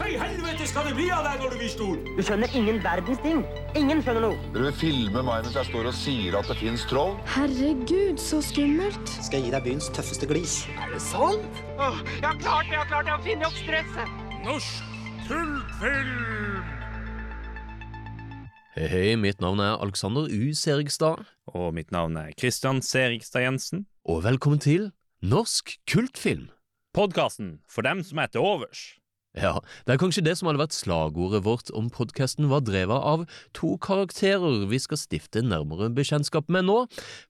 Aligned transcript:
Hva 0.00 0.06
i 0.08 0.14
helvete 0.16 0.64
skal 0.64 0.86
det 0.88 0.94
bli 0.96 1.10
av 1.12 1.26
deg 1.26 1.42
når 1.42 1.50
du 1.52 1.56
blir 1.60 1.68
stor? 1.68 1.96
Du 2.16 2.20
skjønner 2.24 2.54
ingen 2.56 2.78
verdens 2.80 3.18
ting. 3.20 3.42
Ingen 3.76 3.98
skjønner 4.00 4.22
noe. 4.24 4.38
Vil 4.54 4.70
filme 4.80 5.20
meg 5.26 5.44
mens 5.44 5.56
jeg 5.58 5.68
står 5.68 5.88
og 5.90 5.96
sier 5.98 6.36
at 6.38 6.48
det 6.48 6.56
fins 6.56 6.86
troll? 6.88 7.12
Herregud, 7.34 8.16
så 8.22 8.38
skummelt. 8.44 9.12
Skal 9.20 9.42
jeg 9.42 9.50
gi 9.50 9.52
deg 9.52 9.66
byens 9.66 9.90
tøffeste 9.92 10.28
glis. 10.30 10.54
Er 10.80 10.94
det 10.94 11.02
sant? 11.04 11.60
Jeg 11.76 12.24
har 12.24 12.38
klart, 12.40 12.70
jeg 12.72 12.80
har 12.80 12.88
klart 12.88 13.10
å 13.12 13.18
finne 13.26 13.44
opp 13.50 13.58
stresset. 13.60 14.14
Norsk 14.46 14.94
kultfilm! 15.28 16.62
Hei, 18.78 18.86
hei, 18.88 19.04
mitt 19.20 19.42
navn 19.44 19.60
er 19.60 19.76
Alexander 19.84 20.30
U. 20.32 20.54
Serigstad, 20.56 21.26
Og 21.52 21.74
mitt 21.76 21.90
navn 21.92 22.16
er 22.16 22.32
Christian 22.40 22.80
Serigstad 22.80 23.44
Jensen. 23.44 23.84
og 24.08 24.24
velkommen 24.24 24.58
til 24.64 24.92
Norsk 25.20 25.76
kultfilm. 25.90 26.48
Podkasten 26.96 27.58
for 27.68 27.82
dem 27.84 28.00
som 28.02 28.18
er 28.18 28.26
til 28.32 28.40
overs. 28.40 28.96
Ja, 29.38 29.60
det 29.86 29.94
er 29.94 30.00
kanskje 30.02 30.24
det 30.26 30.32
som 30.38 30.48
hadde 30.48 30.58
vært 30.58 30.74
slagordet 30.74 31.44
vårt 31.46 31.68
om 31.78 31.86
podkasten 31.94 32.48
var 32.50 32.64
drevet 32.66 32.98
av 32.98 33.28
to 33.54 33.76
karakterer 33.78 34.64
vi 34.66 34.80
skal 34.82 34.98
stifte 34.98 35.44
nærmere 35.46 35.86
bekjentskap 35.94 36.50
med 36.50 36.66
nå, 36.66 36.80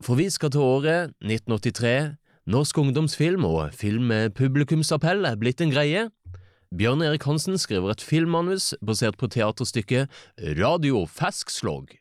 for 0.00 0.16
vi 0.16 0.30
skal 0.32 0.54
til 0.54 0.64
året 0.64 1.12
1983. 1.20 2.16
Norsk 2.48 2.80
ungdomsfilm 2.80 3.44
og 3.44 3.76
film 3.76 4.08
med 4.08 4.32
publikumsappell 4.32 5.28
er 5.28 5.36
blitt 5.36 5.60
en 5.60 5.74
greie. 5.74 6.08
Bjørn 6.72 7.04
Erik 7.04 7.28
Hansen 7.28 7.60
skriver 7.60 7.92
et 7.92 8.04
filmmanus 8.04 8.72
basert 8.80 9.20
på 9.20 9.28
teaterstykket 9.28 10.08
Radio 10.56 11.04
Ferskslåg. 11.04 11.98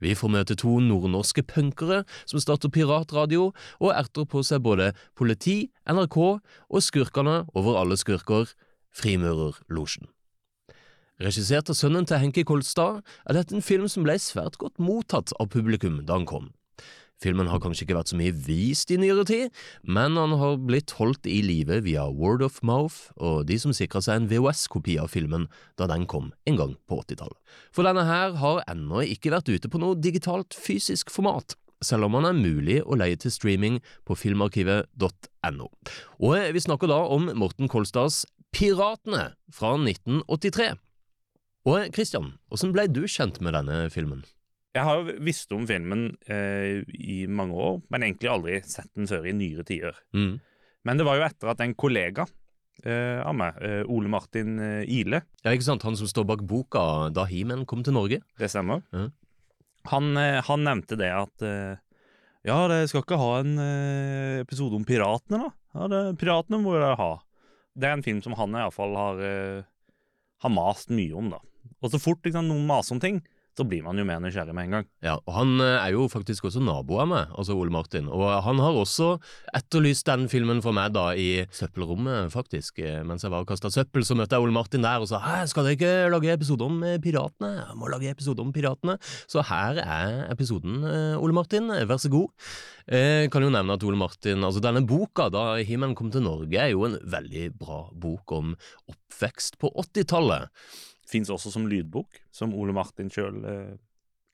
Vi 0.00 0.16
får 0.16 0.32
møte 0.32 0.56
to 0.56 0.78
nordnorske 0.84 1.44
punkere 1.48 2.04
som 2.28 2.40
starter 2.40 2.72
piratradio 2.72 3.54
og 3.80 3.92
erter 3.92 4.28
på 4.28 4.44
seg 4.44 4.64
både 4.64 4.92
politi, 5.16 5.70
NRK 5.88 6.18
og 6.20 6.84
skurkene 6.84 7.46
over 7.56 7.80
alle 7.80 7.96
skurker, 8.00 8.52
Frimurerlosjen. 8.96 10.08
Regissert 11.20 11.68
av 11.68 11.76
sønnen 11.76 12.06
til 12.08 12.22
Henke 12.22 12.46
Kolstad 12.48 13.02
er 13.28 13.36
dette 13.36 13.52
en 13.52 13.64
film 13.64 13.84
som 13.92 14.06
ble 14.06 14.16
svært 14.22 14.56
godt 14.60 14.80
mottatt 14.80 15.34
av 15.36 15.50
publikum 15.52 16.00
da 16.08 16.16
han 16.16 16.24
kom. 16.28 16.48
Filmen 17.20 17.50
har 17.52 17.60
kanskje 17.60 17.84
ikke 17.84 17.98
vært 17.98 18.10
så 18.14 18.16
mye 18.16 18.32
vist 18.32 18.88
i 18.88 18.96
nyere 18.96 19.26
tid, 19.28 19.50
men 19.84 20.16
han 20.16 20.32
har 20.40 20.56
blitt 20.56 20.94
holdt 20.96 21.28
i 21.28 21.42
live 21.44 21.82
via 21.84 22.06
word 22.08 22.40
of 22.46 22.62
mouth 22.64 23.10
og 23.20 23.44
de 23.50 23.58
som 23.60 23.74
sikra 23.76 24.00
seg 24.00 24.22
en 24.22 24.30
VHS-kopi 24.30 24.96
av 25.02 25.12
filmen 25.12 25.44
da 25.76 25.90
den 25.90 26.08
kom 26.08 26.30
en 26.48 26.56
gang 26.56 26.72
på 26.88 27.02
80-tallet. 27.02 27.36
For 27.76 27.84
denne 27.84 28.06
her 28.08 28.38
har 28.40 28.64
ennå 28.72 29.04
ikke 29.04 29.34
vært 29.36 29.52
ute 29.52 29.68
på 29.68 29.82
noe 29.82 30.00
digitalt 30.00 30.56
fysisk 30.56 31.12
format, 31.12 31.58
selv 31.84 32.08
om 32.08 32.16
den 32.16 32.30
er 32.30 32.40
mulig 32.40 32.80
å 32.80 32.96
leie 32.96 33.20
til 33.20 33.36
streaming 33.36 33.82
på 34.08 34.16
filmarkivet.no. 34.16 35.70
Og 36.24 36.52
vi 36.56 36.64
snakker 36.64 36.88
da 36.88 37.02
om 37.04 37.28
Morten 37.36 37.68
Kolstads 37.68 38.24
Piratene 38.54 39.30
fra 39.54 39.74
1983. 39.78 40.74
Og 41.68 41.90
Christian, 41.94 42.32
hvordan 42.50 42.72
ble 42.74 42.86
du 42.90 43.02
kjent 43.10 43.40
med 43.44 43.54
denne 43.56 43.82
filmen? 43.92 44.22
Jeg 44.74 44.86
har 44.86 45.00
jo 45.02 45.16
visst 45.26 45.50
om 45.52 45.64
filmen 45.66 46.12
eh, 46.30 46.80
i 46.94 47.24
mange 47.26 47.56
år, 47.58 47.80
men 47.90 48.04
egentlig 48.06 48.30
aldri 48.30 48.60
sett 48.66 48.90
den 48.96 49.08
før 49.10 49.26
i 49.26 49.34
nyere 49.34 49.64
tider. 49.66 49.96
Mm. 50.14 50.36
Men 50.86 51.00
det 51.00 51.06
var 51.08 51.18
jo 51.18 51.24
etter 51.26 51.50
at 51.52 51.62
en 51.64 51.74
kollega 51.78 52.24
eh, 52.86 53.18
av 53.26 53.34
meg, 53.36 53.58
eh, 53.66 53.82
Ole 53.90 54.08
Martin 54.12 54.54
eh, 54.62 54.84
Ile, 54.88 55.24
Ja, 55.44 55.52
ikke 55.52 55.66
sant, 55.66 55.84
han 55.84 55.98
som 55.98 56.08
står 56.08 56.24
bak 56.30 56.44
boka 56.48 56.82
Da 57.12 57.26
He-Man 57.28 57.66
kom 57.68 57.82
til 57.84 57.96
Norge? 57.98 58.20
det 58.40 58.48
stemmer, 58.52 58.80
Mm. 58.94 59.10
han, 59.90 60.08
eh, 60.16 60.38
han 60.46 60.64
nevnte 60.64 60.96
det 60.96 61.10
at 61.12 61.44
eh, 61.44 61.74
Ja, 62.46 62.62
det 62.72 62.86
skal 62.88 63.02
ikke 63.04 63.18
ha 63.20 63.32
en 63.42 63.58
episode 64.40 64.78
om 64.78 64.86
piratene, 64.88 65.42
da? 65.44 65.50
Ja, 65.76 65.88
det, 65.92 66.00
piratene 66.22 66.62
må 66.62 66.72
dere 66.78 66.94
ha. 66.96 67.10
Det 67.78 67.88
er 67.88 67.96
en 67.96 68.04
film 68.06 68.22
som 68.24 68.34
han 68.38 68.56
iallfall 68.58 68.96
har, 68.98 69.20
uh, 69.20 69.66
har 70.42 70.54
mast 70.54 70.90
mye 70.94 71.14
om, 71.16 71.30
da. 71.32 71.40
Og 71.80 71.92
så 71.92 72.00
fort 72.02 72.24
liksom, 72.26 72.48
noen 72.50 72.66
maser 72.68 72.96
om 72.96 73.02
ting, 73.02 73.20
så 73.58 73.64
blir 73.66 73.82
man 73.84 73.98
jo 73.98 74.04
mer 74.06 74.20
nysgjerrig 74.22 74.54
med 74.56 74.68
en 74.68 74.74
gang. 74.78 74.86
Ja, 75.04 75.16
og 75.18 75.32
han 75.34 75.56
eh, 75.62 75.76
er 75.82 75.94
jo 75.96 76.06
faktisk 76.10 76.46
også 76.48 76.62
nabo 76.64 77.00
av 77.02 77.08
meg, 77.10 77.32
altså 77.36 77.56
Ole 77.58 77.72
Martin, 77.74 78.08
og 78.08 78.24
han 78.46 78.60
har 78.62 78.78
også 78.78 79.12
etterlyst 79.56 80.06
den 80.08 80.28
filmen 80.32 80.62
for 80.64 80.76
meg 80.76 80.94
da 80.94 81.10
i 81.18 81.44
søppelrommet, 81.56 82.30
faktisk. 82.34 82.78
Eh, 82.84 83.00
Mens 83.06 83.24
jeg 83.26 83.32
var 83.32 83.44
og 83.44 83.50
kasta 83.50 83.72
søppel, 83.74 84.04
så 84.06 84.16
møtte 84.18 84.38
jeg 84.38 84.46
Ole 84.46 84.54
Martin 84.54 84.86
der 84.86 85.02
og 85.02 85.10
sa 85.10 85.20
hæ, 85.24 85.36
skal 85.50 85.66
dere 85.66 85.78
ikke 85.78 85.94
lage 86.14 86.34
episode 86.34 86.66
om 86.66 86.78
eh, 86.86 86.98
piratene? 87.02 87.52
Jeg 87.60 87.78
må 87.80 87.90
lage 87.92 88.12
episode 88.14 88.44
om 88.44 88.52
piratene. 88.54 88.98
Så 89.30 89.44
her 89.50 89.80
er 89.82 90.20
episoden, 90.30 90.84
Ole 91.20 91.34
Martin, 91.36 91.68
vær 91.88 92.00
så 92.00 92.10
god. 92.12 92.30
Jeg 92.90 93.30
kan 93.30 93.44
jo 93.44 93.50
nevne 93.52 93.76
at 93.76 93.84
Ole 93.86 93.98
Martin, 93.98 94.44
altså 94.46 94.62
denne 94.62 94.82
boka, 94.86 95.28
da 95.32 95.44
Himmelen 95.66 95.96
kom 95.98 96.10
til 96.12 96.24
Norge, 96.24 96.56
er 96.58 96.72
jo 96.72 96.86
en 96.88 96.96
veldig 97.10 97.50
bra 97.60 97.82
bok 97.92 98.32
om 98.34 98.54
oppvekst 98.90 99.58
på 99.60 99.70
80-tallet. 99.84 100.48
Fins 101.10 101.30
også 101.32 101.50
som 101.50 101.66
lydbok, 101.70 102.20
som 102.34 102.54
Ole 102.54 102.74
Martin 102.76 103.10
sjøl 103.10 103.40
eh, 103.48 103.72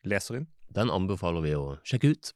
leser 0.08 0.42
inn. 0.42 0.50
Den 0.76 0.92
anbefaler 0.92 1.44
vi 1.44 1.54
å 1.56 1.76
sjekke 1.86 2.12
ut. 2.12 2.34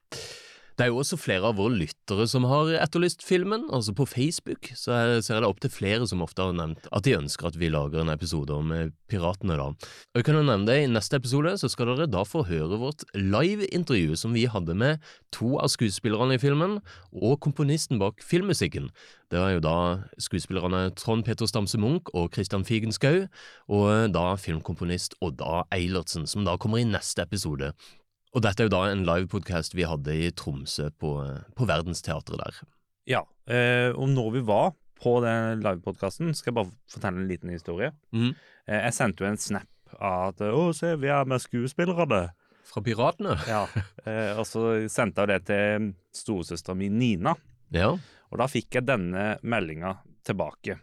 Det 0.80 0.86
er 0.86 0.94
jo 0.94 1.00
også 1.02 1.16
flere 1.20 1.44
av 1.44 1.58
våre 1.58 1.74
lyttere 1.76 2.24
som 2.30 2.46
har 2.48 2.70
etterlyst 2.80 3.20
filmen. 3.26 3.66
altså 3.68 3.92
På 3.92 4.06
Facebook 4.08 4.70
så 4.72 4.94
er- 4.96 5.20
ser 5.20 5.34
jeg 5.34 5.42
det 5.42 5.48
opp 5.50 5.60
til 5.60 5.68
flere 5.74 6.06
som 6.08 6.22
ofte 6.24 6.40
har 6.40 6.54
nevnt 6.56 6.86
at 6.90 7.02
de 7.04 7.12
ønsker 7.18 7.48
at 7.48 7.56
vi 7.60 7.68
lager 7.68 8.00
en 8.00 8.08
episode 8.08 8.48
om 8.48 8.72
eh, 8.72 8.88
piratene. 9.10 9.58
da. 9.58 9.66
Og 9.74 10.16
jeg 10.16 10.24
kan 10.24 10.36
jo 10.36 10.42
nevne 10.42 10.64
det, 10.64 10.78
I 10.84 10.86
neste 10.88 11.16
episode 11.20 11.52
så 11.60 11.68
skal 11.68 11.84
dere 11.92 12.08
da 12.08 12.22
få 12.24 12.46
høre 12.48 12.78
vårt 12.80 13.04
live-intervju 13.14 14.16
som 14.16 14.32
vi 14.32 14.46
hadde 14.46 14.72
med 14.74 15.00
to 15.32 15.58
av 15.58 15.68
skuespillerne 15.68 16.38
i 16.38 16.38
filmen, 16.40 16.80
og 17.12 17.40
komponisten 17.40 17.98
bak 17.98 18.22
filmmusikken. 18.24 18.88
Det 19.30 19.38
var 19.38 19.50
jo 19.52 19.60
da 19.60 19.76
skuespillerne 20.18 20.94
Trond 20.96 21.26
Peter 21.26 21.44
Stamse 21.44 21.76
Munch 21.76 22.08
og 22.14 22.32
Christian 22.32 22.64
Figenschou, 22.64 23.28
og 23.68 23.84
eh, 23.92 24.08
da 24.08 24.34
filmkomponist 24.34 25.12
Odda 25.20 25.64
Eilertsen, 25.76 26.26
som 26.26 26.44
da 26.48 26.56
kommer 26.56 26.78
i 26.80 26.88
neste 26.88 27.20
episode. 27.20 27.74
Og 28.34 28.42
dette 28.44 28.62
er 28.62 28.68
jo 28.68 28.74
da 28.76 28.84
en 28.92 29.02
livepodcast 29.08 29.74
vi 29.74 29.86
hadde 29.88 30.14
i 30.14 30.28
Tromsø, 30.30 30.90
på, 31.02 31.10
på 31.56 31.66
Verdensteatret 31.66 32.38
der. 32.38 32.60
Ja, 33.10 33.24
eh, 33.50 33.90
og 33.90 34.08
når 34.12 34.30
vi 34.36 34.42
var 34.46 34.74
på 35.00 35.16
den 35.24 35.62
livepodkasten, 35.64 36.34
skal 36.36 36.52
jeg 36.52 36.58
bare 36.60 36.74
fortelle 36.92 37.22
en 37.24 37.30
liten 37.30 37.50
historie. 37.50 37.90
Mm. 38.14 38.34
Eh, 38.68 38.82
jeg 38.84 38.94
sendte 38.94 39.24
jo 39.24 39.30
en 39.32 39.40
snap 39.40 39.96
av 39.98 40.28
at 40.28 40.44
'Å, 40.46 40.68
se, 40.76 40.92
vi 41.00 41.08
er 41.10 41.24
med 41.26 41.42
skuespillerne'. 41.42 42.28
Fra 42.70 42.80
Piratene? 42.86 43.34
Ja, 43.48 43.64
eh, 44.06 44.38
og 44.38 44.46
så 44.46 44.86
sendte 44.88 45.24
jeg 45.24 45.28
det 45.32 45.40
til 45.46 45.88
storesøstera 46.14 46.76
mi 46.76 46.88
Nina, 46.88 47.34
Ja. 47.72 47.96
og 48.30 48.38
da 48.38 48.46
fikk 48.46 48.70
jeg 48.78 48.86
denne 48.86 49.38
meldinga 49.42 49.96
tilbake. 50.22 50.78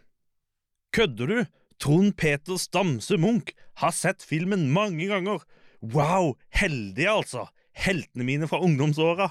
Kødder 0.92 1.26
du? 1.26 1.46
Trond 1.78 2.16
Peter 2.16 2.58
Stamse 2.58 3.16
Munch 3.16 3.54
har 3.76 3.92
sett 3.92 4.20
filmen 4.20 4.68
mange 4.74 5.06
ganger. 5.08 5.40
Wow, 5.82 6.34
heldig 6.58 7.06
altså. 7.10 7.46
Heltene 7.78 8.24
mine 8.26 8.48
fra 8.50 8.58
ungdomsåra. 8.64 9.30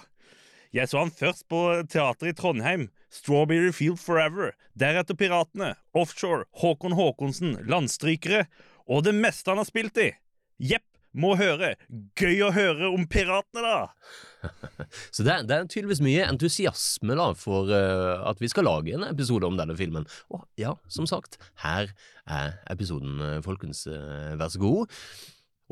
Jeg 0.75 0.89
så 0.91 0.99
han 1.01 1.11
først 1.15 1.45
på 1.51 1.61
teateret 1.89 2.33
i 2.33 2.35
Trondheim, 2.37 2.89
Strawberry 3.11 3.71
Field 3.75 3.99
Forever, 3.99 4.51
deretter 4.77 5.15
Piratene, 5.17 5.73
Offshore, 5.95 6.45
Håkon 6.59 6.95
Håkonsen, 6.97 7.55
Landstrykere, 7.71 8.45
og 8.87 9.03
det 9.07 9.15
meste 9.15 9.51
han 9.51 9.61
har 9.61 9.67
spilt 9.67 9.97
i. 10.03 10.11
Jepp, 10.59 10.83
må 11.17 11.31
høre. 11.39 11.71
Gøy 12.19 12.43
å 12.45 12.51
høre 12.53 12.91
om 12.93 13.07
piratene, 13.09 13.63
da! 13.63 14.47
Så 15.15 15.23
det, 15.25 15.31
er- 15.33 15.47
det 15.49 15.55
er 15.55 15.69
tydeligvis 15.71 16.01
mye 16.05 16.27
entusiasme 16.29 17.15
da 17.17 17.31
for 17.39 17.71
uh, 17.71 18.27
at 18.29 18.37
vi 18.43 18.49
skal 18.51 18.67
lage 18.67 18.93
en 18.93 19.07
episode 19.07 19.47
om 19.47 19.57
denne 19.57 19.73
filmen. 19.79 20.05
Og 20.29 20.43
ja, 20.61 20.75
som 20.93 21.07
sagt, 21.09 21.39
her 21.63 21.89
er 22.27 22.53
episoden, 22.69 23.17
eh, 23.23 23.39
folkens. 23.45 23.85
Uh, 23.89 24.35
Vær 24.37 24.51
så 24.53 24.61
god. 24.61 24.93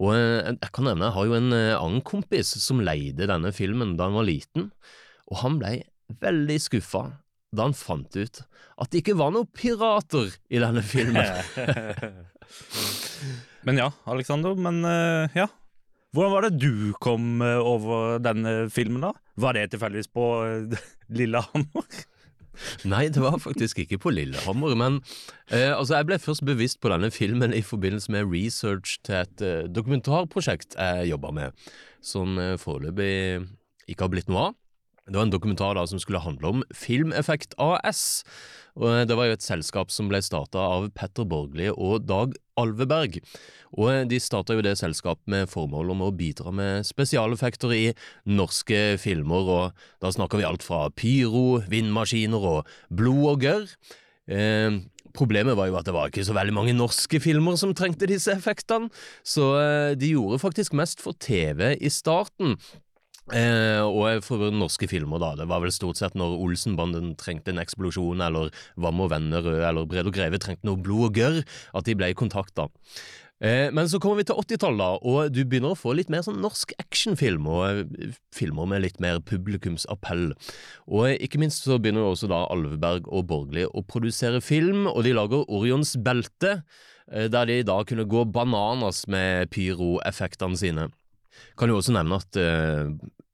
Og 0.01 0.11
eh, 0.16 0.51
jeg 0.51 0.72
kan 0.75 0.85
nevne, 0.89 1.07
jeg 1.07 1.16
har 1.17 1.25
jo 1.29 1.38
en 1.38 1.51
eh, 1.56 1.78
annen 1.78 2.03
kompis 2.06 2.50
som 2.61 2.83
leide 2.83 3.29
denne 3.31 3.51
filmen 3.56 3.95
da 4.00 4.09
han 4.09 4.17
var 4.19 4.28
liten, 4.28 4.63
og 5.31 5.35
han 5.41 5.59
ble 5.61 5.72
veldig 6.22 6.57
skuffa 6.61 7.03
da 7.56 7.69
han 7.69 7.78
fant 7.78 8.17
ut 8.19 8.44
at 8.75 8.91
det 8.91 9.00
ikke 9.01 9.17
var 9.17 9.31
noen 9.31 9.47
pirater 9.56 10.33
i 10.51 10.59
denne 10.59 10.83
filmen. 10.83 11.23
Men 13.65 13.80
ja, 13.80 13.88
Alexander, 14.12 14.57
men 14.59 14.83
eh, 14.86 15.38
ja. 15.39 15.47
Hvordan 16.13 16.31
var 16.31 16.45
det 16.45 16.59
du 16.62 16.94
kom 17.01 17.42
over 17.42 18.19
denne 18.24 18.69
filmen, 18.71 19.01
da? 19.03 19.09
Var 19.42 19.57
det 19.57 19.71
tilfeldigvis 19.74 20.12
på 20.13 20.27
eh, 20.45 20.75
Lillehammer? 21.18 21.88
Nei, 22.94 23.07
det 23.13 23.24
var 23.24 23.38
faktisk 23.44 23.84
ikke 23.84 24.00
på 24.06 24.13
Lillehammer, 24.16 24.75
men 24.80 25.00
eh, 25.50 25.72
altså 25.72 26.00
jeg 26.00 26.10
ble 26.10 26.19
først 26.22 26.46
bevisst 26.48 26.81
på 26.84 26.92
denne 26.94 27.12
filmen 27.13 27.56
i 27.56 27.63
forbindelse 27.66 28.12
med 28.16 28.30
research 28.31 28.98
til 29.06 29.22
et 29.22 29.46
eh, 29.46 29.66
dokumentarprosjekt 29.72 30.78
jeg 30.80 31.12
jobba 31.13 31.34
med, 31.36 31.66
som 32.04 32.40
eh, 32.42 32.56
foreløpig 32.62 33.46
ikke 33.90 34.07
har 34.07 34.13
blitt 34.13 34.31
noe 34.31 34.50
av. 34.50 34.62
Det 35.06 35.13
var 35.13 35.28
en 35.28 35.34
dokumentar 35.34 35.75
da 35.78 35.84
som 35.86 36.00
skulle 36.02 36.24
handle 36.24 36.50
om 36.50 36.63
Filmeffekt 36.74 37.54
AS. 37.62 38.24
Og 38.75 38.88
eh, 38.90 39.04
Det 39.06 39.18
var 39.18 39.30
jo 39.30 39.36
et 39.38 39.46
selskap 39.46 39.94
som 39.94 40.10
ble 40.10 40.22
starta 40.25 40.57
av 40.60 40.88
Petter 40.98 41.28
Borgli 41.30 41.69
og 41.69 42.07
Dag 42.10 42.34
Alveberg. 42.57 43.19
Og 43.78 43.92
eh, 43.92 44.02
De 44.10 44.19
starta 44.19 44.57
jo 44.57 44.66
det 44.66 44.74
selskapet 44.81 45.30
med 45.30 45.52
formål 45.52 45.94
om 45.94 46.02
å 46.07 46.13
bidra 46.16 46.54
med 46.56 46.88
spesialeffekter 46.90 47.75
i 47.78 47.84
norske 48.25 48.98
filmer. 49.02 49.54
og 49.60 49.86
Da 50.02 50.10
snakker 50.16 50.42
vi 50.42 50.50
alt 50.50 50.66
fra 50.66 50.88
pyro, 50.90 51.62
vindmaskiner 51.69 52.50
og 52.56 52.75
blod 52.90 53.30
og 53.36 53.46
gørr. 53.46 53.78
Eh, 54.25 54.81
Problemet 55.16 55.56
var 55.56 55.69
jo 55.69 55.78
at 55.80 55.88
det 55.88 55.94
var 55.96 56.10
ikke 56.10 56.25
så 56.28 56.34
veldig 56.36 56.56
mange 56.56 56.74
norske 56.75 57.22
filmer 57.24 57.56
som 57.60 57.72
trengte 57.78 58.10
disse 58.10 58.34
effektene, 58.34 58.90
så 59.24 59.46
eh, 59.62 59.92
de 59.96 60.10
gjorde 60.12 60.42
faktisk 60.42 60.75
mest 60.75 61.00
for 61.04 61.16
TV 61.16 61.78
i 61.80 61.92
starten. 61.94 62.57
Eh, 63.33 63.81
og 63.81 64.22
for 64.22 64.51
norske 64.54 64.86
filmer, 64.92 65.18
da. 65.22 65.31
Det 65.39 65.48
var 65.50 65.63
vel 65.63 65.74
stort 65.74 65.98
sett 65.98 66.18
når 66.19 66.38
Olsenbanden 66.45 67.16
trengte 67.18 67.54
en 67.54 67.62
eksplosjon, 67.63 68.22
eller 68.22 68.51
Vam 68.77 69.01
og 69.01 69.10
Vennerød 69.16 69.63
eller 69.66 69.88
Bred 69.89 70.12
og 70.12 70.13
Greve 70.13 70.42
trengte 70.42 70.68
noe 70.69 70.77
blod 70.77 71.10
og 71.10 71.18
gørr, 71.18 71.39
at 71.74 71.88
de 71.89 71.98
ble 71.98 72.12
kontakta. 72.18 72.69
Eh, 73.44 73.68
men 73.74 73.89
så 73.92 74.00
kommer 74.00 74.22
vi 74.22 74.27
til 74.30 74.38
80-tallet, 74.39 74.80
da, 74.80 74.92
og 75.04 75.33
du 75.33 75.42
begynner 75.44 75.74
å 75.74 75.80
få 75.80 75.95
litt 75.98 76.12
mer 76.13 76.24
sånn 76.24 76.38
norsk 76.44 76.72
actionfilm, 76.80 77.50
og 77.51 77.66
eh, 77.68 78.13
filmer 78.36 78.69
med 78.72 78.86
litt 78.86 79.01
mer 79.04 79.19
publikumsappell. 79.25 80.30
Og 80.88 81.25
ikke 81.25 81.42
minst 81.42 81.66
så 81.66 81.80
begynner 81.81 82.07
også 82.07 82.30
da 82.31 82.45
Alveberg 82.54 83.10
og 83.10 83.25
Borgli 83.31 83.66
å 83.68 83.83
produsere 83.83 84.39
film, 84.39 84.86
og 84.92 85.01
de 85.04 85.16
lager 85.18 85.50
Orions 85.50 85.98
belte, 86.06 86.62
eh, 87.12 87.25
der 87.28 87.50
de 87.50 87.63
da 87.68 87.81
kunne 87.83 88.07
gå 88.07 88.24
bananas 88.30 89.04
med 89.12 89.51
pyroeffektene 89.51 90.62
sine. 90.62 90.88
Kan 91.59 91.71
jo 91.71 91.77
også 91.79 91.93
nevne 91.95 92.17
at 92.21 92.39
eh, 92.41 92.89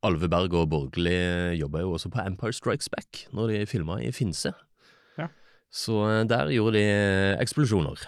Alveberg 0.05 0.53
og 0.57 0.69
Borgli 0.71 1.15
jobba 1.59 1.83
jo 1.83 1.93
også 1.97 2.09
på 2.13 2.23
Empire 2.25 2.53
Strikes 2.57 2.89
Back 2.89 3.25
når 3.35 3.53
de 3.53 3.61
filma 3.69 3.99
i 4.01 4.11
Finse. 4.15 4.53
Ja. 5.19 5.27
Så 5.69 5.99
uh, 6.05 6.21
der 6.27 6.49
gjorde 6.55 6.79
de 6.79 6.85
eh, 6.89 7.39
eksplosjoner. 7.41 8.01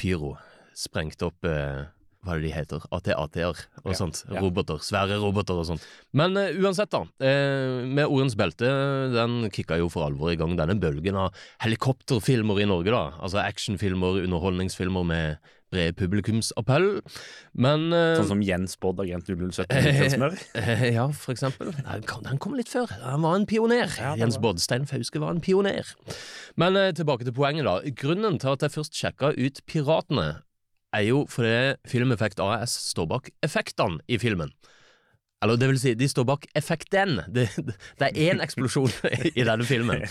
Pyro. 0.00 0.34
Sprengte 0.76 1.28
opp 1.30 1.46
uh, 1.48 1.86
hva 2.26 2.34
er 2.34 2.40
det 2.42 2.48
de 2.48 2.54
heter? 2.56 2.84
AT-AT-er 2.90 3.58
og 3.84 3.92
Ja, 3.92 3.94
sånt. 3.94 4.24
ja. 4.26 4.40
Roboter. 4.42 4.80
Svære 4.82 5.16
roboter 5.22 5.60
og 5.60 5.68
sånt. 5.68 5.84
Men 6.16 6.34
uh, 6.36 6.48
uansett, 6.58 6.90
da. 6.90 7.04
Uh, 7.22 7.84
med 7.86 8.04
Ordens 8.10 8.34
belte, 8.36 8.66
den 9.14 9.46
kicka 9.54 9.78
jo 9.78 9.86
for 9.92 10.08
alvor 10.08 10.32
i 10.32 10.38
gang 10.40 10.56
denne 10.58 10.74
bølgen 10.82 11.16
av 11.22 11.36
helikopterfilmer 11.62 12.60
i 12.64 12.66
Norge, 12.68 12.90
da. 12.90 13.04
Altså 13.22 13.38
actionfilmer, 13.44 14.24
underholdningsfilmer 14.26 15.06
med 15.06 15.52
bred 15.72 15.96
publikumsappell. 15.98 16.86
Men 17.58 17.88
uh, 17.92 18.14
Sånn 18.20 18.28
som 18.30 18.42
Jens 18.46 18.76
Bodd, 18.80 19.00
agent 19.02 19.26
007 19.28 19.66
Smør. 20.14 20.36
Eh, 20.60 20.84
Ja, 20.96 21.08
for 21.12 21.34
eksempel. 21.34 21.72
Den 21.74 22.38
kom, 22.40 22.54
litt 22.58 22.70
før. 22.72 22.90
Han 23.02 23.24
var 23.26 23.36
en 23.40 23.46
pioner. 23.50 23.90
Ja, 23.98 24.14
Jens 24.20 24.38
var- 24.38 24.46
Boddstein 24.50 24.86
Fauske 24.90 25.22
var 25.22 25.34
en 25.34 25.42
pioner. 25.44 25.90
Men 26.60 26.78
uh, 26.78 26.90
tilbake 26.96 27.26
til 27.26 27.34
poenget, 27.36 27.66
da. 27.66 27.78
Grunnen 27.98 28.38
til 28.42 28.54
at 28.54 28.66
jeg 28.66 28.76
først 28.78 28.96
sjekka 28.96 29.32
ut 29.36 29.62
Piratene, 29.66 30.28
er 30.96 31.02
jo 31.10 31.24
fordi 31.28 31.74
Filmeffekt 31.90 32.38
AS 32.40 32.72
står 32.94 33.08
bak 33.10 33.26
effektene 33.44 33.98
i 34.08 34.16
filmen. 34.22 34.54
Eller 35.44 35.58
det 35.60 35.66
vil 35.68 35.78
si, 35.78 35.90
de 36.00 36.06
står 36.08 36.24
bak 36.30 36.46
effekten. 36.56 37.18
Det, 37.28 37.42
det 38.00 38.06
er 38.08 38.20
én 38.32 38.40
eksplosjon 38.40 38.88
i 39.36 39.44
denne 39.44 39.66
filmen. 39.68 40.06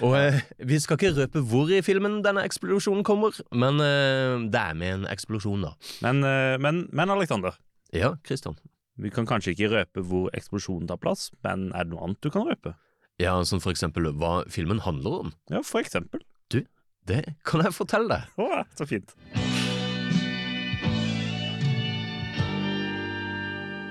Og 0.00 0.14
eh, 0.16 0.38
vi 0.64 0.78
skal 0.80 0.96
ikke 0.96 1.10
røpe 1.18 1.42
hvor 1.50 1.68
i 1.76 1.82
filmen 1.84 2.22
denne 2.24 2.44
eksplosjonen 2.48 3.04
kommer, 3.04 3.36
men 3.52 3.82
eh, 3.84 4.46
det 4.48 4.62
er 4.62 4.78
med 4.80 4.94
en 5.00 5.04
eksplosjon, 5.12 5.66
da. 5.68 5.74
Men, 6.06 6.24
eh, 6.24 6.54
men, 6.64 6.86
men 6.96 7.12
Alexander, 7.12 7.58
Ja, 7.94 8.14
Christian. 8.26 8.56
vi 8.96 9.10
kan 9.12 9.28
kanskje 9.28 9.52
ikke 9.52 9.68
røpe 9.74 10.02
hvor 10.08 10.32
eksplosjonen 10.34 10.88
tar 10.88 10.98
plass, 11.02 11.28
men 11.44 11.68
er 11.76 11.84
det 11.84 11.92
noe 11.92 12.08
annet 12.08 12.24
du 12.24 12.30
kan 12.32 12.48
røpe? 12.48 12.72
Ja, 13.20 13.36
som 13.46 13.60
for 13.62 13.70
eksempel 13.70 14.08
hva 14.16 14.40
filmen 14.50 14.80
handler 14.82 15.20
om. 15.26 15.34
Ja, 15.52 15.60
for 15.62 15.84
eksempel. 15.84 16.24
Du, 16.50 16.62
Det 17.06 17.20
kan 17.46 17.62
jeg 17.68 17.76
fortelle 17.76 18.08
deg. 18.16 18.32
Å, 18.40 18.64
så 18.80 18.88
fint. 18.88 19.12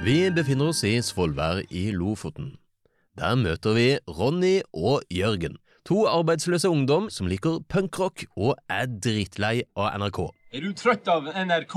Vi 0.03 0.27
befinner 0.35 0.73
oss 0.73 0.81
i 0.83 0.97
Svolvær 0.99 1.61
i 1.71 1.85
Lofoten. 1.95 2.57
Der 3.15 3.37
møter 3.39 3.71
vi 3.77 3.85
Ronny 4.03 4.57
og 4.73 5.05
Jørgen, 5.07 5.55
to 5.87 6.01
arbeidsløse 6.11 6.67
ungdom 6.67 7.07
som 7.09 7.29
liker 7.31 7.61
punkrock 7.71 8.25
og 8.35 8.57
er 8.67 8.89
dritlei 8.91 9.61
av 9.79 9.93
NRK. 10.01 10.19
Er 10.51 10.65
du 10.65 10.73
trøtt 10.75 11.07
av 11.07 11.29
NRK? 11.31 11.75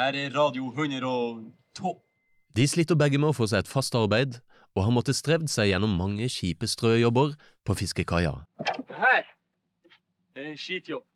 Her 0.00 0.18
er 0.18 0.34
Radio 0.34 0.72
102. 0.74 1.94
De 2.58 2.66
sliter 2.66 2.98
begge 2.98 3.22
med 3.22 3.30
å 3.30 3.38
få 3.38 3.46
seg 3.46 3.62
et 3.62 3.70
fast 3.70 3.94
arbeid, 3.94 4.40
og 4.74 4.88
har 4.88 4.96
måttet 4.98 5.20
strevd 5.20 5.46
seg 5.54 5.70
gjennom 5.70 5.94
mange 5.94 6.26
kjipe 6.26 6.66
strøjobber 6.66 7.36
på 7.62 7.78
fiskekaia. 7.84 8.34
Her 8.98 9.22
er 10.34 10.50
en 10.50 10.58
skitjobb. 10.58 11.06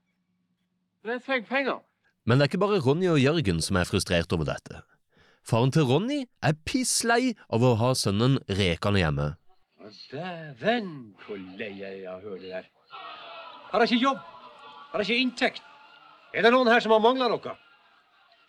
Men 1.02 1.18
jeg 1.18 1.26
trenger 1.26 1.50
penger. 1.50 1.82
Men 2.22 2.38
det 2.38 2.46
er 2.46 2.54
ikke 2.54 2.62
bare 2.62 2.82
Ronny 2.86 3.10
og 3.10 3.18
Jørgen 3.18 3.58
som 3.58 3.82
er 3.82 3.90
frustrert 3.90 4.30
over 4.30 4.46
dette. 4.46 4.84
Faren 5.42 5.72
til 5.74 5.86
Ronny 5.88 6.20
er 6.46 6.54
pisslei 6.66 7.32
av 7.50 7.64
å 7.66 7.74
ha 7.80 7.90
sønnen 7.98 8.38
rekende 8.46 9.02
hjemme. 9.02 9.28
Dæven, 10.12 10.92
hvor 11.24 11.40
lei 11.58 11.72
jeg 11.80 12.04
er 12.04 12.12
av 12.12 12.22
å 12.22 12.30
høre 12.30 12.40
det 12.44 12.52
der. 12.52 12.68
Har 13.72 13.82
jeg 13.82 13.96
ikke 13.96 14.04
jobb? 14.06 14.20
Har 14.92 15.02
jeg 15.02 15.08
ikke 15.08 15.24
inntekt? 15.26 15.64
Er 16.32 16.46
det 16.46 16.52
noen 16.54 16.70
her 16.70 16.84
som 16.84 16.94
har 16.94 17.02
mangla 17.02 17.28
noe? 17.32 17.56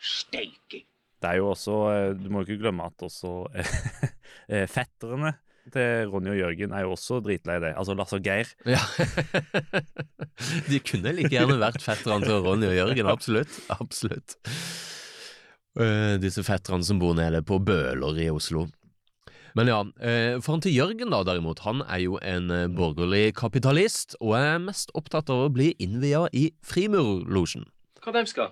Steike. 0.04 0.84
Det 1.24 1.32
er 1.32 1.40
jo 1.40 1.50
også 1.54 1.76
eh, 1.94 2.10
Du 2.20 2.28
må 2.28 2.42
jo 2.42 2.50
ikke 2.50 2.66
glemme 2.66 2.86
at 2.90 3.06
også 3.08 3.32
eh, 4.52 4.66
fetterne 4.68 5.34
til 5.72 6.10
Ronny 6.12 6.34
og 6.34 6.42
Jørgen 6.42 6.74
er 6.76 6.84
jo 6.84 6.94
også 6.94 7.22
dritlei 7.24 7.56
det. 7.64 7.72
Altså 7.80 7.96
Lars 7.96 8.12
og 8.14 8.26
Geir. 8.26 8.50
Ja. 8.68 8.82
De 10.70 10.80
kunne 10.84 11.14
like 11.16 11.32
gjerne 11.32 11.56
vært 11.62 11.82
fetterne 11.82 12.28
til 12.28 12.44
Ronny 12.44 12.68
og 12.68 12.76
Jørgen, 12.76 13.08
absolutt. 13.10 13.62
Absolutt. 13.72 14.36
Eh, 15.74 16.20
disse 16.22 16.44
fetterne 16.46 16.86
som 16.86 17.00
bor 17.02 17.16
nede 17.18 17.42
på 17.42 17.58
Bøler 17.58 18.20
i 18.22 18.30
Oslo. 18.30 18.68
Men 19.58 19.70
ja, 19.70 19.80
uh, 19.86 20.42
faren 20.42 20.62
til 20.66 20.74
Jørgen 20.74 21.14
da, 21.14 21.20
derimot, 21.26 21.60
han 21.62 21.84
er 21.86 22.00
jo 22.02 22.18
en 22.26 22.50
eh, 22.50 22.70
borgerlig 22.74 23.36
kapitalist, 23.38 24.16
og 24.18 24.34
er 24.40 24.58
mest 24.62 24.90
opptatt 24.98 25.30
av 25.30 25.44
å 25.44 25.52
bli 25.54 25.76
innvia 25.82 26.24
i 26.34 26.48
Frimurlosjen. 26.66 27.68
Hva 28.02 28.16
de 28.16 28.24
skal? 28.30 28.50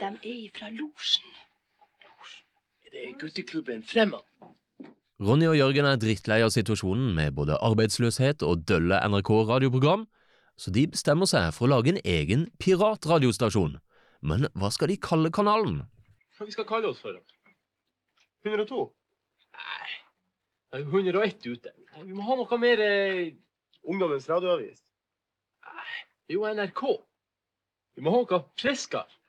De 0.00 0.10
er 0.10 0.32
ifra 0.32 0.72
losjen. 0.74 1.30
Er 2.82 2.96
det 2.96 3.14
gutteklubben 3.22 3.86
Fremad? 3.86 4.26
Ronny 5.22 5.46
og 5.46 5.54
Jørgen 5.54 5.86
er 5.86 6.02
drittlei 6.02 6.40
av 6.42 6.50
situasjonen 6.50 7.14
med 7.14 7.38
både 7.38 7.58
arbeidsløshet 7.62 8.42
og 8.42 8.66
dølle 8.66 8.98
NRK-radioprogram, 9.06 10.08
så 10.58 10.74
de 10.74 10.88
bestemmer 10.90 11.30
seg 11.30 11.54
for 11.54 11.68
å 11.68 11.76
lage 11.76 11.94
en 11.94 12.02
egen 12.02 12.48
piratradiostasjon. 12.58 13.78
Men 14.24 14.46
hva 14.56 14.70
skal 14.72 14.88
de 14.88 14.96
kalle 15.00 15.30
kanalen? 15.34 15.82
Hva 16.38 16.46
vi 16.48 16.54
skal 16.54 16.66
kalle 16.68 16.88
oss 16.90 17.02
for? 17.04 17.16
102. 18.44 18.84
Nei, 19.54 19.90
det 20.72 20.80
er 20.80 20.86
101 20.88 21.46
ute. 21.48 21.72
Nei, 21.92 22.06
Vi 22.08 22.16
må 22.16 22.24
ha 22.26 22.36
noe 22.40 22.58
mer 22.60 22.80
eh, 22.84 23.34
Ungdommens 23.84 24.28
radioavis. 24.28 24.80
Det 26.24 26.32
er 26.32 26.38
jo 26.38 26.46
NRK. 26.48 26.82
Vi 27.94 28.04
må 28.04 28.14
ha 28.14 28.22
noe 28.24 28.40
friskere. 28.56 29.20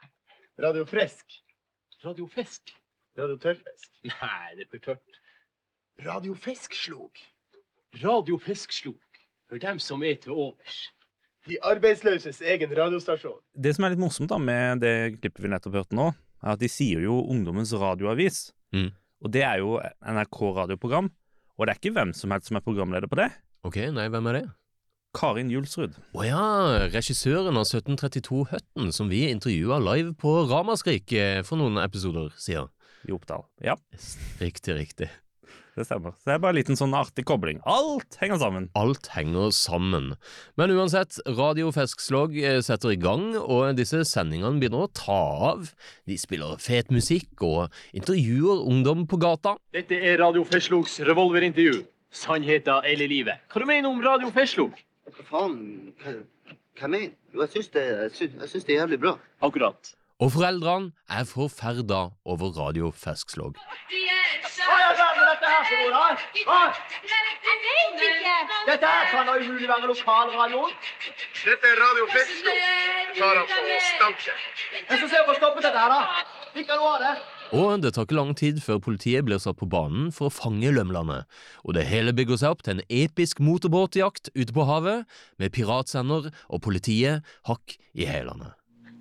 Radio 0.64 0.86
Fresk. 0.88 1.42
Radio 2.06 2.28
Fisk. 2.32 2.72
Radio 3.20 3.36
Tørrfisk. 3.40 3.92
Nei, 4.08 4.56
det 4.56 4.66
er 4.66 4.70
for 4.72 4.84
tørt. 4.86 5.20
Radio 6.06 6.36
Fiskslok. 6.40 7.20
Radio 8.04 8.38
Fiskslok. 8.40 9.20
For 9.50 9.60
dem 9.62 9.80
som 9.84 10.04
er 10.04 10.16
til 10.24 10.32
overs. 10.32 10.86
De 11.46 11.58
arbeidsløses 11.62 12.40
egen 12.42 12.72
radiostasjon. 12.74 13.38
Det 13.54 13.76
som 13.78 13.86
er 13.86 13.94
litt 13.94 14.02
morsomt 14.02 14.32
da 14.32 14.40
med 14.42 14.82
det 14.82 14.96
klippet 15.20 15.44
vi 15.46 15.52
nettopp 15.54 15.78
hørte 15.78 15.98
nå, 15.98 16.10
er 16.42 16.54
at 16.56 16.62
de 16.62 16.70
sier 16.72 17.04
jo 17.06 17.20
Ungdommens 17.32 17.74
radioavis. 17.78 18.48
Mm. 18.76 18.90
Og 19.26 19.32
det 19.34 19.44
er 19.46 19.62
jo 19.62 19.78
NRK 20.02 20.40
radioprogram. 20.60 21.10
Og 21.56 21.66
det 21.66 21.74
er 21.76 21.80
ikke 21.80 21.96
hvem 21.96 22.12
som 22.18 22.34
helst 22.34 22.50
som 22.50 22.58
er 22.60 22.66
programleder 22.66 23.08
på 23.10 23.18
det. 23.22 23.30
Ok, 23.66 23.78
nei, 23.96 24.10
hvem 24.14 24.28
er 24.30 24.40
det? 24.40 24.46
Karin 25.16 25.48
Julsrud. 25.54 25.96
Å 26.18 26.26
ja, 26.28 26.42
regissøren 26.92 27.56
av 27.56 27.64
1732 27.70 28.42
Høtten, 28.52 28.90
som 28.92 29.08
vi 29.08 29.22
intervjua 29.32 29.78
live 29.80 30.12
på 30.20 30.34
Ramaskrik 30.50 31.14
eh, 31.16 31.40
for 31.48 31.62
noen 31.62 31.80
episoder 31.80 32.34
siden. 32.36 32.68
i 33.08 33.14
Oppdal. 33.16 33.46
Ja, 33.64 33.78
Riktig, 34.42 34.76
riktig. 34.76 35.10
Det 35.76 35.86
stemmer. 35.88 36.14
Så 36.20 36.30
det 36.30 36.36
er 36.36 36.42
bare 36.44 36.56
en 36.56 36.60
liten 36.60 36.80
sånn 36.80 36.96
artig 36.98 37.26
kobling. 37.28 37.60
Alt 37.68 38.18
henger 38.22 38.40
sammen. 38.42 38.68
Alt 38.80 39.10
henger 39.14 39.52
sammen. 39.56 40.14
Men 40.60 40.74
uansett, 40.76 41.18
Radio 41.38 41.72
Feskslåg 41.76 42.38
eh, 42.40 42.60
setter 42.66 42.94
i 42.96 43.00
gang, 43.02 43.34
og 43.42 43.76
disse 43.80 44.04
sendingene 44.08 44.62
begynner 44.62 44.86
å 44.86 44.94
ta 44.96 45.20
av. 45.52 45.74
De 46.08 46.18
spiller 46.20 46.56
fet 46.64 46.94
musikk 46.96 47.44
og 47.46 47.76
intervjuer 47.98 48.64
ungdom 48.70 49.04
på 49.10 49.20
gata. 49.22 49.58
Dette 49.76 50.00
er 50.00 50.22
Radio 50.24 50.46
Feskslogs 50.48 51.02
revolverintervju. 51.08 51.84
Sannheten 52.16 52.86
eller 52.88 53.12
livet. 53.12 53.44
Hva 53.52 53.60
du 53.60 53.68
mener 53.68 53.92
om 53.92 54.00
Radio 54.04 54.32
Feslok? 54.32 54.80
Hva 55.12 55.28
faen? 55.28 55.60
Hva, 56.00 56.88
mener 56.88 57.12
du? 57.12 57.42
Jeg 57.44 57.52
syns 57.58 57.70
det, 57.76 57.84
jeg 57.84 58.16
syns, 58.48 58.64
det 58.64 58.78
er 58.78 58.86
jævlig 58.86 59.02
bra. 59.04 59.18
Akkurat. 59.44 59.92
Og 60.24 60.32
foreldrene 60.32 60.94
er 61.12 61.28
forferda 61.28 62.06
over 62.24 62.56
Radio 62.56 62.94
Feskslåg. 62.96 63.60
De 63.92 64.00
er 64.08 64.26
dette 65.36 65.48
her 65.54 65.64
for 65.70 65.78
Jeg 66.36 67.22
vet 67.28 68.02
ikke. 68.02 68.36
Dette 68.72 68.88
her 68.88 69.06
kan 69.12 69.28
da 69.28 69.34
umulig 69.40 69.68
være 69.70 69.88
lokalradioen. 69.92 70.74
Dette 71.46 71.72
er 71.72 71.78
Radio. 71.84 72.04
Tar 73.20 73.36
han 73.36 73.48
på 73.52 73.78
stanken. 73.92 74.38
Jeg 74.90 74.98
skal 74.98 75.10
se 75.10 75.16
om 75.16 75.20
jeg 75.20 75.28
får 75.30 75.40
stoppet 75.40 75.64
dette 75.68 75.80
her, 75.80 75.90
da. 75.94 76.02
Ikke 76.56 76.78
noe 76.80 76.92
av 76.96 77.00
det. 77.04 77.14
Og 77.56 77.82
det 77.84 77.94
tar 77.94 78.08
ikke 78.08 78.18
lang 78.18 78.34
tid 78.38 78.60
før 78.64 78.80
politiet 78.82 79.26
blir 79.28 79.40
satt 79.40 79.60
på 79.60 79.68
banen 79.70 80.12
for 80.16 80.28
å 80.28 80.34
fange 80.34 80.72
lømlene, 80.74 81.20
og 81.64 81.76
det 81.78 81.86
hele 81.86 82.14
bygger 82.16 82.40
seg 82.42 82.56
opp 82.56 82.64
til 82.66 82.80
en 82.80 82.86
episk 82.90 83.40
motorbåtjakt 83.44 84.32
ute 84.34 84.56
på 84.56 84.66
havet, 84.66 85.06
med 85.38 85.54
piratsender 85.54 86.32
og 86.50 86.64
politiet 86.66 87.28
hakk 87.46 87.78
i 87.94 88.08
hælene. 88.10 88.56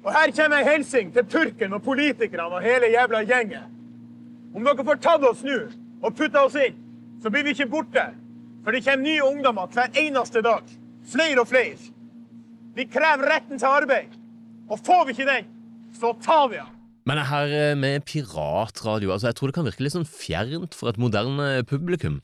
Og 0.05 0.13
her 0.13 0.35
kommer 0.37 0.61
en 0.61 0.69
hilsen 0.69 1.15
til 1.15 1.25
purken 1.25 1.73
og 1.73 1.83
politikerne 1.87 2.61
og 2.61 2.67
hele 2.67 2.93
jævla 2.93 3.25
gjengen. 3.25 3.73
Om 4.55 4.69
dere 4.69 4.85
får 4.87 5.01
tatt 5.03 5.25
oss 5.25 5.41
nå 5.47 5.63
og 6.05 6.13
putter 6.19 6.45
oss 6.45 6.59
inn, 6.61 6.77
så 7.23 7.33
blir 7.33 7.47
vi 7.47 7.55
ikke 7.57 7.71
borte. 7.73 8.05
For 8.65 8.77
det 8.77 8.85
kommer 8.85 9.05
nye 9.05 9.25
ungdommer 9.25 9.71
hver 9.73 9.97
eneste 10.01 10.43
dag. 10.45 10.69
Flere 11.09 11.41
og 11.43 11.49
flere. 11.49 11.81
Vi 12.77 12.87
krever 12.91 13.29
retten 13.31 13.61
til 13.61 13.71
arbeid. 13.71 14.15
Og 14.73 14.81
får 14.81 15.05
vi 15.07 15.17
ikke 15.17 15.29
den, 15.29 15.51
så 15.97 16.15
tar 16.25 16.49
vi 16.53 16.61
den. 16.61 16.71
Men 17.05 17.21
det 17.21 17.27
her 17.29 17.51
eh, 17.53 17.77
med 17.77 18.07
piratradio, 18.09 19.13
altså 19.13 19.29
jeg 19.29 19.37
tror 19.37 19.51
det 19.51 19.57
kan 19.59 19.67
virke 19.69 19.85
litt 19.85 19.93
sånn 19.93 20.09
fjernt 20.09 20.77
for 20.77 20.89
et 20.89 21.01
moderne 21.01 21.61
publikum. 21.69 22.23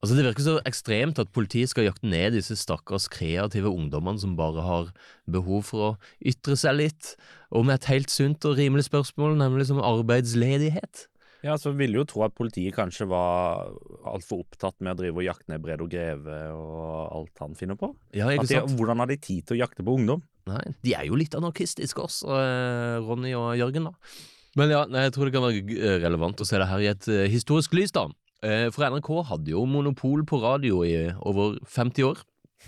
Altså 0.00 0.16
Det 0.16 0.24
virker 0.24 0.44
så 0.44 0.54
ekstremt 0.68 1.18
at 1.20 1.32
politiet 1.34 1.72
skal 1.72 1.88
jakte 1.88 2.08
ned 2.08 2.32
disse 2.36 2.54
stakkars 2.56 3.08
kreative 3.12 3.68
ungdommene 3.68 4.22
som 4.22 4.36
bare 4.38 4.62
har 4.64 4.92
behov 5.28 5.66
for 5.68 5.84
å 5.84 5.90
ytre 6.24 6.56
seg 6.56 6.78
litt, 6.78 7.14
og 7.50 7.66
med 7.66 7.80
et 7.80 7.90
helt 7.90 8.12
sunt 8.12 8.46
og 8.48 8.56
rimelig 8.56 8.86
spørsmål, 8.86 9.34
nemlig 9.40 9.66
som 9.68 9.82
arbeidsledighet. 9.82 11.09
Ja, 11.46 11.54
så 11.56 11.72
ville 11.72 12.00
jo 12.00 12.04
tro 12.08 12.24
at 12.26 12.34
politiet 12.36 12.74
kanskje 12.76 13.06
var 13.08 13.70
altfor 14.08 14.42
opptatt 14.44 14.76
med 14.84 14.92
å 14.92 14.98
drive 14.98 15.22
og 15.22 15.24
jakte 15.24 15.48
ned 15.52 15.62
Bredo 15.64 15.86
Greve 15.90 16.40
og 16.52 17.14
alt 17.16 17.40
han 17.44 17.56
finner 17.56 17.78
på. 17.80 17.92
Ja, 18.16 18.28
ikke 18.34 18.48
de, 18.48 18.58
sant? 18.58 18.74
hvordan 18.76 19.00
har 19.00 19.08
de 19.08 19.16
tid 19.16 19.46
til 19.48 19.56
å 19.56 19.62
jakte 19.62 19.86
på 19.86 19.94
ungdom? 19.96 20.20
Nei, 20.50 20.62
de 20.84 20.94
er 20.96 21.06
jo 21.08 21.16
litt 21.20 21.36
anarkistiske 21.36 22.02
også, 22.04 22.28
eh, 22.36 22.96
Ronny 23.06 23.32
og 23.38 23.54
Jørgen, 23.60 23.88
da. 23.88 24.16
Men 24.58 24.72
ja, 24.72 24.82
jeg 25.06 25.14
tror 25.14 25.28
det 25.28 25.34
kan 25.36 25.46
være 25.46 25.94
relevant 26.02 26.42
å 26.42 26.48
se 26.48 26.58
det 26.58 26.66
her 26.68 26.82
i 26.82 26.90
et 26.90 27.08
eh, 27.08 27.28
historisk 27.30 27.76
lys, 27.78 27.94
da. 27.94 28.08
Eh, 28.42 28.66
For 28.74 28.88
NRK 28.88 29.10
hadde 29.30 29.52
jo 29.52 29.62
monopol 29.68 30.24
på 30.28 30.40
radio 30.42 30.82
i 30.84 30.94
over 31.28 31.58
50 31.68 32.08
år. 32.08 32.20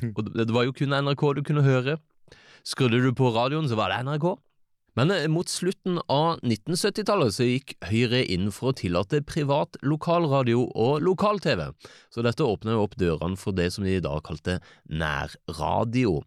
Og 0.17 0.25
det 0.31 0.47
det 0.49 0.55
var 0.55 0.65
jo 0.69 0.75
kun 0.77 0.95
NRK 0.95 1.27
du 1.37 1.43
kunne 1.45 1.65
høre. 1.67 1.99
Skrudde 2.65 3.01
du 3.03 3.11
på 3.17 3.33
radioen, 3.35 3.67
så 3.69 3.77
var 3.77 3.93
det 3.93 4.05
NRK. 4.07 4.37
Men 4.99 5.11
eh, 5.15 5.29
mot 5.31 5.49
slutten 5.49 6.01
av 6.13 6.43
1970-tallet 6.45 7.37
så 7.37 7.47
gikk 7.49 7.77
Høyre 7.89 8.23
inn 8.25 8.51
for 8.55 8.73
å 8.73 8.77
tillate 8.77 9.23
privat 9.25 9.79
lokalradio 9.87 10.67
og 10.69 11.01
lokal-TV, 11.05 11.71
så 12.13 12.25
dette 12.27 12.45
åpnet 12.45 12.77
jo 12.77 12.85
opp 12.85 12.99
dørene 13.01 13.41
for 13.41 13.57
det 13.57 13.71
som 13.75 13.89
de 13.89 13.99
da 14.05 14.19
kalte 14.25 14.61
nærradio. 14.89 16.21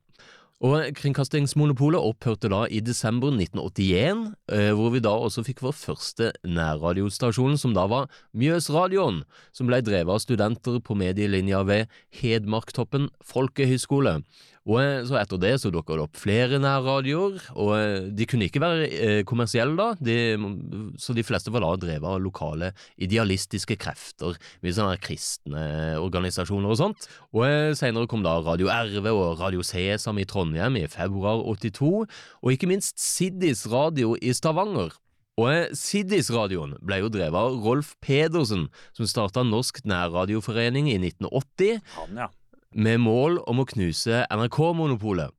Og 0.64 0.96
Kringkastingsmonopolet 0.96 2.00
opphørte 2.00 2.48
da 2.50 2.62
i 2.72 2.80
desember 2.80 3.34
1981, 3.36 4.22
eh, 4.56 4.72
hvor 4.74 4.94
vi 4.94 5.02
da 5.04 5.12
også 5.12 5.44
fikk 5.44 5.60
vår 5.66 5.76
første 5.76 6.32
nærradiostasjon, 6.48 7.58
som 7.60 7.76
da 7.76 7.84
var 7.92 8.08
Mjøsradioen, 8.34 9.26
som 9.52 9.68
ble 9.68 9.82
drevet 9.84 10.16
av 10.16 10.24
studenter 10.24 10.80
på 10.80 10.96
medielinja 10.98 11.62
ved 11.68 11.92
Hedmarktoppen 12.22 13.12
folkehøgskole. 13.20 14.22
Og 14.66 14.80
eh, 14.82 15.04
så 15.06 15.20
etter 15.20 15.42
det 15.42 15.54
så 15.62 15.70
dukka 15.74 15.98
det 15.98 16.06
opp 16.08 16.18
flere 16.18 16.58
nærradioer, 16.62 17.38
og 17.54 17.72
eh, 17.78 18.08
de 18.18 18.26
kunne 18.30 18.48
ikke 18.50 18.62
være 18.64 18.88
eh, 18.90 19.20
kommersielle 19.28 19.78
da, 19.78 19.92
de, 20.02 20.96
så 21.02 21.14
de 21.14 21.26
fleste 21.26 21.54
var 21.54 21.62
da 21.66 21.74
drevet 21.84 22.10
av 22.10 22.24
lokale 22.24 22.72
idealistiske 22.98 23.78
krefter, 23.82 24.40
mye 24.66 24.76
sånne 24.76 24.98
kristne 25.04 25.66
organisasjoner 26.02 26.74
og 26.74 26.82
sånt. 26.82 27.08
Og 27.38 27.78
senere 27.78 28.10
kom 28.10 28.26
da 28.26 28.40
Radio 28.42 28.72
RV 28.74 29.10
og 29.14 29.42
Radio 29.44 29.66
Sesam 29.66 30.22
i 30.22 30.28
Trondheim 30.30 30.82
i 30.82 30.88
februar 30.90 31.46
82, 31.46 32.06
og 32.42 32.54
ikke 32.54 32.70
minst 32.72 32.98
Siddis 33.02 33.68
Radio 33.70 34.18
i 34.18 34.34
Stavanger. 34.34 34.96
Og 35.36 35.76
Siddis-radioen 35.76 36.78
ble 36.80 37.02
jo 37.02 37.10
drevet 37.12 37.36
av 37.36 37.58
Rolf 37.60 37.92
Pedersen, 38.04 38.70
som 38.96 39.10
starta 39.10 39.44
Norsk 39.44 39.82
nærradioforening 39.84 40.88
i 40.94 40.96
1980 41.02 41.82
Han, 41.98 42.22
ja. 42.24 42.30
Med 42.76 43.00
mål 43.02 43.40
om 43.48 43.62
å 43.64 43.68
knuse 43.70 44.26
NRK-monopolet. 44.28 45.32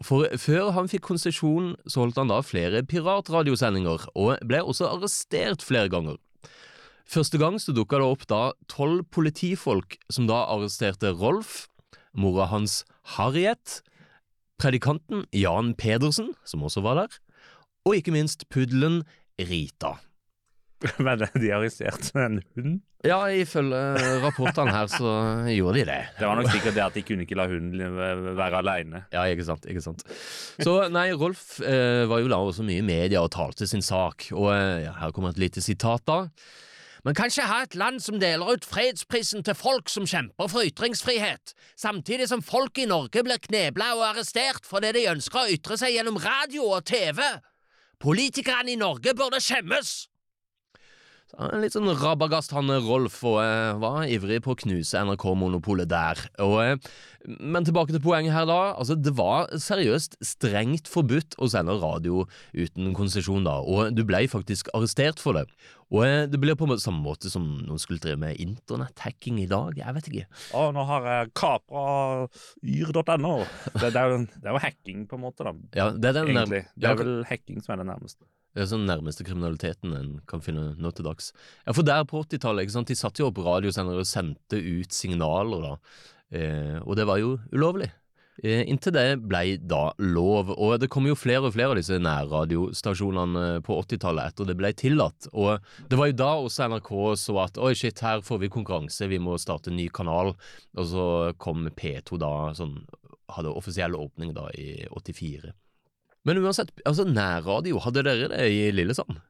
For 0.00 0.24
før 0.40 0.70
han 0.72 0.88
fikk 0.88 1.04
konsesjon, 1.10 1.74
så 1.84 2.06
holdt 2.06 2.18
han 2.20 2.32
da 2.32 2.40
flere 2.40 2.80
piratradiosendinger, 2.88 4.06
og 4.16 4.40
ble 4.48 4.62
også 4.64 4.88
arrestert 4.88 5.64
flere 5.64 5.92
ganger. 5.92 6.16
Første 7.10 7.40
gang 7.42 7.58
så 7.60 7.74
dukka 7.76 8.00
det 8.00 8.06
opp 8.06 8.26
da 8.30 8.42
tolv 8.70 9.04
politifolk 9.12 9.98
som 10.12 10.28
da 10.30 10.44
arresterte 10.54 11.12
Rolf, 11.20 11.66
mora 12.16 12.46
hans 12.48 12.84
Harriet, 13.16 13.80
predikanten 14.60 15.26
Jan 15.36 15.74
Pedersen, 15.74 16.32
som 16.48 16.64
også 16.64 16.84
var 16.86 17.02
der, 17.02 17.18
og 17.84 17.98
ikke 17.98 18.14
minst 18.14 18.46
puddelen 18.52 19.02
Rita. 19.40 19.98
Men 21.04 21.26
de 21.36 21.50
arresterte 21.52 22.14
en 22.20 22.40
hund. 22.56 22.78
Ja, 23.04 23.18
ifølge 23.32 23.78
rapportene 24.20 24.72
her 24.74 24.88
så 24.92 25.10
gjorde 25.48 25.78
de 25.78 25.84
det. 25.88 26.00
Det 26.18 26.26
var 26.28 26.36
nok 26.36 26.50
sikkert 26.52 26.76
det 26.76 26.82
at 26.84 26.96
de 26.96 27.02
kunne 27.08 27.24
ikke 27.24 27.38
la 27.38 27.46
hunden 27.48 27.94
være 28.36 28.60
aleine. 28.60 29.04
Ja, 29.12 29.24
ikke 29.24 29.46
sant, 29.48 29.64
ikke 29.68 29.80
sant. 29.84 30.04
Så 30.60 30.74
nei, 30.92 31.06
Rolf 31.16 31.62
eh, 31.64 32.04
var 32.10 32.20
jo 32.20 32.28
da 32.28 32.40
også 32.44 32.66
mye 32.66 32.82
i 32.82 32.84
media 32.84 33.22
og 33.24 33.32
talte 33.32 33.68
sin 33.68 33.84
sak, 33.84 34.28
og 34.36 34.50
eh, 34.52 34.82
ja, 34.84 34.92
her 35.00 35.14
kommer 35.16 35.32
et 35.32 35.40
lite 35.40 35.64
sitat 35.64 36.04
da. 36.08 36.26
Man 37.00 37.16
kan 37.16 37.32
ikke 37.32 37.48
ha 37.48 37.62
et 37.64 37.74
land 37.80 38.02
som 38.04 38.18
deler 38.20 38.52
ut 38.52 38.66
fredsprisen 38.68 39.40
til 39.46 39.56
folk 39.56 39.88
som 39.88 40.04
kjemper 40.04 40.50
for 40.52 40.68
ytringsfrihet, 40.68 41.54
samtidig 41.80 42.28
som 42.28 42.44
folk 42.44 42.76
i 42.76 42.88
Norge 42.90 43.24
blir 43.24 43.40
knebla 43.40 43.94
og 43.96 44.04
arrestert 44.10 44.68
fordi 44.68 44.92
de 44.98 45.08
ønsker 45.14 45.40
å 45.40 45.56
ytre 45.56 45.80
seg 45.80 45.96
gjennom 45.96 46.20
radio 46.20 46.68
og 46.76 46.84
TV. 46.84 47.24
Politikerne 48.00 48.76
i 48.76 48.80
Norge 48.80 49.16
burde 49.16 49.40
skjemmes! 49.40 50.09
Han 51.38 51.52
er 51.54 51.62
Litt 51.64 51.74
sånn 51.76 51.90
rabagast 52.00 52.54
han 52.56 52.70
Rolf, 52.86 53.20
og 53.28 53.38
eh, 53.42 53.76
var 53.80 54.04
ivrig 54.10 54.40
på 54.44 54.54
å 54.54 54.58
knuse 54.58 55.02
NRK-monopolet 55.06 55.90
der. 55.90 56.20
Og, 56.42 56.56
eh, 56.64 56.90
men 57.38 57.66
tilbake 57.66 57.94
til 57.94 58.02
poenget 58.02 58.34
her, 58.34 58.46
da. 58.48 58.72
Altså, 58.74 58.96
det 58.98 59.12
var 59.18 59.50
seriøst 59.60 60.18
strengt 60.24 60.90
forbudt 60.90 61.36
å 61.38 61.50
sende 61.52 61.76
radio 61.82 62.24
uten 62.56 62.94
konsesjon, 62.96 63.44
da, 63.46 63.58
og 63.60 63.92
du 63.96 64.02
ble 64.08 64.24
faktisk 64.32 64.72
arrestert 64.76 65.20
for 65.22 65.38
det. 65.38 65.46
Og 65.90 66.04
eh, 66.06 66.24
det 66.30 66.38
blir 66.42 66.56
på 66.58 66.66
en 66.66 66.72
måte 66.72 66.84
samme 66.84 67.02
måte 67.02 67.30
som 67.32 67.46
noen 67.66 67.80
skulle 67.82 68.02
drive 68.02 68.18
med 68.22 68.38
internetthacking 68.42 69.40
i 69.42 69.48
dag. 69.50 69.78
Jeg 69.78 69.96
vet 69.96 70.10
ikke. 70.10 70.26
Å, 70.54 70.66
nå 70.74 70.84
har 70.90 71.08
jeg 71.12 71.32
kapra 71.38 71.86
yr.no. 72.62 73.36
Det, 73.74 73.90
det, 73.90 73.94
er 74.00 74.16
jo- 74.16 74.60
hacking, 74.62 75.06
på 75.10 75.18
en 75.18 75.24
måte, 75.24 75.46
da. 75.46 75.54
Ja, 75.76 75.90
det 75.94 76.12
er 76.12 76.20
den 76.20 76.34
Egentlig. 76.34 76.64
Det 76.76 76.90
er 76.90 77.00
vel 77.00 77.16
hacking 77.28 77.62
som 77.64 77.74
er 77.74 77.82
det 77.82 77.90
nærmeste. 77.90 78.24
Det 78.50 78.64
er 78.64 78.70
sånn 78.72 78.88
nærmeste 78.88 79.24
kriminaliteten 79.26 79.94
en 79.94 80.12
kan 80.30 80.42
finne 80.42 80.72
nå 80.74 80.90
til 80.94 81.06
dags. 81.06 81.30
Ja, 81.66 81.74
for 81.76 81.86
der 81.86 82.02
på 82.08 82.24
80-tallet, 82.24 82.66
ikke 82.66 82.78
sant, 82.80 82.90
de 82.90 82.98
satte 82.98 83.22
jo 83.22 83.30
opp 83.30 83.38
radiosendere 83.44 84.02
og 84.02 84.10
sendte 84.10 84.58
ut 84.58 84.94
signaler, 84.94 85.68
da. 85.68 85.74
Eh, 86.34 86.78
og 86.82 86.96
det 86.98 87.06
var 87.06 87.20
jo 87.22 87.36
ulovlig. 87.54 87.92
Eh, 88.42 88.62
inntil 88.72 88.94
det 88.96 89.06
ble 89.28 89.42
da 89.68 89.90
lov. 90.00 90.50
Og 90.56 90.78
det 90.80 90.88
kom 90.92 91.06
jo 91.06 91.18
flere 91.18 91.44
og 91.46 91.54
flere 91.54 91.74
av 91.74 91.80
disse 91.80 91.98
nærradiostasjonene 92.00 93.60
på 93.66 93.78
80-tallet 93.84 94.32
etter 94.32 94.48
det 94.48 94.56
ble 94.58 94.72
tillatt. 94.74 95.28
Og 95.30 95.60
det 95.90 96.00
var 96.00 96.10
jo 96.10 96.18
da 96.22 96.30
også 96.40 96.70
NRK 96.72 96.92
så 97.20 97.38
at 97.44 97.60
oi, 97.60 97.74
shit, 97.78 98.02
her 98.02 98.24
får 98.24 98.44
vi 98.44 98.52
konkurranse, 98.52 99.10
vi 99.10 99.20
må 99.22 99.36
starte 99.38 99.70
en 99.70 99.78
ny 99.78 99.90
kanal. 99.92 100.34
Og 100.78 100.90
så 100.90 101.06
kom 101.42 101.68
P2 101.68 102.20
da, 102.22 102.34
sånn, 102.56 102.78
hadde 103.30 103.54
offisiell 103.54 103.98
åpning 103.98 104.34
da 104.34 104.48
i 104.58 104.72
84. 104.90 105.52
Men 106.28 106.40
uansett, 106.42 106.72
altså 106.84 107.06
nærradio, 107.08 107.80
hadde 107.80 108.04
dere 108.04 108.28
det 108.32 108.46
i 108.52 108.68
Lillesand? 108.74 109.20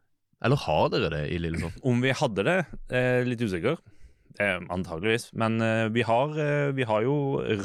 Eller 0.42 0.58
har 0.64 0.88
dere 0.90 1.10
det 1.12 1.24
i 1.30 1.38
Lillesand? 1.38 1.76
Om 1.86 2.02
vi 2.02 2.14
hadde 2.16 2.44
det, 2.48 2.58
eh, 2.90 3.22
litt 3.28 3.42
usikker. 3.44 3.78
Eh, 4.40 4.58
antageligvis. 4.72 5.28
Men 5.38 5.60
eh, 5.62 5.86
vi, 5.92 6.02
har, 6.06 6.34
eh, 6.38 6.70
vi 6.74 6.86
har 6.88 7.04
jo 7.06 7.16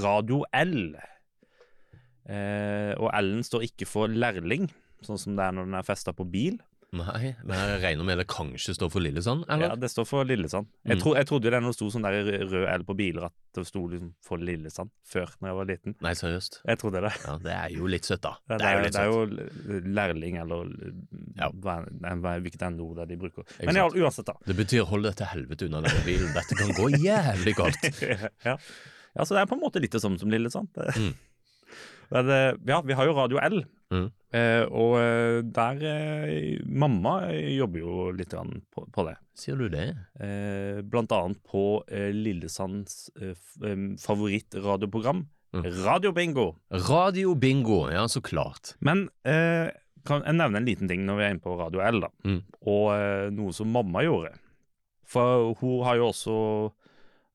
Radio 0.04 0.44
L. 0.54 0.96
Eh, 2.26 2.94
og 2.98 3.10
L-en 3.14 3.46
står 3.46 3.66
ikke 3.70 3.88
for 3.90 4.12
lærling, 4.12 4.70
sånn 5.06 5.22
som 5.22 5.38
det 5.38 5.46
er 5.46 5.56
når 5.56 5.70
den 5.70 5.80
er 5.80 5.88
festa 5.88 6.14
på 6.16 6.26
bil. 6.30 6.60
Nei, 6.96 7.36
men 7.44 7.58
jeg 7.60 7.82
regner 7.84 8.06
med 8.08 8.18
det 8.22 8.26
kanskje 8.32 8.74
står 8.78 8.90
for 8.94 9.04
Lillesand, 9.04 9.44
eller? 9.50 9.72
Ja, 9.74 9.76
det 9.76 9.90
står 9.92 10.06
for 10.08 10.24
Lillesand. 10.28 10.68
Jeg, 10.86 10.98
Mm. 10.98 11.02
tro, 11.04 11.14
jeg 11.16 11.28
trodde 11.28 11.46
jo 11.50 11.52
det 11.52 11.60
når 11.64 11.74
det 11.74 11.78
sto 11.78 11.90
sånn 11.92 12.06
der 12.08 12.30
rød 12.48 12.68
L 12.74 12.84
på 12.88 12.96
biler, 12.96 13.26
at 13.26 13.34
det 13.56 13.66
sto 13.68 13.84
liksom 13.88 14.14
for 14.24 14.38
Lillesand 14.38 14.90
før 15.06 15.28
når 15.42 15.50
jeg 15.50 15.56
var 15.60 15.66
liten. 15.72 15.96
Nei, 16.02 16.14
seriøst. 16.14 16.60
Jeg 16.68 16.78
trodde 16.80 17.02
det. 17.06 17.12
Ja, 17.26 17.38
det 17.44 17.54
er 17.56 17.70
jo 17.76 17.88
litt 17.88 18.06
søtt, 18.08 18.22
da. 18.22 18.34
Det, 18.48 18.62
er 18.62 18.78
jo 18.78 18.84
litt 18.86 18.94
søtt. 18.94 19.02
det 19.02 19.76
er 19.76 19.80
jo 19.82 19.82
lærling, 20.00 20.38
eller 20.42 20.72
Ja. 21.36 21.50
hvilket 21.52 22.62
ord 22.82 22.96
det 22.96 23.04
er 23.04 23.06
de 23.12 23.18
bruker. 23.18 23.44
Men 23.66 23.76
ja, 23.76 23.88
uansett, 23.90 24.26
da. 24.26 24.34
Det 24.46 24.56
betyr 24.56 24.86
hold 24.90 25.04
deg 25.04 25.16
til 25.20 25.26
helvete 25.28 25.66
unna 25.70 25.82
denne 25.86 26.04
bilen. 26.06 26.34
Dette 26.36 26.56
kan 26.60 26.74
gå 26.78 26.90
jævlig 27.02 27.56
galt. 27.56 27.90
ja. 28.46 28.58
ja, 28.58 29.24
så 29.24 29.36
det 29.36 29.42
er 29.44 29.50
på 29.52 29.56
en 29.58 29.64
måte 29.64 29.82
litt 29.82 29.92
det 29.96 30.02
samme 30.04 30.20
som 30.22 30.30
Lillesand. 30.32 30.70
Mm. 30.76 31.14
Men 32.14 32.30
eh, 32.30 32.54
ja, 32.70 32.82
vi 32.86 32.94
har 32.94 33.08
jo 33.10 33.16
Radio 33.18 33.40
L, 33.42 33.64
Mm. 33.94 34.08
eh, 34.34 34.64
og 34.66 34.96
eh, 34.98 35.42
der 35.54 35.84
eh, 35.86 36.60
Mamma 36.66 37.28
jobber 37.32 37.80
jo 37.84 38.08
litt 38.18 38.34
på, 38.34 38.86
på 38.92 39.06
det. 39.06 39.14
Sier 39.38 39.60
du 39.60 39.68
det? 39.70 39.92
Eh, 40.20 40.82
blant 40.82 41.12
annet 41.14 41.38
på 41.46 41.84
eh, 41.88 42.10
Lillesands 42.16 43.10
eh, 43.22 43.36
favorittradioprogram, 44.02 45.26
Mm. 45.56 45.64
Radiobingo. 45.86 46.56
Radio 46.90 47.34
bingo, 47.40 47.86
ja, 47.90 48.08
så 48.12 48.20
klart. 48.22 48.74
Men 48.84 49.06
eh, 49.24 49.70
kan 50.04 50.26
jeg 50.26 50.36
nevne 50.36 50.60
en 50.60 50.66
liten 50.68 50.90
ting 50.92 51.06
når 51.08 51.16
vi 51.16 51.24
er 51.24 51.32
inne 51.32 51.44
på 51.46 51.54
Radio 51.56 51.80
L, 51.80 52.02
da. 52.04 52.10
Mm. 52.28 52.42
Og 52.68 53.32
noe 53.38 53.54
som 53.56 53.72
mamma 53.72 54.04
gjorde. 54.04 54.34
For 55.08 55.54
hun 55.62 55.78
har 55.88 55.96
jo 56.02 56.10
også 56.10 56.36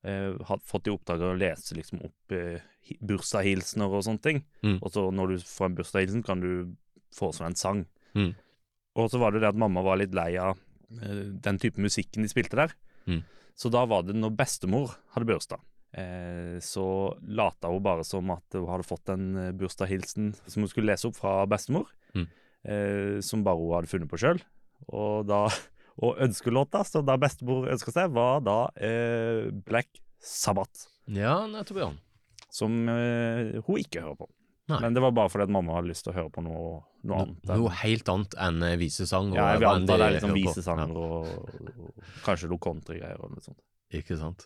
eh, 0.05 0.37
hatt, 0.51 0.61
fått 0.69 0.91
i 0.91 0.93
oppdrag 0.93 1.23
å 1.25 1.33
lese 1.39 1.73
liksom 1.79 2.03
opp 2.05 2.35
eh, 2.37 2.61
bursdagshilsener 2.99 3.91
og 3.91 4.05
sånne 4.07 4.23
ting. 4.25 4.43
Mm. 4.65 4.77
Og 4.79 4.93
så 4.93 5.07
når 5.13 5.33
du 5.33 5.45
får 5.47 5.69
en 5.69 5.77
bursdagshilsen, 5.79 6.23
kan 6.27 6.43
du 6.43 6.51
foreslå 7.15 7.49
en 7.49 7.59
sang. 7.59 7.85
Mm. 8.17 8.31
Og 8.99 9.11
så 9.11 9.21
var 9.21 9.33
det 9.33 9.43
det 9.43 9.51
at 9.53 9.59
mamma 9.59 9.83
var 9.85 10.01
litt 10.01 10.15
lei 10.15 10.33
av 10.41 10.57
uh, 10.57 11.25
den 11.31 11.59
type 11.61 11.79
musikken 11.81 12.25
de 12.25 12.31
spilte 12.31 12.59
der. 12.59 12.73
Mm. 13.07 13.21
Så 13.55 13.71
da 13.71 13.83
var 13.89 14.07
det 14.07 14.17
når 14.17 14.33
bestemor 14.39 14.95
hadde 15.15 15.29
bursdag. 15.29 15.61
Eh, 15.91 16.59
så 16.63 16.85
lata 17.27 17.67
hun 17.67 17.83
bare 17.83 18.05
som 18.07 18.29
at 18.31 18.55
hun 18.55 18.69
hadde 18.71 18.87
fått 18.87 19.11
en 19.11 19.25
eh, 19.35 19.51
bursdagshilsen 19.59 20.29
som 20.45 20.63
hun 20.63 20.71
skulle 20.71 20.93
lese 20.93 21.09
opp 21.09 21.17
fra 21.19 21.41
bestemor. 21.51 21.89
Mm. 22.15 22.27
Eh, 22.63 23.17
som 23.25 23.43
bare 23.43 23.59
hun 23.59 23.75
hadde 23.75 23.91
funnet 23.91 24.11
på 24.11 24.21
sjøl. 24.21 24.39
Og, 24.87 25.27
da, 25.29 25.43
og 26.03 26.21
ønskelåta 26.23 26.85
som 26.87 27.05
da 27.07 27.17
bestemor 27.21 27.69
ønska 27.73 27.93
seg, 27.93 28.15
var 28.15 28.39
da 28.45 28.57
eh, 28.79 29.51
Black 29.67 29.99
Sabbath. 30.21 30.87
Ja, 31.11 31.41
nettopp, 31.49 31.81
ja. 31.83 31.91
Som 32.51 32.83
eh, 32.91 33.57
hun 33.65 33.79
ikke 33.81 34.03
hører 34.03 34.17
på. 34.19 34.27
Nei. 34.71 34.77
Men 34.85 34.95
det 34.95 35.01
var 35.03 35.11
bare 35.15 35.31
fordi 35.31 35.47
at 35.47 35.51
mamma 35.51 35.73
hadde 35.77 35.89
lyst 35.89 36.05
til 36.05 36.13
å 36.13 36.15
høre 36.19 36.31
på 36.31 36.43
noe, 36.45 36.77
noe 37.03 37.11
No, 37.11 37.21
annet. 37.25 37.49
noe 37.49 37.71
helt 37.81 38.09
annet 38.13 38.35
enn 38.45 38.63
eh, 38.67 38.75
visesang. 38.79 39.31
ja, 39.35 39.49
jeg 39.55 39.61
vil 39.63 39.69
anta 39.71 39.97
det 39.99 40.07
er 40.07 40.17
på. 40.35 40.35
visesanger 40.37 40.91
og, 40.95 41.29
og 41.81 42.09
kanskje 42.27 42.51
noe 42.51 42.61
countrygreier 42.63 43.23
og 43.23 43.33
noe 43.33 43.43
sånt. 43.43 43.59
Ikke 43.91 44.15
sant. 44.19 44.45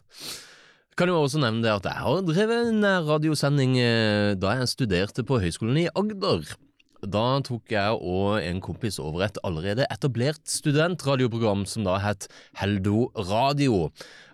Kan 0.96 1.12
jo 1.12 1.18
også 1.20 1.42
nevne 1.44 1.62
det 1.66 1.74
at 1.76 1.90
jeg 1.90 2.00
har 2.06 2.22
drevet 2.24 2.70
nærradiosending 2.80 3.76
radiosending 3.76 3.76
da 4.40 4.54
jeg 4.62 4.72
studerte 4.72 5.26
på 5.28 5.42
Høgskolen 5.44 5.82
i 5.84 5.90
Agder. 5.92 6.48
Da 7.06 7.26
tok 7.46 7.70
jeg 7.76 7.98
og 8.00 8.40
en 8.40 8.62
kompis 8.64 8.96
over 9.04 9.26
et 9.28 9.38
allerede 9.46 9.86
etablert 9.94 10.42
studentradioprogram 10.50 11.66
som 11.70 11.84
da 11.86 12.00
het 12.02 12.26
Heldo 12.58 13.10
Radio. 13.28 13.90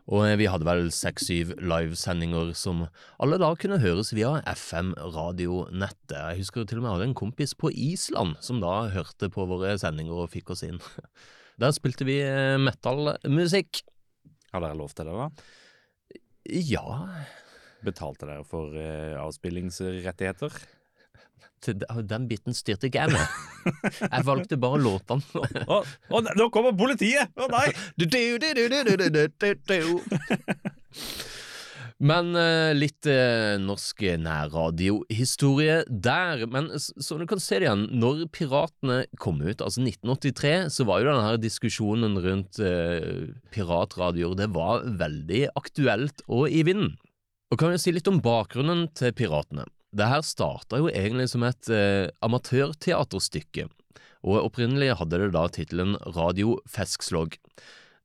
Og 0.10 0.26
eh, 0.26 0.38
vi 0.40 0.48
hadde 0.50 0.66
vel 0.68 0.90
seks-syv 0.96 1.54
livesendinger 1.62 2.54
som 2.58 2.86
alle 3.22 3.38
da 3.42 3.52
kunne 3.60 3.82
høres 3.84 4.14
via 4.18 4.40
FM-radionettet. 4.50 6.16
Jeg 6.18 6.42
husker 6.42 6.66
til 6.66 6.82
og 6.82 6.86
med 6.86 6.90
jeg 6.92 6.98
hadde 6.98 7.10
en 7.12 7.20
kompis 7.22 7.54
på 7.54 7.70
Island 7.70 8.40
som 8.42 8.64
da 8.64 8.90
hørte 8.96 9.30
på 9.34 9.46
våre 9.50 9.76
sendinger 9.82 10.24
og 10.24 10.32
fikk 10.34 10.56
oss 10.56 10.66
inn. 10.68 10.82
Der 11.62 11.76
spilte 11.76 12.08
vi 12.08 12.18
eh, 12.26 12.58
metal-musikk. 12.62 13.84
Har 14.52 14.66
dere 14.66 14.80
lov 14.80 14.92
til 14.96 15.08
det, 15.08 15.16
da? 15.16 15.30
Ja, 16.52 16.84
Betalte 17.82 18.28
dere 18.30 18.46
for 18.46 18.76
eh, 18.78 19.18
avspillingsrettigheter? 19.18 20.54
Den 21.68 22.28
biten 22.30 22.56
styrte 22.58 22.90
ikke 22.90 23.06
jeg 23.06 23.14
med. 23.14 23.26
Jeg 24.14 24.26
valgte 24.26 24.58
bare 24.62 24.80
låtene. 24.82 25.22
Å, 25.38 25.82
oh, 25.82 25.92
oh, 26.10 26.32
nå 26.38 26.50
kommer 26.54 26.74
politiet! 26.78 27.30
Å 27.38 27.46
oh, 27.46 27.52
nei! 27.54 27.68
Men 32.02 32.34
litt 32.74 33.06
eh, 33.06 33.60
norsk 33.62 34.02
nærradiohistorie 34.24 35.84
der. 35.86 36.48
Men 36.50 36.72
som 36.82 37.22
du 37.22 37.28
kan 37.30 37.42
se 37.42 37.60
det 37.62 37.68
igjen, 37.68 37.84
når 38.02 38.24
piratene 38.34 39.04
kom 39.22 39.38
ut, 39.44 39.62
altså 39.62 39.84
1983, 39.84 40.56
så 40.74 40.88
var 40.90 41.04
jo 41.04 41.12
denne 41.12 41.38
diskusjonen 41.44 42.18
rundt 42.24 42.58
eh, 42.66 43.30
piratradioer 43.54 44.34
det 44.40 44.50
var 44.56 44.82
veldig 44.98 45.44
aktuelt 45.62 46.26
og 46.26 46.50
i 46.50 46.66
vinden. 46.66 46.96
Og 47.52 47.62
kan 47.62 47.74
vi 47.74 47.84
si 47.84 47.94
litt 47.94 48.10
om 48.10 48.22
bakgrunnen 48.24 48.88
til 48.98 49.14
piratene? 49.14 49.68
Det 49.92 50.08
her 50.08 50.22
starta 50.24 50.80
jo 50.80 50.88
egentlig 50.88 51.28
som 51.34 51.44
et 51.44 51.68
eh, 51.68 52.08
amatørteaterstykke, 52.24 53.68
og 54.24 54.46
opprinnelig 54.46 54.94
hadde 55.02 55.20
det 55.20 55.32
da 55.36 55.48
tittelen 55.52 55.98
Radio 56.16 56.56
Feskslog. 56.70 57.36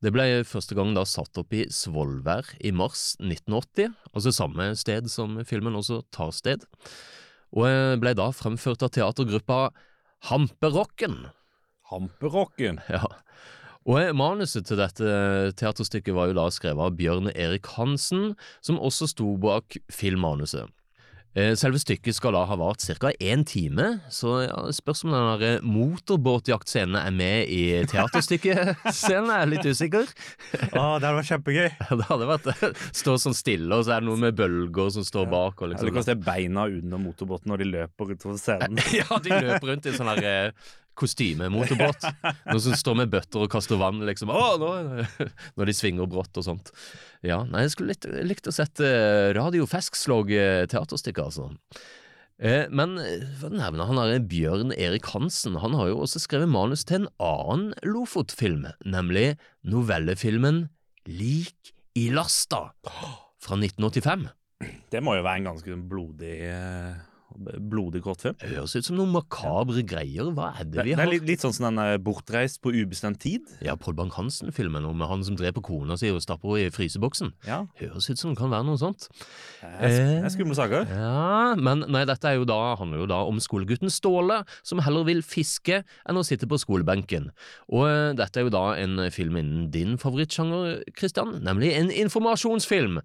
Det 0.02 0.10
ble 0.12 0.42
første 0.44 0.74
gang 0.76 0.96
da 0.96 1.06
satt 1.08 1.38
opp 1.38 1.54
i 1.54 1.62
Svolvær 1.72 2.48
i 2.58 2.72
mars 2.74 3.14
1980, 3.22 3.94
altså 4.12 4.32
samme 4.34 4.66
sted 4.76 5.06
som 5.12 5.38
filmen 5.46 5.78
også 5.78 6.00
tar 6.14 6.34
sted, 6.34 6.66
og 7.54 7.68
eh, 7.70 7.94
ble 8.02 8.16
da 8.18 8.32
fremført 8.34 8.82
av 8.82 8.90
teatergruppa 8.96 9.60
Hamperocken. 10.26 11.28
Hamperocken. 11.92 12.82
Ja. 12.90 13.06
Og 13.86 14.00
eh, 14.00 14.10
manuset 14.16 14.66
til 14.66 14.82
dette 14.82 15.06
teaterstykket 15.54 16.18
var 16.18 16.32
jo 16.32 16.40
da 16.40 16.48
skrevet 16.50 16.82
av 16.82 16.98
Bjørn 16.98 17.30
Erik 17.30 17.70
Hansen, 17.76 18.34
som 18.58 18.82
også 18.82 19.06
sto 19.14 19.36
bak 19.38 19.78
filmmanuset. 19.94 20.66
Eh, 21.36 21.52
Selve 21.60 21.76
stykket 21.76 22.16
skal 22.16 22.32
da 22.32 22.46
ha 22.48 22.56
vart 22.56 22.80
ca. 22.96 23.10
én 23.20 23.42
time, 23.44 23.98
så 24.08 24.46
ja, 24.46 24.56
spørs 24.72 25.02
om 25.04 25.12
den 25.12 25.42
eh, 25.44 25.58
motorbåtjaktscenen 25.68 26.96
er 26.96 27.12
med 27.12 27.50
i 27.52 27.60
teaterstykkescenen, 27.90 29.28
er 29.28 29.42
jeg 29.44 29.50
litt 29.52 29.68
usikker. 29.68 30.08
Ah, 30.72 30.96
det 30.96 31.04
hadde 31.04 31.12
vært 31.18 31.30
kjempegøy. 31.34 31.68
Det 32.00 32.06
hadde 32.08 32.28
vært 32.28 32.48
det. 32.48 32.70
Stå 32.96 33.18
sånn 33.20 33.36
stille, 33.36 33.68
og 33.76 33.84
så 33.84 33.96
er 33.96 34.02
det 34.04 34.08
noe 34.08 34.20
med 34.20 34.36
bølger 34.38 34.90
som 34.96 35.04
står 35.06 35.28
bak. 35.32 35.60
Og 35.60 35.68
Eller 35.68 35.76
liksom. 35.76 35.94
kan 35.96 36.08
se 36.08 36.16
beina 36.24 36.66
under 36.72 37.00
motorbåten 37.04 37.52
når 37.52 37.62
de 37.62 37.68
løper 37.74 38.14
utover 38.16 38.40
scenen. 38.40 38.80
Ja, 38.96 39.20
de 39.20 39.32
løper 39.36 39.68
rundt 39.74 39.86
i 39.88 39.94
sånn 39.96 40.08
her 40.14 40.24
eh, 40.24 40.66
kostymemotorbåt. 40.98 42.06
Noen 42.48 42.64
som 42.64 42.76
står 42.78 42.98
med 43.02 43.12
bøtter 43.12 43.44
og 43.44 43.52
kaster 43.52 43.80
vann, 43.80 44.02
liksom. 44.08 44.32
Å, 44.32 44.56
nå, 44.60 44.70
når 45.58 45.70
de 45.70 45.76
svinger 45.76 46.10
brått 46.10 46.40
og 46.40 46.46
sånt. 46.48 46.72
Ja, 47.26 47.42
nei, 47.48 47.66
jeg 47.66 47.76
skulle 47.76 47.94
likt, 47.94 48.08
likt 48.26 48.50
å 48.50 48.54
sette 48.54 48.88
eh, 48.88 49.30
Radio 49.36 49.68
Feskslåg 49.70 50.32
eh, 50.36 50.64
teaterstykke, 50.70 51.28
altså. 51.28 51.50
Eh, 52.36 52.66
men 52.68 52.98
hva 53.40 53.48
nevner 53.52 53.88
han 53.88 54.00
her, 54.00 54.16
Bjørn 54.28 54.74
Erik 54.76 55.08
Hansen, 55.14 55.56
han 55.62 55.76
har 55.78 55.92
jo 55.92 56.02
også 56.04 56.20
skrevet 56.22 56.52
manus 56.52 56.84
til 56.88 57.04
en 57.04 57.12
annen 57.22 57.70
Lofot-film, 57.86 58.66
nemlig 58.84 59.34
novellefilmen 59.64 60.66
Lik 61.06 61.72
i 61.96 62.08
lasta 62.10 62.66
fra 62.82 63.56
1985. 63.56 64.26
Det 64.90 65.02
må 65.04 65.16
jo 65.16 65.24
være 65.24 65.40
en 65.40 65.48
ganske 65.50 65.76
blodig, 65.88 66.34
eh, 66.48 66.96
blodig 67.36 68.02
kortfilm. 68.04 68.36
Det 68.40 68.52
høres 68.54 68.74
ut 68.76 68.88
som 68.88 68.96
noen 68.98 69.12
makabre 69.14 69.82
greier. 69.86 70.30
Hva 70.36 70.52
er 70.60 70.68
det 70.68 70.84
vi 70.84 70.94
har? 70.94 71.02
det 71.02 71.06
er 71.06 71.12
litt, 71.12 71.26
litt 71.28 71.44
sånn 71.44 71.54
som 71.56 71.68
den 71.68 71.80
eh, 71.82 71.96
Bortreist 72.02 72.60
på 72.64 72.72
ubestemt 72.74 73.20
tid. 73.22 73.46
Ja, 73.64 73.76
Pål 73.80 73.96
Bank-Hansen-filmen 74.00 74.86
om 74.88 75.04
han 75.06 75.24
som 75.26 75.38
dreper 75.38 75.64
kona 75.64 75.98
si 76.00 76.10
og 76.12 76.22
stapper 76.24 76.56
henne 76.56 76.70
i 76.70 76.74
fryseboksen. 76.74 77.32
Ja, 77.48 77.62
Høres 77.80 78.08
ut 78.10 78.20
som 78.20 78.32
det 78.32 78.40
kan 78.40 78.52
være 78.52 78.66
noe 78.68 78.80
sånt. 78.80 79.08
det 79.62 79.90
er, 79.90 80.24
er 80.24 80.32
skumle 80.34 80.56
saker. 80.58 80.88
Ja, 80.90 81.54
men 81.58 81.84
nei, 81.92 82.04
dette 82.08 82.30
er 82.30 82.40
jo 82.40 82.48
da, 82.48 82.58
handler 82.80 83.04
jo 83.04 83.10
da 83.10 83.22
om 83.28 83.40
skolegutten 83.42 83.92
Ståle, 83.92 84.42
som 84.66 84.82
heller 84.84 85.06
vil 85.08 85.22
fiske 85.26 85.82
enn 86.06 86.20
å 86.20 86.24
sitte 86.26 86.48
på 86.50 86.58
skolebenken. 86.62 87.30
Og 87.72 87.86
eh, 87.90 88.10
dette 88.18 88.40
er 88.42 88.48
jo 88.48 88.54
da 88.54 88.66
en 88.80 89.06
film 89.14 89.38
innen 89.40 89.70
din 89.74 89.96
favorittsjanger, 90.00 90.82
Christian, 90.96 91.38
nemlig 91.46 91.74
en 91.76 91.92
informasjonsfilm. 91.94 93.00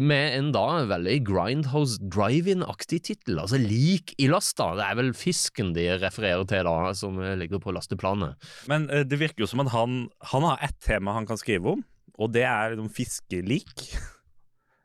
Med 0.00 0.38
en 0.38 0.52
da 0.54 0.86
veldig 0.88 1.18
Grindhouse 1.28 2.00
Drive-In-aktig 2.00 3.02
tittel, 3.10 3.42
altså 3.42 3.60
Lik 3.60 4.14
i 4.16 4.28
lasta. 4.30 4.70
Det 4.78 4.86
er 4.86 4.96
vel 5.02 5.12
fisken 5.16 5.74
de 5.76 5.84
refererer 6.00 6.46
til 6.48 6.64
da, 6.64 6.94
som 6.96 7.20
ligger 7.40 7.60
på 7.60 7.74
lasteplanet. 7.76 8.40
Men 8.72 8.88
eh, 8.88 9.04
det 9.04 9.20
virker 9.20 9.44
jo 9.44 9.50
som 9.50 9.64
at 9.66 9.72
han, 9.74 10.06
han 10.32 10.48
har 10.48 10.64
ett 10.64 10.78
tema 10.84 11.18
han 11.18 11.28
kan 11.28 11.40
skrive 11.40 11.76
om, 11.76 11.84
og 12.16 12.32
det 12.32 12.46
er 12.48 12.72
liksom 12.76 12.92
fiskelik. 12.96 13.76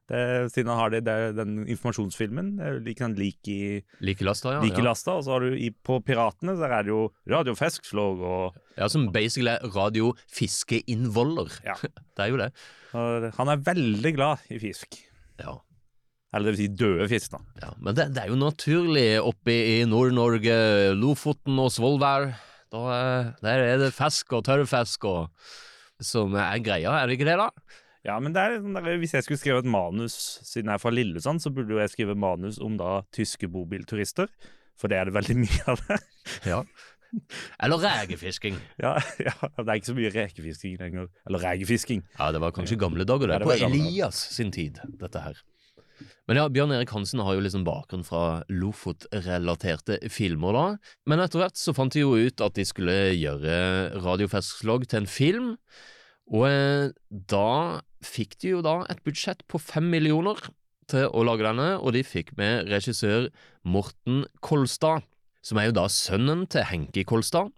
Det, 0.08 0.20
siden 0.54 0.70
han 0.72 0.80
har 0.80 0.92
det, 0.94 1.02
det 1.04 1.14
er 1.14 1.34
den 1.36 1.58
informasjonsfilmen. 1.68 2.54
Like, 2.86 3.02
sånn 3.04 3.18
lik 3.20 3.50
i, 3.52 3.60
Lik 4.08 4.24
lasta, 4.24 4.54
ja. 4.56 4.62
Like 4.64 4.80
ja. 4.80 4.86
lasta. 4.88 5.18
Og 5.20 5.26
så 5.26 5.36
har 5.36 5.44
du 5.44 5.58
i, 5.60 5.70
på 5.72 6.00
Piratene, 6.08 6.56
der 6.60 6.76
er 6.78 6.88
det 6.88 6.94
jo 6.94 7.04
Radio 7.28 7.58
Feskslåg 7.60 8.24
og 8.24 8.58
Ja, 8.78 8.88
som 8.94 9.10
basically 9.12 9.52
er 9.58 9.68
radio 9.76 10.14
fiskeinnvoller. 10.32 11.52
Ja. 11.68 11.76
Det 12.18 12.26
er 12.26 12.32
jo 12.32 12.40
det. 12.40 12.52
og 12.98 13.28
Han 13.38 13.52
er 13.54 13.64
veldig 13.68 14.12
glad 14.16 14.48
i 14.54 14.60
fisk. 14.64 14.96
Ja. 15.42 15.60
Eller 16.34 16.50
det 16.50 16.56
vil 16.56 16.64
si 16.64 16.72
døde 16.80 17.08
fisk, 17.12 17.36
da. 17.36 17.40
ja. 17.62 17.70
Men 17.82 17.96
det, 17.98 18.08
det 18.16 18.24
er 18.24 18.32
jo 18.32 18.40
naturlig 18.40 19.08
oppe 19.22 19.54
i 19.54 19.78
Nord-Norge, 19.88 20.58
Lofoten 20.98 21.60
og 21.62 21.70
Svolvær. 21.76 22.32
Da, 22.74 22.82
eh, 22.96 23.30
der 23.44 23.64
er 23.64 23.78
det 23.84 23.94
fisk 23.96 24.34
og 24.36 24.44
tørrfisk 24.48 25.08
og 25.08 25.30
som 26.04 26.36
er 26.38 26.60
greia, 26.62 26.94
er 27.00 27.08
det 27.08 27.18
ikke 27.18 27.30
det, 27.30 27.38
da? 27.40 27.48
Ja, 28.08 28.18
men 28.24 28.32
det 28.36 28.40
er 28.44 28.60
sånn 28.62 28.78
der, 28.78 29.00
Hvis 29.02 29.16
jeg 29.18 29.26
skulle 29.26 29.42
skrevet 29.42 29.66
et 29.66 29.72
manus, 29.72 30.14
siden 30.48 30.72
jeg 30.72 30.80
er 30.80 30.84
fra 30.84 30.94
Lillesand, 30.94 31.44
så 31.44 31.52
burde 31.54 31.76
jo 31.76 31.82
jeg 31.82 31.92
skrive 31.92 32.16
manus 32.16 32.60
om 32.64 32.78
da 32.80 33.02
tyske 33.16 33.50
bobilturister. 33.52 34.32
For 34.80 34.92
det 34.92 35.02
er 35.02 35.10
det 35.10 35.18
veldig 35.18 35.36
mye 35.44 35.66
av 35.74 35.84
der. 35.90 36.06
Ja. 36.48 36.62
Eller 37.64 37.84
rekefisking. 37.84 38.58
Ja, 38.84 38.96
ja, 39.20 39.34
det 39.58 39.68
er 39.68 39.76
ikke 39.80 39.92
så 39.92 39.98
mye 39.98 40.14
rekefisking 40.14 40.80
lenger. 40.80 41.12
Eller 41.28 41.44
rekefisking. 41.44 42.04
Ja, 42.18 42.32
det 42.36 42.42
var 42.44 42.56
kanskje 42.56 42.80
gamle 42.80 43.08
dager, 43.08 43.28
det. 43.32 43.40
Ja, 43.40 43.44
det 43.44 43.48
på. 43.52 43.70
Elias 43.70 44.20
sin 44.36 44.52
tid, 44.56 44.80
dette 45.02 45.24
her. 45.24 45.40
Men 46.30 46.38
ja, 46.38 46.46
Bjørn 46.52 46.76
Erik 46.76 46.92
Hansen 46.94 47.24
har 47.24 47.38
jo 47.38 47.42
liksom 47.42 47.64
bakgrunn 47.66 48.04
fra 48.06 48.44
Lofot-relaterte 48.52 49.98
filmer, 50.14 50.54
da. 50.54 50.66
Men 51.10 51.24
etter 51.24 51.42
hvert 51.42 51.58
så 51.58 51.74
fant 51.74 51.96
de 51.96 52.04
jo 52.04 52.14
ut 52.20 52.44
at 52.44 52.58
de 52.60 52.66
skulle 52.68 52.98
gjøre 53.18 53.56
Radio 54.04 54.28
Feskslåg 54.30 54.86
til 54.92 55.02
en 55.02 55.10
film. 55.10 55.54
Og 56.28 56.46
eh, 56.50 56.92
da 57.32 57.80
fikk 58.06 58.38
de 58.42 58.56
jo 58.56 58.64
da 58.66 58.80
et 58.92 59.04
budsjett 59.06 59.44
på 59.50 59.60
fem 59.62 59.88
millioner 59.92 60.40
til 60.92 61.10
å 61.12 61.24
lage 61.28 61.46
denne, 61.46 61.76
og 61.82 61.94
de 61.96 62.04
fikk 62.08 62.34
med 62.40 62.70
regissør 62.72 63.30
Morten 63.68 64.26
Kolstad. 64.42 65.04
som 65.48 65.58
er 65.58 65.70
jo 65.70 65.78
da 65.78 65.86
sønnen 65.88 66.42
til 66.52 66.66
Henki 66.68 67.06
Kolstad. 67.08 67.54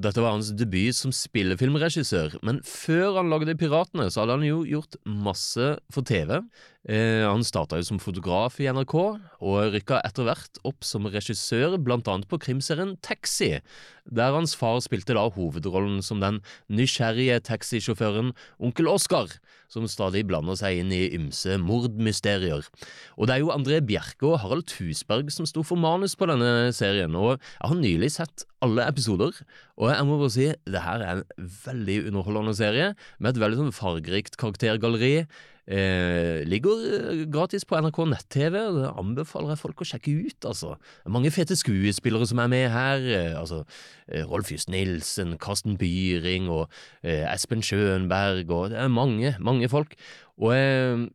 Dette 0.00 0.22
var 0.22 0.32
hans 0.34 0.48
debut 0.56 0.96
som 0.96 1.12
spillefilmregissør, 1.12 2.38
men 2.42 2.62
før 2.64 3.20
han 3.20 3.28
lagde 3.30 3.54
Piratene, 3.60 4.08
så 4.10 4.22
hadde 4.22 4.38
han 4.38 4.46
jo 4.46 4.62
gjort 4.66 4.96
masse 5.04 5.68
for 5.92 6.02
TV. 6.02 6.40
Eh, 6.84 7.24
han 7.24 7.40
starta 7.40 7.78
som 7.80 7.96
fotograf 7.96 8.58
i 8.60 8.66
NRK, 8.68 8.94
og 9.40 9.72
rykka 9.72 10.02
etter 10.04 10.26
hvert 10.28 10.58
opp 10.68 10.84
som 10.84 11.08
regissør, 11.08 11.78
blant 11.80 12.08
annet 12.12 12.28
på 12.28 12.36
krimserien 12.42 12.92
Taxi, 13.00 13.54
der 14.04 14.34
hans 14.36 14.52
far 14.52 14.82
spilte 14.84 15.16
da 15.16 15.22
hovedrollen 15.32 16.02
som 16.04 16.20
den 16.20 16.42
nysgjerrige 16.68 17.38
taxisjåføren 17.48 18.34
Onkel 18.60 18.90
Oskar, 18.92 19.32
som 19.72 19.88
stadig 19.88 20.26
blander 20.28 20.58
seg 20.60 20.82
inn 20.82 20.92
i 20.92 21.06
ymse 21.16 21.56
mordmysterier. 21.62 22.68
Og 23.16 23.30
det 23.30 23.38
er 23.38 23.40
jo 23.46 23.54
André 23.54 23.80
Bjerke 23.80 24.28
og 24.28 24.42
Harald 24.42 24.68
Tusberg 24.68 25.32
som 25.32 25.48
sto 25.48 25.64
for 25.64 25.80
manus 25.80 26.12
på 26.20 26.28
denne 26.28 26.68
serien, 26.76 27.16
og 27.16 27.38
jeg 27.38 27.70
har 27.70 27.80
nylig 27.80 28.12
sett 28.18 28.44
alle 28.64 28.84
episoder, 28.92 29.32
og 29.80 29.88
jeg 29.88 30.04
må 30.04 30.20
bare 30.20 30.36
si 30.36 30.50
det 30.68 30.84
her 30.84 31.00
er 31.00 31.24
en 31.24 31.50
veldig 31.64 31.98
underholdende 32.10 32.54
serie, 32.60 32.92
med 33.16 33.32
et 33.32 33.40
veldig 33.40 33.62
sånn 33.62 33.76
fargerikt 33.76 34.36
karaktergalleri. 34.40 35.24
Eh, 35.64 36.42
ligger 36.44 36.82
eh, 36.84 37.22
gratis 37.32 37.64
på 37.64 37.78
NRK 37.80 38.00
nett-TV, 38.10 38.58
det 38.76 38.90
anbefaler 39.00 39.54
jeg 39.54 39.62
folk 39.62 39.80
å 39.80 39.88
sjekke 39.88 40.12
ut, 40.26 40.48
altså. 40.50 40.74
Mange 41.08 41.32
fete 41.32 41.56
skuespillere 41.56 42.28
som 42.28 42.42
er 42.44 42.50
med 42.52 42.66
her, 42.74 43.06
eh, 43.08 43.38
altså 43.38 43.62
eh, 44.08 44.26
Rolf 44.28 44.52
Just 44.52 44.68
Nilsen, 44.72 45.38
Karsten 45.40 45.78
Byring 45.80 46.50
og 46.52 46.66
eh, 47.00 47.24
Espen 47.32 47.64
Schønberg, 47.64 48.50
og 48.52 48.74
det 48.74 48.82
er 48.82 48.92
mange, 48.92 49.36
mange 49.40 49.70
folk. 49.72 49.96
Og 50.40 50.54
Eh, 50.54 51.08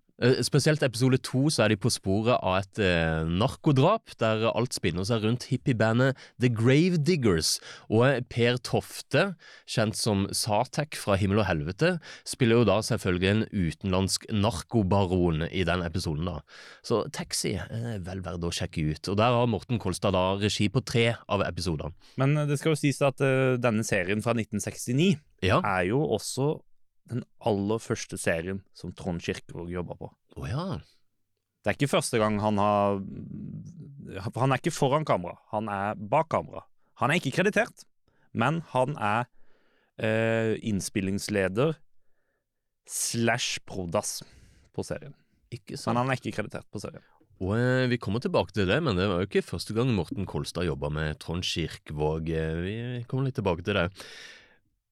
Spesielt 0.43 0.82
episode 0.84 1.15
to 1.23 1.45
så 1.47 1.63
er 1.63 1.71
de 1.71 1.77
på 1.79 1.88
sporet 1.93 2.36
av 2.43 2.58
et 2.60 2.79
eh, 2.84 3.21
narkodrap, 3.39 4.12
der 4.19 4.41
alt 4.51 4.75
spinner 4.75 5.05
seg 5.08 5.23
rundt 5.23 5.45
hippiebandet 5.47 6.17
The 6.43 6.49
Grave 6.51 6.99
Diggers. 6.99 7.53
Og 7.88 8.25
Per 8.27 8.60
Tofte, 8.67 9.29
kjent 9.69 9.95
som 9.95 10.25
Satek 10.36 10.97
fra 10.99 11.15
Himmel 11.19 11.39
og 11.39 11.47
helvete, 11.47 11.93
spiller 12.27 12.60
jo 12.60 12.67
da 12.67 12.82
selvfølgelig 12.84 13.32
en 13.32 13.45
utenlandsk 13.53 14.27
narkobaron 14.36 15.45
i 15.47 15.63
den 15.67 15.86
episoden, 15.88 16.27
da. 16.27 16.41
Så 16.84 17.05
Taxi 17.15 17.55
er 17.62 18.03
vel 18.03 18.19
verdt 18.25 18.43
å 18.43 18.51
sjekke 18.51 18.89
ut. 18.91 19.13
Og 19.13 19.19
der 19.23 19.39
har 19.39 19.47
Morten 19.47 19.79
Kolstad 19.79 20.17
da 20.19 20.34
regi 20.41 20.67
på 20.73 20.84
tre 20.84 21.13
av 21.32 21.47
episodene. 21.47 21.95
Men 22.19 22.36
det 22.49 22.60
skal 22.60 22.75
jo 22.75 22.82
sies 22.84 22.99
at 23.08 23.23
uh, 23.23 23.55
denne 23.62 23.88
serien 23.88 24.19
fra 24.25 24.36
1969 24.36 25.15
Ja. 25.47 25.62
er 25.63 25.86
jo 25.93 26.03
også 26.12 26.58
den 27.10 27.26
aller 27.45 27.82
første 27.82 28.17
serien 28.22 28.62
som 28.78 28.93
Trond 28.95 29.22
Kirkevåg 29.24 29.72
jobba 29.74 29.98
på. 30.00 30.10
Oh, 30.38 30.48
ja. 30.50 30.80
Det 31.60 31.72
er 31.72 31.78
ikke 31.78 31.91
første 31.91 32.19
gang 32.22 32.39
han 32.41 32.60
har 32.62 33.02
han 34.36 34.52
er 34.54 34.62
ikke 34.62 34.74
foran 34.74 35.06
kamera, 35.06 35.36
han 35.52 35.67
er 35.69 36.00
bak 36.00 36.32
kamera. 36.32 36.63
Han 37.02 37.12
er 37.12 37.19
ikke 37.19 37.36
kreditert, 37.38 37.84
men 38.34 38.62
han 38.74 38.95
er 38.98 39.28
eh, 40.02 40.56
innspillingsleder 40.65 41.76
slash 42.89 43.60
prodas 43.69 44.19
på 44.76 44.84
serien. 44.88 45.13
Ikke 45.54 45.78
Men 45.86 46.02
han 46.02 46.12
er 46.12 46.19
ikke 46.19 46.36
kreditert 46.39 46.67
på 46.72 46.82
serien. 46.82 47.06
Og 47.39 47.54
eh, 47.56 47.88
Vi 47.91 48.00
kommer 48.02 48.19
tilbake 48.24 48.54
til 48.56 48.67
det, 48.67 48.80
men 48.84 48.98
det 49.00 49.08
var 49.10 49.22
jo 49.22 49.30
ikke 49.30 49.45
første 49.45 49.76
gang 49.76 49.91
Morten 49.95 50.28
Kolstad 50.28 50.67
jobba 50.67 50.89
med 50.91 51.19
Trond 51.22 51.45
Kirkevåg. 51.45 52.30
Eh, 52.30 52.63
Vi 52.65 53.06
kommer 53.08 53.30
litt 53.30 53.38
tilbake 53.39 53.63
til 53.63 53.80
det. 53.80 53.88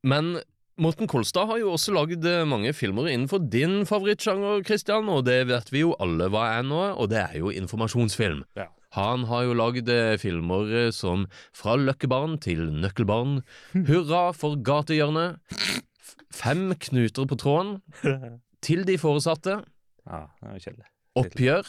Men 0.07 0.37
Morten 0.77 1.07
Kolstad 1.09 1.47
har 1.49 1.57
jo 1.57 1.71
også 1.73 1.93
lagd 1.95 2.25
eh, 2.29 2.43
mange 2.45 2.69
filmer 2.77 3.07
innenfor 3.09 3.41
din 3.49 3.79
favorittsjanger, 3.89 4.61
Christian, 4.67 5.07
og 5.09 5.23
det 5.25 5.39
vet 5.49 5.71
vi 5.73 5.81
jo 5.81 5.95
alle 6.03 6.27
hva 6.29 6.43
er 6.59 6.67
nå, 6.67 6.81
og 7.01 7.09
det 7.09 7.17
er 7.23 7.37
jo 7.39 7.49
informasjonsfilm. 7.49 8.43
Ja. 8.59 8.67
Han 8.97 9.25
har 9.29 9.47
jo 9.47 9.55
lagd 9.57 9.89
eh, 9.91 10.13
filmer 10.21 10.69
eh, 10.85 10.91
som 10.95 11.25
Fra 11.57 11.73
løkkebarn 11.81 12.37
til 12.45 12.61
nøkkelbarn, 12.83 13.41
Hurra 13.89 14.27
for 14.37 14.59
gatehjørnet, 14.61 15.41
Fem 16.33 16.69
knuter 16.77 17.25
på 17.29 17.39
tråden, 17.41 17.77
Til 18.65 18.85
de 18.87 18.99
foresatte, 19.01 19.59
Ja. 20.07 20.23
Oppgjør 21.17 21.67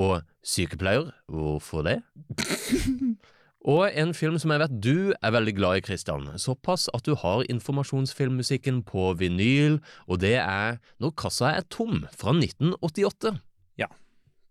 og 0.00 0.22
Sykepleier. 0.46 1.10
Hvorfor 1.30 1.82
det? 1.86 1.98
og 3.64 3.88
en 3.96 4.12
film 4.12 4.36
som 4.40 4.52
jeg 4.52 4.60
vet 4.60 4.72
du 4.84 4.96
er 5.16 5.32
veldig 5.32 5.54
glad 5.56 5.78
i, 5.78 5.84
Christian. 5.86 6.26
Såpass 6.40 6.90
at 6.92 7.06
du 7.08 7.14
har 7.16 7.46
informasjonsfilmmusikken 7.48 8.82
på 8.84 9.14
vinyl, 9.16 9.78
og 10.04 10.20
det 10.20 10.36
er 10.36 10.80
Når 11.00 11.14
kassa 11.16 11.54
er 11.56 11.64
tom, 11.72 12.04
fra 12.12 12.36
1988. 12.36 13.32
Ja, 13.80 13.88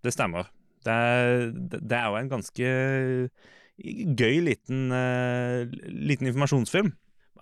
Det 0.03 0.13
stemmer. 0.13 0.49
Det 0.83 0.91
er, 0.91 1.51
det 1.53 1.95
er 1.95 2.09
jo 2.09 2.17
en 2.19 2.29
ganske 2.29 2.69
gøy 4.17 4.39
liten, 4.43 4.91
uh, 4.91 5.69
liten 5.87 6.27
informasjonsfilm. 6.27 6.91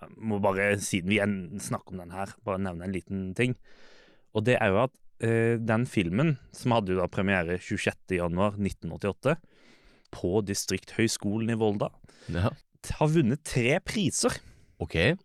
Jeg 0.02 0.10
må 0.18 0.38
bare, 0.42 0.76
siden 0.78 1.10
vi 1.10 1.18
snakker 1.58 1.92
om 1.92 2.04
den 2.04 2.12
her, 2.12 2.36
bare 2.44 2.60
nevne 2.62 2.84
en 2.84 2.94
liten 2.94 3.34
ting. 3.34 3.56
Og 4.34 4.44
det 4.44 4.58
er 4.60 4.70
jo 4.70 4.84
at 4.84 4.94
uh, 5.24 5.56
den 5.58 5.86
filmen, 5.86 6.36
som 6.52 6.76
hadde 6.76 6.92
jo 6.94 7.00
da 7.00 7.08
premiere 7.10 7.58
26.1.1988 7.58 9.40
på 10.12 10.40
Distrikthøgskolen 10.46 11.50
i 11.50 11.54
Volda, 11.58 11.88
Ja, 12.30 12.50
har 12.98 13.08
vunnet 13.10 13.42
tre 13.44 13.80
priser. 13.80 14.30
ok. 14.80 15.16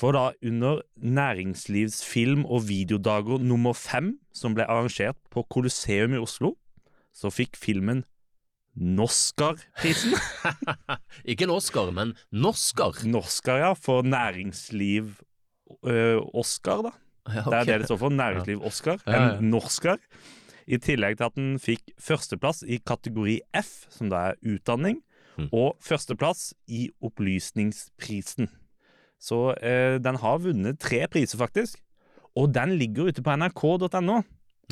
For 0.00 0.12
da 0.14 0.30
under 0.46 0.82
Næringslivsfilm- 1.02 2.44
og 2.46 2.62
videodager 2.68 3.38
nummer 3.42 3.72
fem, 3.74 4.12
som 4.32 4.54
ble 4.54 4.62
arrangert 4.70 5.16
på 5.34 5.42
Colosseum 5.50 6.14
i 6.14 6.20
Oslo, 6.22 6.52
så 7.12 7.26
fikk 7.34 7.56
filmen 7.58 8.04
Norskar-prisen. 8.78 10.14
Ikke 11.30 11.42
en 11.44 11.50
Oscar, 11.56 11.90
men 11.90 12.14
Norskar. 12.32 13.02
Norskar, 13.04 13.56
ja, 13.58 13.72
for 13.74 14.02
næringsliv-Oscar, 14.06 16.82
da. 16.86 16.92
Ja, 17.30 17.42
Det 17.44 17.54
er 17.58 17.64
det 17.68 17.78
det 17.82 17.86
står 17.90 17.98
for. 18.00 18.08
Næringsliv-Oscar. 18.14 18.96
En 19.10 19.50
Norskar. 19.50 19.98
I 20.70 20.78
tillegg 20.78 21.16
til 21.18 21.26
at 21.26 21.34
den 21.38 21.56
fikk 21.58 21.90
førsteplass 21.98 22.62
i 22.62 22.78
kategori 22.86 23.40
F, 23.58 23.86
som 23.90 24.08
da 24.12 24.30
er 24.30 24.40
utdanning, 24.56 25.00
Mm. 25.38 25.46
og 25.56 25.76
førsteplass 25.80 26.50
i 26.68 26.90
Opplysningsprisen. 27.06 28.48
Så 29.20 29.54
eh, 29.62 29.98
den 30.02 30.16
har 30.20 30.38
vunnet 30.42 30.78
tre 30.82 31.06
priser, 31.08 31.38
faktisk. 31.40 31.78
Og 32.36 32.52
den 32.54 32.74
ligger 32.78 33.08
ute 33.10 33.22
på 33.24 33.34
nrk.no. 33.36 34.20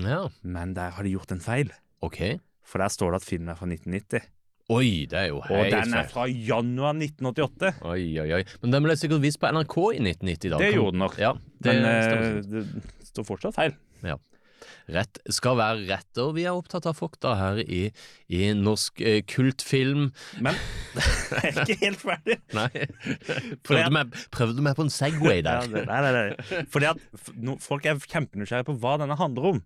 Ja, 0.02 0.28
Men 0.42 0.74
der 0.74 0.90
har 0.94 1.02
de 1.06 1.10
gjort 1.14 1.32
en 1.32 1.40
feil. 1.40 1.72
ok. 2.02 2.38
For 2.68 2.78
der 2.82 2.88
står 2.92 3.14
det 3.14 3.22
at 3.22 3.24
filmen 3.24 3.48
er 3.48 3.56
fra 3.56 3.64
1990. 3.66 4.26
Oi, 4.68 5.06
det 5.08 5.16
er 5.16 5.26
jo 5.30 5.38
Og 5.40 5.70
den 5.72 5.94
er 5.96 6.04
fra 6.10 6.26
januar 6.28 6.92
1988. 6.92 7.70
Oi, 7.88 8.18
oi, 8.20 8.32
oi. 8.36 8.42
Men 8.60 8.70
den 8.74 8.82
ble 8.84 8.92
sikkert 9.00 9.22
vist 9.24 9.40
på 9.40 9.48
NRK 9.48 9.76
i 9.96 10.02
1990, 10.04 10.50
da. 10.52 10.58
Det 10.60 10.74
gjorde 10.74 10.92
den 10.92 11.00
nok. 11.00 11.16
Ja, 11.18 11.30
det 11.64 11.72
Men 11.72 11.86
eh, 11.88 12.42
det 12.44 13.08
står 13.08 13.24
fortsatt 13.24 13.56
feil. 13.56 13.72
Rett 14.88 15.18
skal 15.34 15.58
være 15.58 15.82
rett, 15.90 16.20
og 16.22 16.30
vi 16.38 16.46
er 16.48 16.56
opptatt 16.56 16.86
av 16.88 16.96
fakta 16.96 17.34
her 17.36 17.58
i, 17.60 17.80
i 18.32 18.46
norsk 18.56 19.02
eh, 19.04 19.18
kultfilm. 19.28 20.06
Men 20.44 20.56
jeg 20.96 21.42
er 21.42 21.58
ikke 21.64 21.78
helt 21.82 22.04
ferdig. 22.04 22.38
Nei, 22.58 22.70
Prøvde, 23.66 23.82
at, 23.84 23.94
meg, 23.98 24.14
prøvde 24.34 24.64
meg 24.64 24.78
på 24.78 24.86
en 24.86 24.92
Segway 24.94 25.42
der. 25.48 25.68
nei, 25.76 25.98
nei, 26.06 26.12
nei. 26.16 26.62
Fordi 26.72 26.88
at 26.94 27.32
no, 27.36 27.58
folk 27.60 27.84
er 27.88 28.00
kjempenysgjerrige 28.00 28.70
på 28.70 28.78
hva 28.80 28.96
denne 29.02 29.18
handler 29.20 29.50
om. 29.54 29.60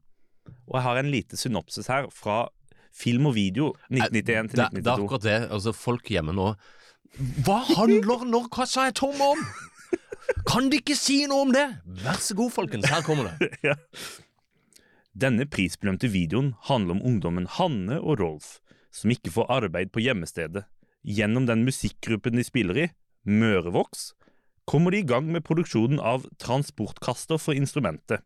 Og 0.66 0.74
jeg 0.78 0.86
har 0.88 0.98
en 0.98 1.12
lite 1.12 1.38
synopsis 1.38 1.86
her 1.92 2.08
fra 2.10 2.44
film 2.92 3.30
og 3.30 3.36
video 3.38 3.70
1991 3.92 4.50
til 4.52 4.58
det, 4.58 4.82
det 4.82 4.90
er 4.90 4.96
akkurat 4.98 5.24
det. 5.24 5.38
Altså, 5.54 5.72
folk 5.76 6.10
hjemme 6.12 6.34
nå 6.36 6.50
Hva 7.46 7.60
handler 7.70 8.26
Når 8.28 8.50
kassa 8.52 8.88
er 8.90 8.96
tom 8.98 9.22
om? 9.22 9.40
Kan 10.48 10.68
de 10.72 10.80
ikke 10.82 10.96
si 10.98 11.22
noe 11.30 11.46
om 11.46 11.54
det? 11.54 11.64
Vær 12.02 12.18
så 12.22 12.34
god, 12.38 12.52
folkens. 12.54 12.88
Her 12.90 13.02
kommer 13.06 13.30
det. 13.30 13.48
Ja. 13.64 13.78
Denne 15.12 15.44
prisbelønte 15.44 16.08
videoen 16.08 16.54
handler 16.68 16.96
om 16.96 17.04
ungdommen 17.04 17.46
Hanne 17.58 17.98
og 18.00 18.20
Rolf, 18.20 18.56
som 18.92 19.12
ikke 19.12 19.32
får 19.34 19.50
arbeid 19.52 19.92
på 19.92 20.00
hjemmestedet. 20.04 20.64
Gjennom 21.04 21.46
den 21.48 21.66
musikkgruppen 21.66 22.38
de 22.38 22.44
spiller 22.46 22.78
i, 22.78 22.88
Mørevox, 23.28 24.12
kommer 24.66 24.94
de 24.94 25.02
i 25.02 25.06
gang 25.06 25.28
med 25.34 25.44
produksjonen 25.44 26.00
av 26.00 26.24
transportkaster 26.40 27.40
for 27.42 27.58
instrumentet. 27.58 28.22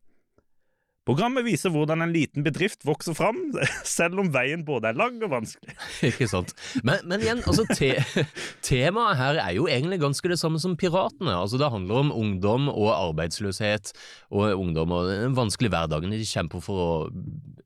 Programmet 1.07 1.47
viser 1.47 1.71
hvordan 1.71 2.03
en 2.03 2.13
liten 2.15 2.43
bedrift 2.47 2.83
vokser 2.87 3.15
fram, 3.15 3.39
selv 3.97 4.23
om 4.23 4.31
veien 4.35 4.65
både 4.67 4.91
er 4.91 4.99
lang 4.99 5.21
og 5.23 5.33
vanskelig. 5.37 5.77
Ikke 6.11 6.27
sant? 6.31 6.55
Men, 6.83 7.05
men 7.07 7.23
igjen, 7.23 7.45
altså 7.47 7.67
te, 7.71 7.93
temaet 8.67 9.21
her 9.21 9.41
er 9.45 9.55
jo 9.59 9.69
egentlig 9.71 10.01
ganske 10.03 10.33
det 10.33 10.41
samme 10.43 10.61
som 10.63 10.75
Piratene. 10.79 11.37
Altså 11.37 11.61
Det 11.63 11.71
handler 11.73 12.03
om 12.03 12.15
ungdom 12.15 12.71
og 12.73 12.91
arbeidsløshet, 12.95 13.95
og 14.35 14.59
ungdom 14.59 14.95
og 14.97 15.13
den 15.13 15.37
vanskelige 15.39 15.77
hverdagen 15.77 16.15
de 16.15 16.27
kjemper 16.27 16.65
for 16.65 16.83
å 16.83 16.91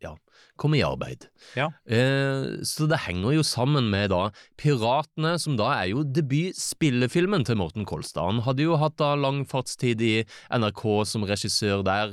ja, 0.04 0.12
komme 0.60 0.76
i 0.76 0.84
arbeid. 0.84 1.24
Ja. 1.56 1.70
Eh, 1.88 2.60
så 2.66 2.88
det 2.90 3.00
henger 3.06 3.38
jo 3.38 3.46
sammen 3.46 3.88
med 3.92 4.10
da 4.12 4.26
Piratene, 4.60 5.36
som 5.40 5.56
da 5.60 5.70
er 5.78 5.94
jo 5.94 6.04
debutspillefilmen 6.04 7.46
til 7.48 7.58
Morten 7.60 7.88
Kolstad. 7.88 8.28
Han 8.28 8.44
hadde 8.44 8.68
jo 8.68 8.76
hatt 8.80 8.98
da 9.00 9.14
lang 9.18 9.42
fartstid 9.48 10.04
i 10.04 10.14
NRK 10.52 10.84
som 11.08 11.24
regissør 11.28 11.84
der. 11.86 12.12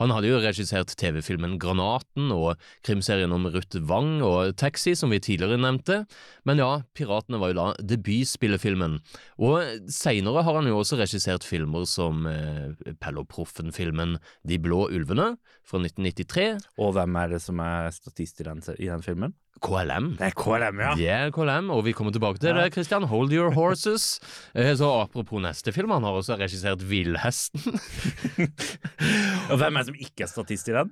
Han 0.00 0.12
hadde 0.14 0.30
jo 0.30 0.40
regissert 0.40 0.94
TV-filmen 0.96 1.58
Granaten 1.60 2.30
og 2.32 2.60
krimserien 2.86 3.32
om 3.36 3.44
Ruth 3.52 3.76
Wang 3.90 4.22
og 4.24 4.54
Taxi, 4.60 4.94
som 4.96 5.12
vi 5.12 5.20
tidligere 5.20 5.60
nevnte, 5.60 6.02
men 6.48 6.62
ja, 6.62 6.70
Piratene 6.96 7.40
var 7.42 7.52
jo 7.52 7.58
da 7.58 7.66
debutspillefilmen. 7.92 8.96
Og 9.44 9.90
seinere 9.92 10.44
har 10.46 10.56
han 10.56 10.70
jo 10.70 10.80
også 10.80 10.96
regissert 11.02 11.44
filmer 11.44 11.84
som 11.88 12.24
eh, 12.30 12.72
Pelle 12.96 13.20
og 13.20 13.28
Proffen-filmen 13.28 14.16
De 14.48 14.56
blå 14.62 14.86
ulvene 14.88 15.34
fra 15.68 15.82
1993, 15.84 16.70
Og 16.80 16.96
hvem 16.96 17.20
er 17.20 17.36
det 17.36 17.44
som 17.44 17.60
er 17.60 17.92
statist 17.92 18.40
i 18.40 18.48
den, 18.48 18.64
i 18.78 18.88
den 18.88 19.04
filmen? 19.04 19.36
KLM. 19.60 20.14
Det 20.18 20.26
er 20.30 20.36
KLM, 20.40 20.80
ja. 20.80 20.94
Det 20.96 21.08
er 21.12 21.30
KLM, 21.36 21.70
og 21.74 21.84
vi 21.84 21.92
kommer 21.96 22.12
tilbake 22.14 22.38
til 22.40 22.50
Ja. 22.54 22.62
det, 22.64 22.72
Christian. 22.74 23.04
Hold 23.10 23.32
your 23.32 23.50
horses. 23.52 24.18
Eh, 24.54 24.74
Så 24.76 24.88
apropos 25.02 25.40
neste 25.42 25.72
film, 25.72 25.90
han 25.90 26.02
har 26.02 26.12
også 26.16 26.36
regissert 26.40 26.82
Villhesten. 26.90 27.60
Og 29.50 29.56
hvem 29.60 29.76
er 29.76 29.78
det 29.84 29.86
som 29.92 29.94
ikke 30.00 30.24
er 30.24 30.30
statist 30.32 30.68
i 30.68 30.72
den? 30.74 30.90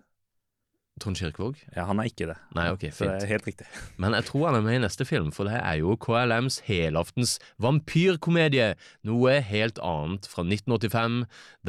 Trond 0.98 1.14
Kirkevåg? 1.16 1.54
Ja, 1.76 1.84
han 1.86 2.00
er 2.02 2.08
ikke 2.10 2.26
det. 2.26 2.34
Nei, 2.58 2.64
ok, 2.74 2.80
fint. 2.90 2.94
Så 2.98 3.04
det 3.06 3.22
er 3.22 3.30
helt 3.30 3.46
riktig. 3.46 3.66
Men 4.02 4.16
jeg 4.18 4.24
tror 4.26 4.48
han 4.48 4.56
er 4.58 4.64
med 4.66 4.74
i 4.80 4.82
neste 4.82 5.04
film, 5.06 5.28
for 5.32 5.46
det 5.46 5.54
er 5.60 5.76
jo 5.78 5.94
KLMs 6.02 6.56
helaftens 6.66 7.36
vampyrkomedie. 7.62 8.72
Noe 9.06 9.36
helt 9.46 9.78
annet 9.78 10.26
fra 10.26 10.42
1985. 10.42 11.20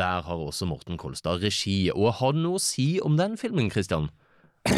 Der 0.01 0.25
har 0.25 0.35
også 0.49 0.65
Morten 0.65 0.97
Kolstad 0.97 1.43
regi. 1.45 1.91
Og 1.93 2.13
har 2.21 2.33
du 2.33 2.41
noe 2.41 2.57
å 2.57 2.63
si 2.63 2.97
om 3.05 3.17
den 3.21 3.37
filmen, 3.37 3.69
Christian? 3.69 4.09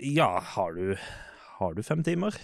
Ja, 0.00 0.40
har 0.40 0.72
du, 0.72 0.96
har 1.58 1.74
du 1.74 1.82
fem 1.82 2.04
timer? 2.04 2.36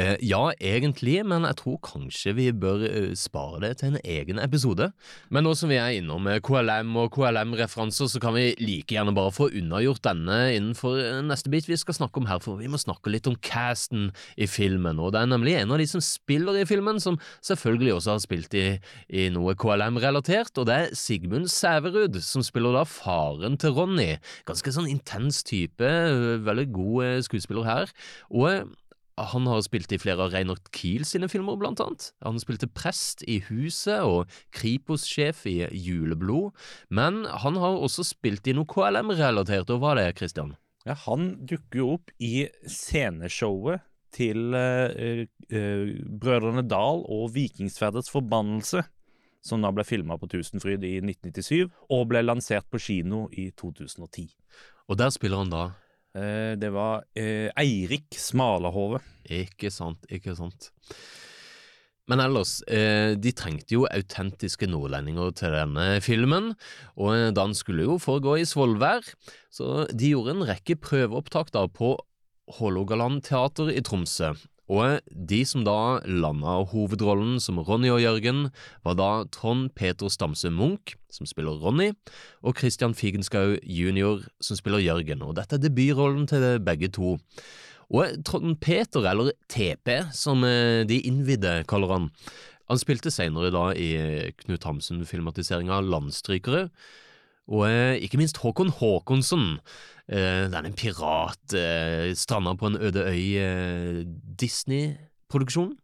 Eh, 0.00 0.16
ja, 0.24 0.52
egentlig, 0.62 1.18
men 1.28 1.44
jeg 1.44 1.56
tror 1.58 1.76
kanskje 1.84 2.32
vi 2.38 2.46
bør 2.56 2.84
eh, 2.86 3.10
spare 3.18 3.58
det 3.64 3.70
til 3.80 3.90
en 3.90 3.98
egen 4.00 4.38
episode. 4.40 4.86
Men 5.28 5.44
nå 5.44 5.52
som 5.58 5.68
vi 5.68 5.76
er 5.80 5.98
innom 5.98 6.28
eh, 6.30 6.38
KLM 6.46 6.94
og 7.02 7.10
KLM-referanser, 7.16 8.08
så 8.08 8.22
kan 8.22 8.32
vi 8.36 8.54
like 8.62 8.94
gjerne 8.94 9.12
bare 9.16 9.34
få 9.34 9.50
unnagjort 9.60 10.04
denne 10.06 10.38
innenfor 10.54 10.96
neste 11.26 11.52
bit 11.52 11.68
vi 11.68 11.76
skal 11.80 11.98
snakke 11.98 12.22
om 12.22 12.30
her, 12.30 12.40
for 12.40 12.62
vi 12.62 12.70
må 12.70 12.80
snakke 12.80 13.12
litt 13.12 13.28
om 13.28 13.36
casten 13.44 14.08
i 14.40 14.48
filmen. 14.48 15.02
Og 15.02 15.12
det 15.12 15.20
er 15.20 15.32
nemlig 15.34 15.58
en 15.58 15.74
av 15.76 15.82
de 15.82 15.90
som 15.90 16.04
spiller 16.04 16.62
i 16.62 16.66
filmen, 16.70 17.02
som 17.02 17.20
selvfølgelig 17.44 17.98
også 17.98 18.14
har 18.14 18.24
spilt 18.24 18.56
i, 18.56 18.66
i 19.12 19.28
noe 19.34 19.56
KLM-relatert, 19.58 20.54
og 20.56 20.70
det 20.70 20.78
er 20.78 20.96
Sigmund 20.96 21.50
Sæverud, 21.52 22.22
som 22.24 22.46
spiller 22.46 22.78
da 22.78 22.86
faren 22.88 23.60
til 23.60 23.76
Ronny. 23.76 24.14
Ganske 24.48 24.72
sånn 24.78 24.88
intens 24.88 25.44
type, 25.44 25.96
veldig 26.46 26.70
god 26.72 27.26
skuespiller 27.26 27.68
her. 27.68 27.98
Og 28.30 28.70
han 29.32 29.46
har 29.50 29.60
spilt 29.64 29.92
i 29.92 29.98
flere 30.00 30.24
av 30.24 30.32
Reinert 30.34 30.70
Kiel 30.76 31.04
sine 31.08 31.28
filmer, 31.30 31.58
blant 31.60 31.80
annet. 31.82 32.10
Han 32.24 32.40
spilte 32.40 32.70
prest 32.70 33.24
i 33.28 33.40
Huset 33.50 34.00
og 34.06 34.30
Kripos-sjef 34.56 35.44
i 35.50 35.58
Juleblod, 35.70 36.54
men 36.88 37.24
han 37.44 37.58
har 37.60 37.78
også 37.80 38.06
spilt 38.06 38.48
i 38.50 38.56
noe 38.56 38.68
KLM-relatert, 38.70 39.70
og 39.72 39.82
hva 39.82 39.94
er 39.94 40.02
det, 40.02 40.18
Christian? 40.22 40.54
Ja, 40.88 40.96
han 41.06 41.34
dukker 41.44 41.82
jo 41.82 41.92
opp 41.98 42.12
i 42.24 42.48
sceneshowet 42.64 43.84
til 44.14 44.56
uh, 44.56 45.26
uh, 45.52 45.90
Brødrene 46.22 46.64
Dal 46.66 47.04
og 47.04 47.28
Vikingsverdets 47.36 48.10
forbannelse, 48.10 48.82
som 49.44 49.62
da 49.64 49.70
ble 49.72 49.84
filma 49.88 50.16
på 50.20 50.28
Tusenfryd 50.32 50.82
i 50.84 50.96
1997, 51.00 51.70
og 51.92 52.08
ble 52.10 52.24
lansert 52.24 52.66
på 52.72 52.80
kino 52.82 53.26
i 53.32 53.50
2010. 53.56 54.26
Og 54.90 54.98
der 54.98 55.12
spiller 55.14 55.44
han 55.44 55.52
da 55.52 55.62
Eh, 56.16 56.56
det 56.58 56.72
var 56.74 57.04
eh, 57.14 57.48
Eirik 57.58 58.16
Smalahove. 58.18 59.02
Ikke 59.30 59.70
sant, 59.70 60.06
ikke 60.10 60.34
sant. 60.38 60.70
Men 62.10 62.18
ellers, 62.24 62.56
eh, 62.66 63.14
de 63.14 63.30
trengte 63.38 63.76
jo 63.76 63.84
autentiske 63.86 64.66
nordlendinger 64.66 65.30
til 65.38 65.54
denne 65.54 66.00
filmen, 66.02 66.54
og 66.98 67.12
eh, 67.14 67.28
den 67.36 67.54
skulle 67.54 67.86
jo 67.86 68.00
foregå 68.02 68.34
i 68.40 68.46
Svolvær, 68.48 69.06
så 69.54 69.84
de 69.94 70.10
gjorde 70.10 70.34
en 70.34 70.48
rekke 70.48 70.74
prøveopptak 70.82 71.52
da 71.54 71.68
på 71.70 71.94
Hålogaland 72.58 73.22
teater 73.28 73.70
i 73.70 73.82
Tromsø. 73.86 74.32
Og 74.70 75.00
de 75.10 75.40
som 75.48 75.64
da 75.66 75.98
landa 76.06 76.60
hovedrollen 76.70 77.40
som 77.42 77.58
Ronny 77.58 77.90
og 77.90 78.02
Jørgen, 78.04 78.44
var 78.86 78.98
da 78.98 79.08
Trond 79.34 79.72
Peter 79.74 80.10
Stamse 80.12 80.52
Munch, 80.54 80.94
som 81.10 81.26
spiller 81.26 81.58
Ronny, 81.58 81.90
og 82.46 82.54
Christian 82.60 82.94
Figenschou 82.94 83.56
jr., 83.66 84.22
som 84.40 84.60
spiller 84.60 84.84
Jørgen. 84.84 85.24
Og 85.26 85.34
dette 85.40 85.58
er 85.58 85.64
debutrollen 85.64 86.28
til 86.30 86.46
begge 86.62 86.92
to. 86.94 87.16
Og 87.90 88.22
Trond 88.24 88.60
Peter, 88.62 89.02
eller 89.10 89.34
TP, 89.50 89.90
som 90.14 90.46
eh, 90.46 90.86
de 90.86 91.00
innvidde 91.02 91.64
kaller 91.66 91.90
han, 91.96 92.08
han 92.70 92.78
spilte 92.78 93.10
senere 93.10 93.50
da 93.50 93.72
i 93.74 93.90
Knut 94.44 94.62
Hamsun-filmatiseringa 94.68 95.80
Landstrykere, 95.82 96.68
og 97.50 97.66
eh, 97.66 97.98
ikke 98.04 98.20
minst 98.20 98.40
Håkon 98.44 98.70
Håkonsson. 98.78 99.58
Eh, 100.10 100.46
det 100.50 100.56
er 100.56 100.66
en 100.66 100.78
pirat 100.78 101.58
eh, 101.58 102.10
stranda 102.18 102.54
på 102.58 102.70
en 102.70 102.78
øde 102.78 103.06
øy 103.10 104.04
Disney-produksjon, 104.40 105.74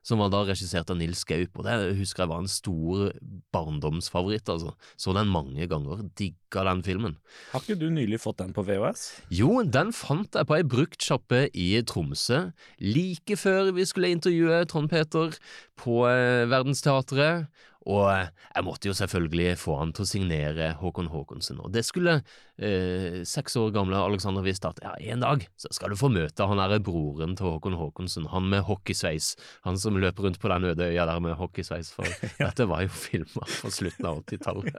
som 0.00 0.22
var 0.22 0.30
da 0.32 0.40
regissert 0.48 0.88
av 0.88 0.96
Nils 0.96 1.26
Gaup, 1.28 1.60
og 1.60 1.66
det 1.66 1.74
husker 1.98 2.24
jeg 2.24 2.30
var 2.30 2.40
en 2.40 2.48
stor 2.48 3.10
barndomsfavoritt, 3.52 4.48
altså. 4.48 4.72
Så 4.96 5.12
den 5.12 5.28
mange 5.28 5.68
ganger, 5.68 6.06
digga 6.16 6.64
den 6.70 6.80
filmen. 6.86 7.18
Har 7.52 7.60
ikke 7.60 7.76
du 7.76 7.90
nylig 7.92 8.22
fått 8.22 8.40
den 8.40 8.56
på 8.56 8.64
VHS? 8.64 9.04
Jo, 9.36 9.60
den 9.60 9.92
fant 9.92 10.40
jeg 10.40 10.48
på 10.48 10.56
ei 10.56 10.64
bruktsjappe 10.64 11.46
i 11.52 11.74
Tromsø, 11.84 12.46
like 12.80 13.36
før 13.36 13.74
vi 13.76 13.84
skulle 13.84 14.14
intervjue 14.16 14.64
Trond 14.72 14.88
Peter 14.88 15.36
på 15.80 16.00
Verdensteatret, 16.48 17.52
og 17.88 18.10
eh, 18.12 18.28
jeg 18.54 18.64
måtte 18.66 18.90
jo 18.90 18.94
selvfølgelig 18.96 19.54
få 19.60 19.78
han 19.80 19.92
til 19.96 20.04
å 20.04 20.08
signere 20.08 20.70
Håkon 20.80 21.08
Håkonsen, 21.12 21.62
og 21.64 21.72
det 21.72 21.82
skulle 21.88 22.18
eh, 22.60 23.22
seks 23.28 23.56
år 23.56 23.72
gamle 23.72 23.96
Alexander 23.96 24.44
visst 24.44 24.66
at 24.68 24.82
ja, 24.84 24.92
en 25.14 25.24
dag 25.24 25.46
så 25.60 25.72
skal 25.72 25.94
du 25.94 25.98
få 26.00 26.10
møte 26.12 26.44
han 26.48 26.60
derre 26.60 26.80
broren 26.84 27.36
til 27.38 27.54
Håkon 27.54 27.78
Håkonsen, 27.80 28.28
han 28.34 28.50
med 28.52 28.66
hockeysveis, 28.68 29.32
han 29.64 29.80
som 29.80 29.96
løper 30.00 30.28
rundt 30.28 30.40
på 30.42 30.52
den 30.52 30.68
øde 30.72 30.90
øya 30.90 31.08
der 31.08 31.22
med 31.24 31.38
hockeysveis, 31.40 31.92
for 31.96 32.08
dette 32.44 32.68
var 32.68 32.84
jo 32.84 32.92
filma 32.92 33.48
på 33.48 33.72
slutten 33.72 34.10
av 34.10 34.20
80-tallet. 34.26 34.76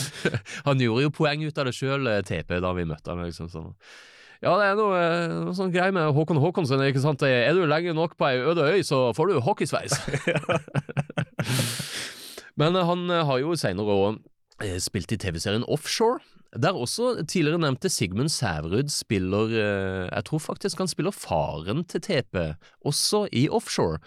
han 0.68 0.80
gjorde 0.80 1.04
jo 1.04 1.16
poeng 1.20 1.44
ut 1.44 1.60
av 1.60 1.68
det 1.68 1.76
sjøl, 1.76 2.08
TP, 2.24 2.56
da 2.64 2.72
vi 2.76 2.88
møtte 2.88 3.12
han, 3.12 3.26
liksom 3.28 3.52
sånn. 3.52 3.74
Ja, 4.40 4.54
det 4.56 4.70
er 4.70 4.76
noe, 4.78 4.96
eh, 4.96 5.32
noe 5.44 5.52
sånn 5.56 5.72
greie 5.72 5.92
med 5.92 6.14
Håkon 6.16 6.40
Håkonsen, 6.40 6.80
ikke 6.88 7.02
sant. 7.02 7.20
Er 7.28 7.52
du 7.52 7.66
lenge 7.68 7.92
nok 7.92 8.16
på 8.16 8.24
ei 8.30 8.40
øde 8.40 8.70
øy, 8.72 8.80
så 8.88 9.10
får 9.12 9.28
du 9.28 9.40
hockeysveis. 9.44 9.92
Men 12.56 12.76
eh, 12.76 12.86
han 12.86 13.06
eh, 13.10 13.24
har 13.26 13.42
jo 13.42 13.56
seinere 13.58 13.96
òg 13.96 14.20
spilt 14.82 15.12
i 15.14 15.16
TV-serien 15.16 15.64
Offshore. 15.72 16.20
Der 16.58 16.74
også 16.74 17.22
tidligere 17.28 17.60
nevnte 17.62 17.88
Sigmund 17.88 18.28
Sæverud 18.28 18.90
spiller 18.90 19.52
eh, 19.54 20.08
Jeg 20.10 20.24
tror 20.26 20.38
faktisk 20.38 20.78
han 20.78 20.88
spiller 20.90 21.14
faren 21.14 21.84
til 21.84 22.00
TP, 22.00 22.56
også 22.84 23.28
i 23.32 23.48
Offshore. 23.48 23.98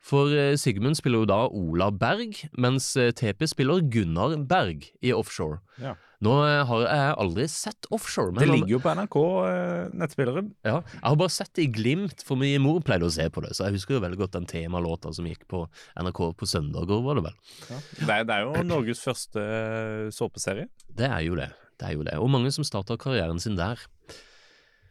For 0.00 0.32
eh, 0.32 0.56
Sigmund 0.56 0.96
spiller 0.96 1.18
jo 1.18 1.28
da 1.28 1.42
Ola 1.52 1.90
Berg, 1.90 2.40
mens 2.56 2.96
eh, 2.96 3.12
TP 3.12 3.44
spiller 3.46 3.84
Gunnar 3.92 4.38
Berg 4.48 4.88
i 5.02 5.12
Offshore. 5.12 5.60
Ja. 5.80 5.94
Nå 6.24 6.34
eh, 6.44 6.62
har 6.68 6.82
jeg 6.84 7.12
aldri 7.22 7.46
sett 7.48 7.86
Offshore. 7.96 8.34
Men 8.34 8.42
Det 8.42 8.48
ligger 8.50 8.74
jo 8.74 8.80
på 8.84 8.92
NRK, 8.98 9.16
eh, 9.48 9.84
nettspilleren. 10.02 10.50
ja, 10.66 10.76
jeg 10.84 11.04
har 11.06 11.16
bare 11.22 11.32
sett 11.32 11.52
det 11.56 11.64
i 11.64 11.70
glimt, 11.72 12.24
for 12.26 12.40
min 12.40 12.60
mor 12.64 12.82
pleide 12.84 13.08
å 13.08 13.14
se 13.14 13.24
på 13.32 13.40
det, 13.44 13.54
så 13.56 13.66
jeg 13.66 13.78
husker 13.78 13.96
jo 13.96 14.02
veldig 14.04 14.20
godt 14.20 14.36
den 14.36 14.48
temalåta 14.50 15.14
som 15.16 15.28
gikk 15.28 15.46
på 15.48 15.62
NRK 15.96 16.20
på 16.36 16.48
søndager, 16.50 17.00
var 17.06 17.16
det 17.16 17.24
vel. 17.30 17.38
Det, 17.70 18.10
er, 18.10 18.26
det 18.28 18.36
er 18.36 18.44
jo 18.44 18.64
Norges 18.74 19.00
første 19.04 19.40
eh, 19.40 20.06
såpeserie. 20.12 20.68
Det 20.92 21.08
er 21.08 21.24
jo 21.24 21.40
det. 21.40 21.48
Det 21.80 21.88
er 21.88 21.96
jo 21.96 22.04
det. 22.04 22.18
Og 22.20 22.28
mange 22.28 22.52
som 22.52 22.66
starta 22.68 22.98
karrieren 23.00 23.40
sin 23.40 23.56
der. 23.56 23.80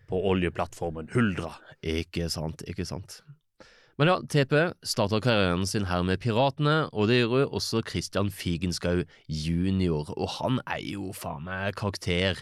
På 0.10 0.24
oljeplattformen 0.32 1.12
Huldra. 1.14 1.54
Ikke 1.86 2.26
sant, 2.34 2.66
ikke 2.66 2.88
sant. 2.90 3.22
Men 4.00 4.08
ja, 4.08 4.14
TP 4.32 4.54
starta 4.88 5.18
karrieren 5.20 5.66
sin 5.68 5.90
her 5.90 6.06
med 6.08 6.22
Piratene, 6.24 6.86
og 6.96 7.10
det 7.10 7.18
gjør 7.18 7.42
jo 7.42 7.48
også 7.60 7.82
Christian 7.84 8.30
Figenschou 8.32 9.02
jr., 9.28 10.14
og 10.16 10.30
han 10.38 10.62
er 10.64 10.80
jo 10.88 11.10
faen 11.12 11.44
meg 11.44 11.76
karakter. 11.76 12.40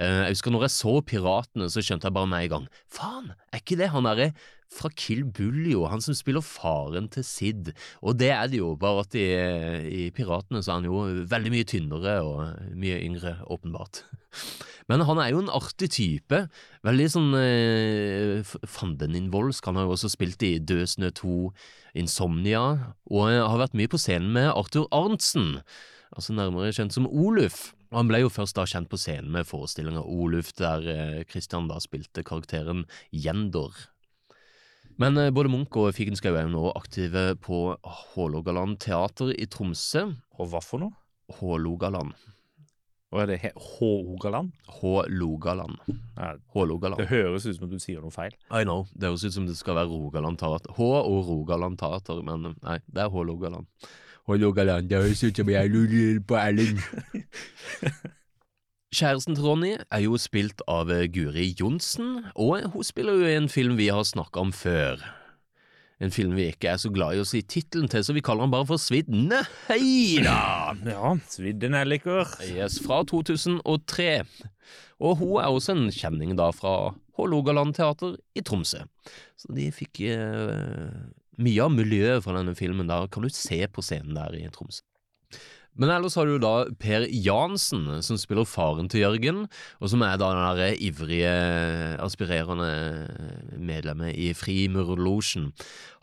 Eh, 0.00 0.22
Jeg 0.24 0.38
husker 0.38 0.54
når 0.54 0.64
jeg 0.64 0.72
så 0.78 0.94
Piratene, 1.04 1.68
så 1.68 1.84
skjønte 1.84 2.08
jeg 2.08 2.16
bare 2.16 2.30
med 2.32 2.46
en 2.46 2.52
gang 2.54 2.64
Faen, 2.88 3.28
er 3.52 3.60
ikke 3.60 3.76
det 3.82 3.90
han 3.92 4.08
derre 4.08 4.30
fra 4.72 4.88
Kill 4.96 5.26
Bull, 5.28 5.60
jo, 5.70 5.84
han 5.92 6.00
som 6.00 6.16
spiller 6.16 6.40
faren 6.40 7.10
til 7.12 7.22
Sid? 7.28 7.74
Og 8.00 8.16
det 8.18 8.32
er 8.32 8.48
det 8.48 8.62
jo, 8.62 8.72
bare 8.80 9.04
at 9.04 9.14
i, 9.20 9.28
i 9.84 10.02
Piratene 10.16 10.64
så 10.64 10.72
er 10.72 10.80
han 10.80 10.88
jo 10.88 11.04
veldig 11.28 11.52
mye 11.52 11.68
tynnere 11.68 12.16
og 12.24 12.72
mye 12.80 12.96
yngre, 13.04 13.36
åpenbart. 13.44 14.06
Men 14.90 15.00
han 15.08 15.16
er 15.22 15.30
jo 15.32 15.38
en 15.40 15.48
artig 15.48 15.88
type. 15.94 16.42
Veldig 16.84 17.06
sånn 17.08 17.30
eh, 17.38 18.42
f- 18.44 18.58
Han 18.84 19.78
har 19.78 19.86
jo 19.86 19.94
også 19.94 20.10
spilt 20.12 20.42
i 20.44 20.58
Død 20.60 20.86
snø 20.92 21.08
2, 21.16 21.36
Insomnia, 22.02 22.64
og 23.08 23.30
eh, 23.30 23.40
har 23.40 23.58
vært 23.62 23.74
mye 23.78 23.88
på 23.88 24.00
scenen 24.02 24.32
med 24.36 24.50
Arthur 24.52 24.84
Arntzen, 24.92 25.62
altså 26.14 26.36
nærmere 26.36 26.72
kjent 26.76 26.92
som 26.92 27.08
Oluf. 27.08 27.72
Og 27.94 28.00
Han 28.02 28.08
ble 28.10 28.20
jo 28.24 28.28
først 28.34 28.56
da 28.58 28.66
kjent 28.68 28.90
på 28.90 28.98
scenen 29.00 29.30
med 29.32 29.46
forestillinga 29.48 30.02
Oluf, 30.04 30.52
der 30.58 30.84
eh, 30.90 31.24
Christian 31.30 31.68
da 31.70 31.80
spilte 31.80 32.24
karakteren 32.26 32.84
Gjendor. 33.14 33.72
Men 35.00 35.16
eh, 35.18 35.30
både 35.34 35.48
Munch 35.50 35.74
og 35.80 35.94
Figenschou 35.96 36.34
er 36.36 36.44
jo 36.44 36.52
nå 36.52 36.68
aktive 36.76 37.32
på 37.42 37.62
Hålogaland 38.12 38.76
teater 38.84 39.32
i 39.32 39.46
Tromsø. 39.48 40.10
Og 40.38 40.52
hva 40.52 40.60
for 40.62 40.84
noe? 40.84 40.92
Hålogaland. 41.40 42.12
Og 43.14 43.20
er 43.22 43.28
det 43.30 43.52
Hålogaland? 43.54 44.48
Hålogaland. 44.80 45.76
Hålogaland. 46.50 46.98
det 46.98 47.12
høres 47.12 47.44
ut 47.46 47.54
som 47.54 47.68
at 47.68 47.74
du 47.76 47.78
sier 47.78 48.00
noe 48.02 48.10
feil. 48.10 48.34
I 48.50 48.64
know. 48.66 48.88
Det 48.90 49.06
høres 49.06 49.22
ut 49.28 49.36
som 49.36 49.46
det 49.46 49.54
skal 49.54 49.78
være 49.78 49.92
Rogaland 49.92 50.40
Teater. 50.40 50.72
H 50.74 50.82
og 50.82 51.28
Rogaland 51.28 51.78
Teater, 51.78 52.24
men 52.26 52.56
nei, 52.58 52.80
det 52.90 53.04
er 53.04 53.12
Hålogaland. 53.14 53.70
Hålogaland, 54.26 54.90
det 54.90 55.04
høres 55.04 55.22
ut 55.22 55.38
som 55.38 55.52
jeg 55.52 55.70
lurer 55.70 56.18
på 56.26 56.40
Erling. 56.40 56.82
Kjæresten 58.94 59.38
til 59.38 59.46
Ronny 59.46 59.72
er 59.78 60.02
jo 60.04 60.18
spilt 60.18 60.62
av 60.70 60.90
eh, 60.90 61.06
Guri 61.10 61.52
Johnsen, 61.58 62.26
og 62.34 62.66
hun 62.74 62.86
spiller 62.86 63.18
jo 63.18 63.30
i 63.30 63.38
en 63.38 63.50
film 63.50 63.78
vi 63.78 63.88
har 63.94 64.06
snakka 64.06 64.42
om 64.42 64.52
før. 64.54 65.02
En 66.02 66.10
film 66.10 66.34
vi 66.34 66.48
ikke 66.50 66.72
er 66.72 66.80
så 66.82 66.90
glad 66.92 67.14
i 67.14 67.22
å 67.22 67.26
si 67.28 67.40
tittelen 67.46 67.86
til, 67.90 68.02
så 68.02 68.14
vi 68.16 68.22
kaller 68.24 68.46
den 68.46 68.54
bare 68.54 68.66
for 68.66 68.82
Svidd 68.82 69.10
da! 70.24 70.74
Ja, 70.82 71.12
svidde 71.30 71.70
nelliker. 71.70 72.26
Yes, 72.48 72.80
fra 72.82 73.02
2003. 73.06 74.08
Og 75.04 75.20
hun 75.20 75.36
er 75.42 75.50
også 75.50 75.74
en 75.76 75.86
kjenning 75.94 76.34
da 76.38 76.50
fra 76.54 76.94
Hålogaland 77.18 77.76
teater 77.76 78.16
i 78.34 78.42
Tromsø. 78.42 78.82
Så 79.38 79.54
de 79.54 79.68
fikk 79.74 80.02
eh, 80.08 80.90
mye 81.38 81.62
av 81.62 81.74
miljøet 81.74 82.24
fra 82.26 82.34
denne 82.38 82.56
filmen. 82.58 82.90
Da 82.90 83.04
kan 83.06 83.22
du 83.22 83.30
se 83.30 83.60
på 83.70 83.84
scenen 83.84 84.18
der 84.18 84.34
i 84.38 84.48
Tromsø. 84.54 84.82
Men 85.76 85.90
ellers 85.90 86.14
har 86.14 86.28
du 86.30 86.36
da 86.38 86.52
Per 86.78 87.06
Jansen, 87.10 87.88
som 88.06 88.18
spiller 88.20 88.46
faren 88.46 88.86
til 88.92 89.02
Jørgen, 89.02 89.40
og 89.82 89.90
som 89.90 90.04
er 90.06 90.16
da 90.20 90.28
den 90.30 90.58
der 90.60 90.76
ivrige, 90.86 91.32
aspirerende 92.04 92.68
medlemmet 93.58 94.14
i 94.14 94.30
Frimurlosjen. 94.38 95.50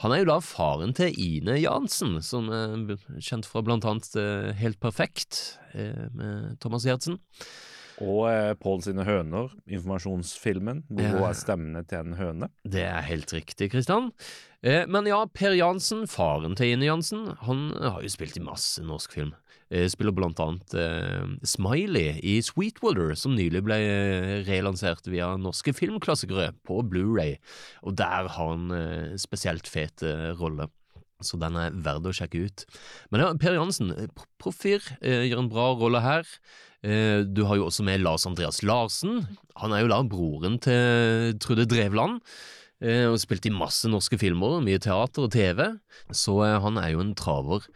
Han 0.04 0.12
er 0.16 0.24
jo 0.24 0.30
da 0.34 0.40
faren 0.44 0.92
til 0.98 1.16
Ine 1.16 1.56
Jansen, 1.62 2.18
som 2.26 2.50
er 2.52 2.96
kjent 3.22 3.48
fra 3.48 3.62
blant 3.66 3.86
annet 3.88 4.10
eh, 4.20 4.52
Helt 4.60 4.80
perfekt 4.84 5.60
eh, 5.74 6.08
med 6.16 6.58
Thomas 6.64 6.84
Giertsen. 6.88 7.20
Og 8.02 8.26
eh, 8.32 8.54
Pål 8.58 8.82
sine 8.88 9.04
høner, 9.06 9.52
informasjonsfilmen, 9.70 10.84
hvor 10.90 11.06
Ja. 11.06 11.12
hun 11.14 11.28
er 11.30 11.38
stemmene 11.38 11.84
til 11.88 12.00
en 12.02 12.16
høne. 12.18 12.50
Det 12.66 12.82
er 12.88 13.04
helt 13.06 13.32
riktig, 13.36 13.70
Kristian. 13.72 14.10
Eh, 14.66 14.88
men 14.90 15.06
ja, 15.10 15.22
Per 15.30 15.54
Jansen, 15.58 16.08
faren 16.10 16.56
til 16.58 16.74
Ine 16.74 16.90
Jansen, 16.90 17.28
han 17.46 17.68
har 17.78 18.02
jo 18.02 18.10
spilt 18.10 18.38
i 18.42 18.44
masse 18.44 18.82
norsk 18.84 19.14
film. 19.20 19.32
Eh, 19.72 19.88
spiller 19.88 20.12
blant 20.12 20.40
annet 20.44 20.74
eh, 20.76 21.24
Smiley 21.48 22.18
i 22.28 22.36
Sweetwater, 22.44 23.14
som 23.16 23.38
nylig 23.38 23.62
ble 23.64 23.78
eh, 23.80 24.34
relansert 24.44 25.08
via 25.08 25.30
norske 25.40 25.72
filmklassikere 25.78 26.50
på 26.68 26.82
Blu-ray, 26.92 27.38
og 27.88 27.96
der 28.02 28.28
har 28.28 28.52
han 28.52 28.66
eh, 28.76 29.14
spesielt 29.22 29.72
fet 29.72 30.04
eh, 30.04 30.32
rolle. 30.36 30.68
Så 31.24 31.38
den 31.40 31.56
er 31.56 31.76
verd 31.86 32.10
å 32.10 32.12
sjekke 32.18 32.48
ut. 32.50 32.66
Men 33.14 33.24
ja, 33.24 33.30
Per 33.40 33.54
Jansen, 33.54 33.94
proffyr, 34.42 34.82
gjør 35.06 35.44
en 35.44 35.52
bra 35.54 35.68
rolle 35.78 36.00
her. 36.02 36.26
Du 37.30 37.44
har 37.46 37.60
jo 37.60 37.68
også 37.68 37.86
med 37.86 38.02
Lars 38.02 38.26
Andreas 38.26 38.64
Larsen. 38.66 39.20
Han 39.62 39.76
er 39.78 39.84
jo 39.84 39.92
da 39.92 40.00
broren 40.02 40.58
til 40.66 41.38
Trude 41.38 41.68
Drevland. 41.70 42.24
Og 42.82 43.20
spilt 43.22 43.46
i 43.46 43.54
masse 43.54 43.86
norske 43.86 44.18
filmer, 44.18 44.64
mye 44.66 44.82
teater 44.82 45.28
og 45.28 45.36
TV. 45.38 45.62
Så 46.10 46.40
han 46.42 46.82
er 46.82 46.96
jo 46.96 47.06
en 47.06 47.14
traver. 47.14 47.70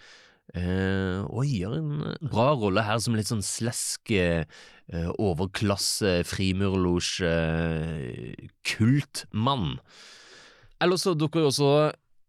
Eh, 0.54 1.22
og 1.26 1.50
gjør 1.50 1.80
en 1.80 2.18
bra 2.30 2.52
rolle 2.54 2.84
her 2.86 3.00
som 3.02 3.16
litt 3.18 3.32
sånn 3.32 3.44
slesk 3.44 4.12
eh, 4.14 4.46
eh, 4.94 5.10
overklasse, 5.18 6.20
frimurlosj, 6.30 7.26
uh, 7.26 8.50
kultmann. 8.68 9.80
Ellers 10.84 11.06
så 11.08 11.16
dukker 11.18 11.44
jo 11.44 11.50
også 11.50 11.72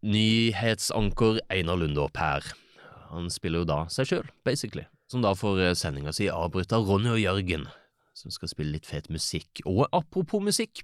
nyhetsanker 0.07 1.41
Einar 1.53 1.79
Lunde 1.79 2.01
opp 2.03 2.17
her. 2.17 2.45
Han 3.11 3.29
spiller 3.31 3.63
jo 3.63 3.69
da 3.69 3.79
seg 3.91 4.09
sjøl, 4.09 4.29
basically. 4.47 4.87
Som 5.11 5.23
da 5.23 5.31
får 5.37 5.61
eh, 5.63 5.75
sendinga 5.77 6.11
si 6.15 6.27
avbrutt 6.31 6.73
av 6.75 6.87
Ronny 6.89 7.13
og 7.13 7.21
Jørgen, 7.21 7.67
som 8.17 8.33
skal 8.33 8.51
spille 8.51 8.75
litt 8.75 8.89
fet 8.89 9.07
musikk. 9.13 9.61
Og 9.69 9.85
apropos 9.95 10.43
musikk, 10.43 10.81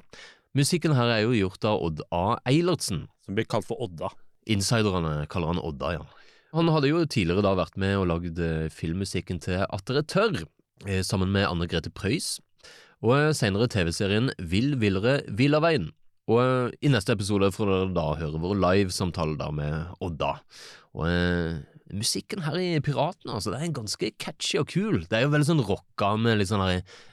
musikken 0.56 0.96
her 0.96 1.12
er 1.18 1.26
jo 1.26 1.36
gjort 1.36 1.68
av 1.68 1.82
Odd 1.84 2.06
A. 2.14 2.26
Eilertsen. 2.48 3.08
Som 3.24 3.38
blir 3.38 3.48
kalt 3.48 3.68
for 3.68 3.80
Odda. 3.84 4.10
Insiderne 4.52 5.24
kaller 5.32 5.54
han 5.54 5.64
Odda, 5.64 5.94
ja. 5.96 6.08
Han 6.54 6.70
hadde 6.70 6.92
jo 6.92 7.02
tidligere 7.10 7.42
da 7.42 7.56
vært 7.58 7.80
med 7.82 7.96
og 7.98 8.08
lagd 8.12 8.38
eh, 8.38 8.70
filmmusikken 8.70 9.40
til 9.42 9.64
At 9.66 9.88
dere 9.90 10.04
tørr, 10.06 10.44
eh, 10.86 11.02
sammen 11.02 11.32
med 11.34 11.48
Anne 11.48 11.66
Grete 11.70 11.90
Preus, 11.90 12.38
og 13.02 13.16
eh, 13.18 13.34
senere 13.34 13.66
TV-serien 13.74 14.30
Vill 14.38 14.76
villere 14.82 15.24
villaveien. 15.34 15.90
Og 16.32 16.76
i 16.80 16.92
neste 16.94 17.16
episode 17.18 17.50
får 17.52 17.72
dere 17.72 17.94
da 17.98 18.06
høre 18.22 18.40
vår 18.40 18.54
livesamtale 18.62 19.36
da 19.40 19.50
med 19.52 19.98
Odda. 20.06 20.36
Og 20.94 21.10
eh, 21.10 21.58
musikken 21.90 22.46
her 22.46 22.60
i 22.62 22.70
Piratene, 22.86 23.34
altså, 23.34 23.52
det 23.52 23.60
er 23.60 23.74
ganske 23.76 24.14
catchy 24.22 24.62
og 24.62 24.70
kul. 24.72 25.02
Det 25.10 25.18
er 25.18 25.26
jo 25.26 25.34
veldig 25.34 25.50
sånn 25.50 25.66
rocka 25.66 26.14
med 26.22 26.38
litt 26.38 26.54
sånn 26.54 26.64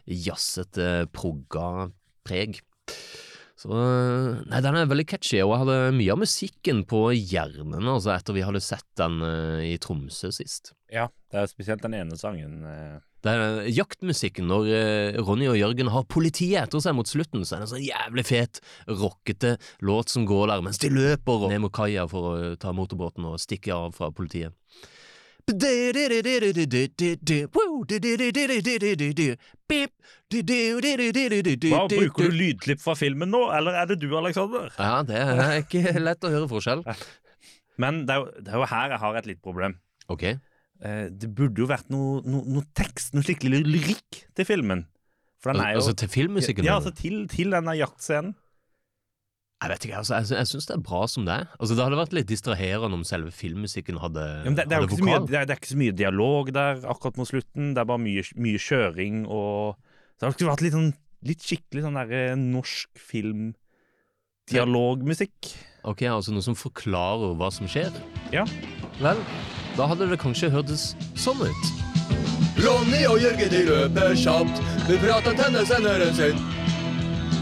jazzete, 0.04 1.08
progga 1.16 1.88
preg. 2.28 2.60
Så 3.60 3.76
Nei, 4.48 4.60
den 4.64 4.76
er 4.78 4.88
veldig 4.88 5.04
catchy, 5.10 5.42
og 5.44 5.52
jeg 5.52 5.62
hadde 5.66 5.78
mye 5.98 6.14
av 6.14 6.20
musikken 6.22 6.78
på 6.88 7.02
hjernen 7.12 7.90
altså 7.92 8.14
etter 8.14 8.36
vi 8.36 8.44
hadde 8.46 8.62
sett 8.64 8.86
den 8.96 9.18
uh, 9.20 9.60
i 9.60 9.74
Tromsø 9.82 10.30
sist. 10.32 10.72
Ja, 10.88 11.10
det 11.28 11.42
er 11.42 11.50
spesielt 11.50 11.84
den 11.84 11.96
ene 11.98 12.16
sangen. 12.16 12.62
Uh... 12.64 13.02
Det 13.20 13.34
er 13.36 13.66
jaktmusikken 13.68 14.48
når 14.48 14.70
uh, 14.70 15.18
Ronny 15.26 15.50
og 15.52 15.58
Jørgen 15.60 15.92
har 15.92 16.08
politiet 16.08 16.62
etter 16.62 16.80
seg 16.80 16.96
mot 16.96 17.10
slutten, 17.10 17.44
så 17.44 17.58
er 17.58 17.60
det 17.60 17.68
en 17.68 17.72
sånn 17.74 17.84
jævlig 17.84 18.24
fet, 18.30 18.62
rockete 18.88 19.58
låt 19.84 20.14
som 20.14 20.24
går 20.28 20.54
der 20.54 20.64
mens 20.64 20.80
de 20.80 20.92
løper 20.94 21.50
ned 21.52 21.60
mot 21.66 21.74
kaia 21.76 22.08
for 22.08 22.30
å 22.30 22.54
ta 22.60 22.72
motorbåten 22.72 23.28
og 23.28 23.42
stikke 23.44 23.76
av 23.76 23.92
fra 23.98 24.08
politiet. 24.08 24.56
Hva, 31.72 31.86
Bruker 31.90 32.30
du 32.30 32.36
lydklipp 32.36 32.82
fra 32.82 32.94
filmen 32.98 33.32
nå, 33.32 33.42
eller 33.56 33.80
er 33.80 33.90
det 33.90 33.98
du, 34.02 34.08
Alexander? 34.18 34.70
Ja, 34.76 35.00
det 35.06 35.18
er 35.24 35.56
ikke 35.62 35.94
lett 36.00 36.26
å 36.26 36.32
høre 36.32 36.50
forskjell. 36.50 36.84
Men 37.80 38.04
det 38.06 38.14
er, 38.14 38.22
jo, 38.22 38.44
det 38.44 38.52
er 38.52 38.60
jo 38.60 38.68
her 38.70 38.94
jeg 38.94 39.02
har 39.04 39.18
et 39.20 39.28
litt 39.30 39.42
problem. 39.44 39.76
Ok. 40.12 40.24
Eh, 40.26 41.04
det 41.12 41.28
burde 41.36 41.62
jo 41.62 41.68
vært 41.70 41.90
noe, 41.92 42.20
noe, 42.28 42.44
noe 42.48 42.66
tekst, 42.76 43.14
noe 43.16 43.24
skikkelig 43.26 43.62
lyrikk 43.66 44.22
til 44.36 44.48
filmen. 44.48 44.86
For 45.40 45.54
den 45.54 45.62
er 45.64 45.74
jo 45.74 45.80
Altså 45.80 45.94
til 45.96 46.10
filmmusikken? 46.12 46.66
Ja, 46.68 46.76
altså 46.80 46.92
til, 46.96 47.22
til 47.32 47.52
denne 47.54 47.74
jaktscenen. 47.78 48.34
Jeg 49.60 49.68
vet 49.74 49.84
ikke, 49.84 49.96
altså, 50.00 50.14
jeg, 50.16 50.30
jeg 50.38 50.48
syns 50.48 50.66
det 50.70 50.74
er 50.78 50.82
bra 50.88 51.00
som 51.12 51.26
det 51.28 51.34
er. 51.36 51.48
Altså, 51.60 51.74
det 51.76 51.84
hadde 51.84 51.98
vært 52.00 52.14
litt 52.16 52.28
distraherende 52.30 52.96
om 52.96 53.02
selve 53.04 53.28
filmmusikken 53.36 53.98
hadde, 54.00 54.22
Ja, 54.46 54.48
det, 54.48 54.54
det, 54.56 54.72
er 54.72 54.80
hadde 54.86 54.94
vokal. 54.94 55.04
mye, 55.10 55.18
det, 55.28 55.36
er, 55.36 55.48
det 55.50 55.52
er 55.52 55.60
ikke 55.60 55.72
så 55.74 55.80
mye 55.82 55.96
dialog 55.98 56.52
der 56.56 56.80
akkurat 56.88 57.20
mot 57.20 57.28
slutten. 57.28 57.74
Det 57.76 57.82
er 57.82 57.88
bare 57.90 58.00
mye, 58.00 58.24
mye 58.40 58.60
kjøring 58.64 59.26
og 59.28 59.76
Det 60.20 60.30
hadde 60.30 60.48
vært 60.48 60.64
litt, 60.64 60.76
sånn, 60.78 60.88
litt 61.28 61.44
skikkelig 61.44 61.84
sånn 61.84 61.98
der 62.00 62.14
eh, 62.16 62.38
norsk 62.40 63.04
film 63.10 63.50
Dialogmusikk. 64.50 65.52
Ok, 65.86 66.02
altså 66.10 66.32
noe 66.34 66.42
som 66.44 66.56
forklarer 66.58 67.36
hva 67.38 67.50
som 67.54 67.68
skjer? 67.70 67.92
Ja. 68.34 68.42
Vel, 69.00 69.20
da 69.76 69.86
hadde 69.92 70.08
det 70.10 70.18
kanskje 70.20 70.50
hørtes 70.52 70.90
sånn 71.20 71.38
ut. 71.44 71.70
Ronny 72.60 73.04
og 73.08 73.20
Jørgen 73.22 73.52
de 73.52 73.60
løper 73.68 74.16
kjapt, 74.18 74.58
de 74.88 74.98
prater 75.04 75.36
tennisenderen 75.38 76.16
sin. 76.18 76.42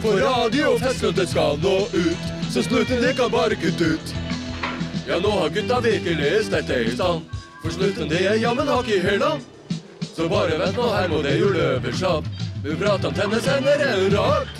For 0.02 0.20
radio 0.22 0.74
og 0.74 0.80
festslottet 0.82 1.30
skal 1.32 1.58
nå 1.62 1.74
ut, 1.90 2.28
så 2.52 2.62
snuten 2.62 3.02
de 3.02 3.10
kan 3.18 3.30
bare 3.32 3.58
kutte 3.58 3.94
ut. 3.96 4.12
Ja, 5.08 5.18
nå 5.18 5.32
har 5.40 5.50
gutta 5.50 5.80
virkelig 5.80 6.44
stelt 6.46 6.70
det 6.70 6.78
i 6.84 6.94
stand, 6.94 7.26
for 7.62 7.74
snuten 7.74 8.10
de 8.12 8.22
er 8.30 8.38
jammen 8.38 8.68
hakk 8.70 8.90
i 8.94 9.00
hæla. 9.02 9.34
Så 10.14 10.28
bare 10.30 10.58
vent 10.60 10.78
nå, 10.78 10.86
her 10.94 11.10
må 11.10 11.22
det 11.26 11.38
jo 11.40 11.50
løpe 11.54 11.94
men 12.62 12.76
prater 12.78 13.12
tenner 13.14 13.40
senderen 13.40 14.10
rart. 14.14 14.58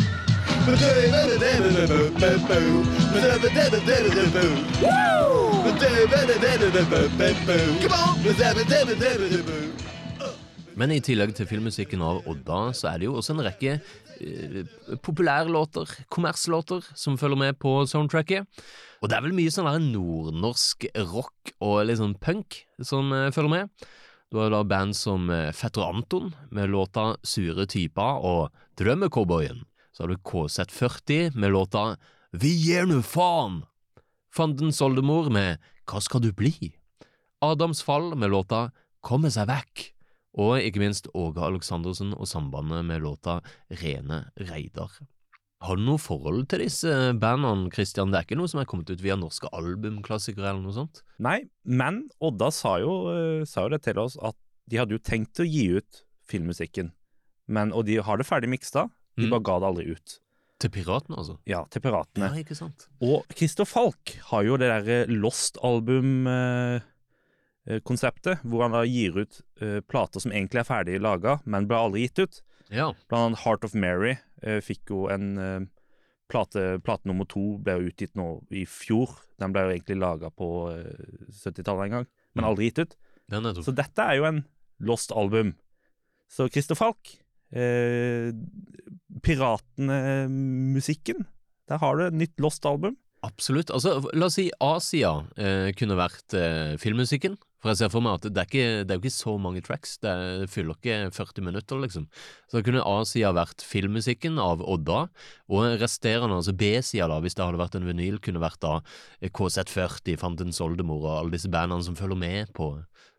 Men 10.78 10.92
i 10.94 11.00
tillegg 11.02 11.32
til 11.34 11.48
filmmusikken 11.50 12.02
av 12.06 12.20
Odda, 12.30 12.68
så 12.76 12.92
er 12.92 13.00
det 13.00 13.08
jo 13.08 13.16
også 13.18 13.34
en 13.34 13.42
rekke 13.42 13.72
eh, 14.22 14.58
populærlåter, 15.02 15.90
kommerslåter, 16.14 16.86
som 16.94 17.16
følger 17.18 17.40
med 17.40 17.58
på 17.58 17.72
soundtracket. 17.90 18.46
Og 19.02 19.10
det 19.10 19.16
er 19.18 19.24
vel 19.24 19.34
mye 19.34 19.50
sånn 19.50 19.88
nordnorsk 19.90 20.86
rock 21.10 21.50
og 21.58 21.80
litt 21.88 21.98
sånn 21.98 22.14
punk 22.22 22.60
som 22.78 23.10
eh, 23.10 23.32
følger 23.34 23.54
med. 23.56 23.88
Du 24.30 24.38
har 24.38 24.54
da 24.54 24.62
band 24.70 24.94
som 24.94 25.26
eh, 25.34 25.50
Fetter 25.56 25.82
Anton 25.82 26.30
med 26.54 26.70
låta 26.70 27.10
Sure 27.26 27.66
typer 27.66 28.22
og 28.22 28.54
Drømmecowboyen. 28.78 29.64
Så 29.90 30.04
har 30.04 30.14
du 30.14 30.22
KZ40 30.22 31.34
med 31.34 31.56
låta 31.58 31.88
Vi 32.30 32.54
gir 32.54 32.86
nu 32.86 33.00
faen! 33.02 33.64
Fandens 34.30 34.78
oldemor 34.84 35.32
med 35.34 35.58
Hva 35.90 35.98
skal 36.04 36.22
du 36.22 36.30
bli? 36.30 36.54
Adams 37.42 37.82
Fall 37.82 38.12
med 38.14 38.30
låta 38.30 38.68
Komme 39.02 39.32
seg 39.34 39.50
vekk. 39.50 39.88
Og 40.38 40.60
ikke 40.62 40.78
minst 40.82 41.08
Åge 41.18 41.42
Aleksandersen 41.42 42.12
og 42.14 42.28
sambandet 42.30 42.84
med 42.86 43.02
låta 43.02 43.40
Rene 43.80 44.20
Reidar. 44.38 44.92
Har 45.60 45.74
du 45.74 45.82
noe 45.82 45.98
forhold 45.98 46.44
til 46.52 46.60
disse 46.62 46.92
bandene, 47.18 47.66
Christian? 47.74 48.12
Det 48.12 48.20
er 48.20 48.26
ikke 48.28 48.38
noe 48.38 48.46
som 48.50 48.60
er 48.62 48.68
kommet 48.70 48.92
ut 48.94 49.00
via 49.02 49.16
norske 49.18 49.50
albumklassikere 49.50 50.52
eller 50.52 50.62
noe 50.62 50.76
sånt? 50.76 51.00
Nei, 51.18 51.40
men 51.66 52.04
Odda 52.22 52.52
sa 52.54 52.76
jo, 52.78 52.92
eh, 53.10 53.42
sa 53.50 53.64
jo 53.66 53.72
det 53.74 53.82
til 53.82 53.98
oss 53.98 54.14
at 54.22 54.36
de 54.70 54.78
hadde 54.78 54.94
jo 54.94 55.02
tenkt 55.02 55.40
å 55.42 55.48
gi 55.48 55.64
ut 55.80 56.04
filmmusikken. 56.30 56.92
Men, 57.48 57.72
og 57.74 57.86
de 57.88 57.96
har 58.04 58.20
det 58.20 58.26
ferdig 58.28 58.50
miksa, 58.52 58.86
de 59.18 59.26
Mm. 59.26 59.30
bare 59.30 59.42
ga 59.42 59.58
det 59.58 59.66
aldri 59.72 59.90
ut. 59.96 60.18
Til 60.60 60.70
piratene, 60.70 61.16
altså? 61.18 61.38
Ja, 61.46 61.64
til 61.70 61.80
piratene. 61.82 62.28
Ja, 62.30 62.42
ikke 62.44 62.54
sant? 62.54 62.86
Og 63.02 63.24
Christer 63.34 63.64
Falk 63.66 64.14
har 64.30 64.42
jo 64.44 64.56
det 64.56 64.68
derre 64.70 65.06
Lost-album-konseptet, 67.68 68.38
hvor 68.48 68.62
han 68.64 68.72
da 68.72 68.80
gir 68.88 69.12
ut 69.20 69.40
uh, 69.62 69.80
plater 69.84 70.20
som 70.24 70.32
egentlig 70.32 70.60
er 70.62 70.68
ferdig 70.68 71.00
laga, 71.04 71.34
men 71.44 71.66
ble 71.68 71.76
aldri 71.76 72.00
gitt 72.06 72.18
ut. 72.24 72.38
Ja. 72.72 72.90
Blant 73.08 73.26
annet 73.34 73.38
Heart 73.44 73.64
of 73.68 73.74
Mary 73.74 74.14
uh, 74.46 74.60
fikk 74.64 74.88
jo 74.90 75.02
en 75.12 75.26
uh, 75.38 75.60
plate, 76.28 76.78
plate 76.84 77.04
nummer 77.08 77.24
to 77.28 77.56
ble 77.64 77.72
jo 77.78 77.88
utgitt 77.92 78.14
nå 78.16 78.30
i 78.52 78.64
fjor. 78.68 79.08
Den 79.40 79.52
ble 79.52 79.62
jo 79.66 79.70
egentlig 79.76 79.96
laga 80.00 80.28
på 80.34 80.48
eh, 80.72 81.30
70-tallet 81.32 81.84
en 81.86 81.90
gang, 81.98 82.06
men 82.34 82.44
Mm. 82.44 82.48
aldri 82.50 82.64
gitt 82.68 82.78
ut. 82.82 82.96
Så 83.64 83.72
dette 83.72 84.02
er 84.04 84.14
jo 84.18 84.24
en 84.28 84.42
lost 84.84 85.12
album. 85.16 85.54
Så 86.28 86.48
Christer 86.52 86.74
Falk, 86.76 87.14
eh, 87.52 88.32
Piratene-musikken, 89.24 91.24
der 91.68 91.78
har 91.82 91.96
du 91.96 92.04
et 92.06 92.14
nytt 92.16 92.38
lost 92.40 92.64
album. 92.66 92.96
Absolutt. 93.26 93.70
Altså, 93.74 93.96
la 94.14 94.26
oss 94.28 94.36
si 94.38 94.46
Asia 94.62 95.10
eh, 95.36 95.72
kunne 95.78 95.96
vært 95.98 96.34
eh, 96.38 96.76
filmmusikken. 96.78 97.34
For 97.58 97.72
jeg 97.72 97.78
ser 97.80 97.88
for 97.90 98.04
meg 98.04 98.20
at 98.20 98.26
det 98.30 98.38
er, 98.38 98.46
ikke, 98.46 98.66
det 98.86 98.92
er 98.94 98.98
jo 99.00 99.02
ikke 99.02 99.14
så 99.16 99.32
mange 99.42 99.62
tracks. 99.66 99.96
Det 99.98 100.10
er- 100.12 100.46
fyller 100.46 100.76
ikke 100.78 101.10
40 101.16 101.42
minutter, 101.42 101.80
liksom. 101.82 102.04
Så 102.46 102.58
da 102.58 102.62
kunne 102.62 102.84
A-sida 102.86 103.32
vært 103.34 103.64
filmmusikken 103.66 104.38
av 104.38 104.62
Odda, 104.62 105.08
og 105.50 105.64
resterende, 105.82 106.38
altså 106.38 106.54
B-sida, 106.54 107.08
da, 107.10 107.18
hvis 107.24 107.34
det 107.34 107.44
hadde 107.44 107.58
vært 107.58 107.74
en 107.80 107.88
vinyl, 107.88 108.20
kunne 108.22 108.38
vært 108.40 108.60
da 108.62 108.76
eh, 109.20 109.28
KZ40, 109.28 110.14
Fantens 110.22 110.60
oldemor 110.62 111.02
og 111.02 111.16
alle 111.18 111.34
disse 111.34 111.50
bandene 111.50 111.82
som 111.82 111.98
følger 111.98 112.16
med 112.22 112.52
på, 112.54 112.70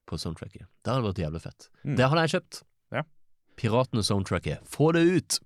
på 0.07 0.17
soundtracket. 0.17 0.63
Det 0.83 0.93
hadde 0.93 1.09
vært 1.09 1.23
jævlig 1.25 1.41
fett. 1.43 1.67
Mm. 1.83 1.95
Det 1.99 2.07
hadde 2.09 2.23
jeg 2.27 2.35
kjøpt. 2.37 2.61
Ja. 2.95 3.03
Piratene-soundtracket. 3.59 4.63
Få 4.71 4.91
det 4.95 5.03
ut! 5.03 5.39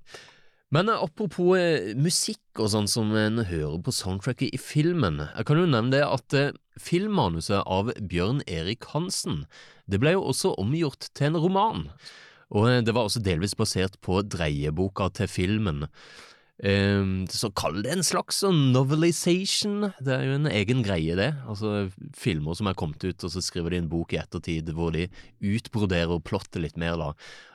Men 0.73 0.89
eh, 0.89 1.03
apropos 1.05 1.53
eh, 1.57 1.93
musikk 1.99 2.61
og 2.61 2.71
sånn 2.73 2.89
som 2.89 3.13
en 3.17 3.43
hører 3.45 3.79
på 3.85 3.93
soundtracket 3.93 4.55
i 4.55 4.59
filmen, 4.61 5.21
jeg 5.27 5.47
kan 5.47 5.59
jo 5.61 5.69
nevne 5.69 5.93
det 5.93 6.03
at 6.05 6.37
eh, 6.37 6.53
filmmanuset 6.81 7.61
av 7.61 7.91
Bjørn 8.01 8.41
Erik 8.49 8.89
Hansen, 8.93 9.43
det 9.85 9.99
ble 10.01 10.15
jo 10.15 10.25
også 10.31 10.55
omgjort 10.61 11.11
til 11.13 11.29
en 11.29 11.41
roman, 11.45 11.87
og 12.49 12.69
eh, 12.71 12.81
det 12.85 12.95
var 12.95 13.09
også 13.09 13.21
delvis 13.25 13.57
basert 13.59 13.99
på 14.05 14.23
dreieboka 14.25 15.11
til 15.19 15.29
filmen. 15.29 15.85
Ehm, 16.61 17.25
så 17.33 17.49
kall 17.57 17.79
det 17.81 17.95
en 17.95 18.05
slags 18.05 18.43
sånn 18.43 18.67
novelization, 18.75 19.87
det 20.05 20.13
er 20.13 20.27
jo 20.27 20.35
en 20.37 20.51
egen 20.51 20.83
greie 20.85 21.15
det, 21.17 21.31
altså 21.49 21.87
filmer 22.13 22.53
som 22.53 22.69
er 22.69 22.77
kommet 22.77 23.01
ut, 23.01 23.25
og 23.25 23.33
så 23.33 23.41
skriver 23.41 23.73
de 23.73 23.79
en 23.81 23.89
bok 23.89 24.13
i 24.13 24.19
ettertid 24.21 24.69
hvor 24.77 24.93
de 24.93 25.07
utbroderer 25.41 26.21
plottet 26.21 26.61
litt 26.61 26.77
mer 26.77 26.99
da. 27.01 27.09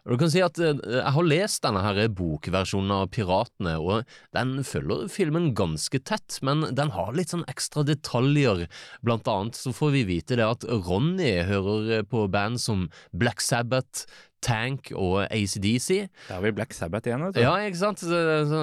Og 0.09 0.17
du 0.17 0.23
kan 0.25 0.33
si 0.33 0.43
at 0.43 0.59
eh, 0.59 0.75
jeg 0.99 1.15
har 1.15 1.29
lest 1.31 1.63
denne 1.63 1.85
her 1.85 2.01
bokversjonen 2.19 2.95
av 2.97 3.11
Piratene, 3.15 3.77
og 3.79 4.09
den 4.35 4.65
følger 4.67 5.07
filmen 5.13 5.53
ganske 5.57 6.03
tett, 6.03 6.41
men 6.43 6.67
den 6.75 6.91
har 6.97 7.15
litt 7.15 7.31
sånn 7.35 7.47
ekstra 7.51 7.87
detaljer. 7.87 8.67
Blant 9.07 9.31
annet 9.31 9.59
så 9.59 9.71
får 9.77 9.95
vi 9.95 10.07
vite 10.11 10.41
det 10.41 10.49
at 10.49 10.67
Ronny 10.67 11.37
hører 11.47 12.03
på 12.09 12.27
band 12.33 12.59
som 12.63 12.89
Black 13.15 13.45
Sabbath, 13.45 14.09
Tank 14.45 14.93
og 14.95 15.25
ACDC. 15.27 16.09
Da 16.29 16.37
har 16.37 16.45
vi 16.45 16.53
Black 16.55 16.75
Sabbath 16.77 17.09
igjen, 17.09 17.25
vet 17.27 17.39
du. 17.39 17.41
Ja, 17.43 17.55
ikke 17.67 17.81
sant? 17.81 18.03
Så, 18.03 18.21
så, 18.51 18.61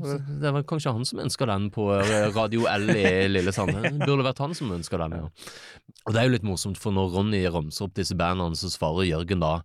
så, 0.00 0.16
det 0.40 0.52
var 0.56 0.64
kanskje 0.68 0.94
han 0.96 1.08
som 1.08 1.20
ønska 1.24 1.48
den 1.50 1.68
på 1.74 1.88
Radio 2.36 2.64
L 2.70 2.88
i 2.94 3.10
Lillesand. 3.30 3.74
Det 3.84 4.06
burde 4.06 4.26
vært 4.26 4.40
han 4.44 4.56
som 4.56 4.72
ønska 4.74 5.00
den, 5.04 5.18
ja. 5.20 5.52
Og 6.06 6.14
det 6.14 6.20
er 6.20 6.28
jo 6.28 6.34
litt 6.36 6.48
morsomt, 6.48 6.80
for 6.80 6.96
når 6.96 7.12
Ronny 7.16 7.42
ramser 7.52 7.88
opp 7.88 7.96
disse 7.98 8.16
bandene, 8.18 8.56
så 8.56 8.70
svarer 8.72 9.08
Jørgen 9.08 9.44
da 9.44 9.58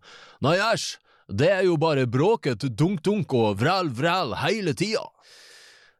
Nei, 0.43 0.57
æsj, 0.59 0.97
det 1.31 1.49
er 1.55 1.63
jo 1.69 1.77
bare 1.79 2.03
bråket 2.11 2.65
dunk-dunk 2.75 3.31
og 3.39 3.61
vræl-vræl 3.61 4.35
hele 4.43 4.75
tida. 4.75 5.05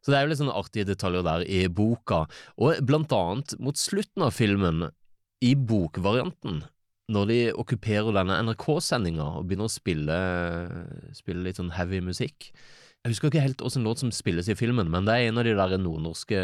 Så 0.03 0.11
det 0.11 0.17
er 0.17 0.25
jo 0.25 0.33
litt 0.33 0.41
sånne 0.41 0.57
artige 0.59 0.89
detaljer 0.89 1.23
der 1.23 1.45
i 1.47 1.61
boka, 1.71 2.25
og 2.59 2.83
blant 2.83 3.15
annet 3.15 3.55
mot 3.63 3.79
slutten 3.79 4.25
av 4.27 4.35
filmen, 4.35 4.89
i 5.43 5.55
bokvarianten, 5.59 6.61
når 7.11 7.27
de 7.27 7.39
okkuperer 7.59 8.15
denne 8.15 8.37
NRK-sendinga 8.47 9.25
og 9.39 9.49
begynner 9.49 9.67
å 9.67 9.73
spille, 9.73 10.19
spille 11.17 11.43
litt 11.43 11.59
sånn 11.59 11.73
heavy 11.75 11.99
musikk. 12.03 12.53
Jeg 13.03 13.11
husker 13.11 13.27
ikke 13.27 13.43
helt 13.43 13.63
åssen 13.67 13.83
låt 13.83 13.99
som 13.99 14.13
spilles 14.15 14.47
i 14.47 14.55
filmen, 14.55 14.87
men 14.91 15.03
det 15.03 15.17
er 15.17 15.27
en 15.27 15.41
av 15.41 15.43
de 15.43 15.57
der 15.57 15.75
nordnorske 15.81 16.39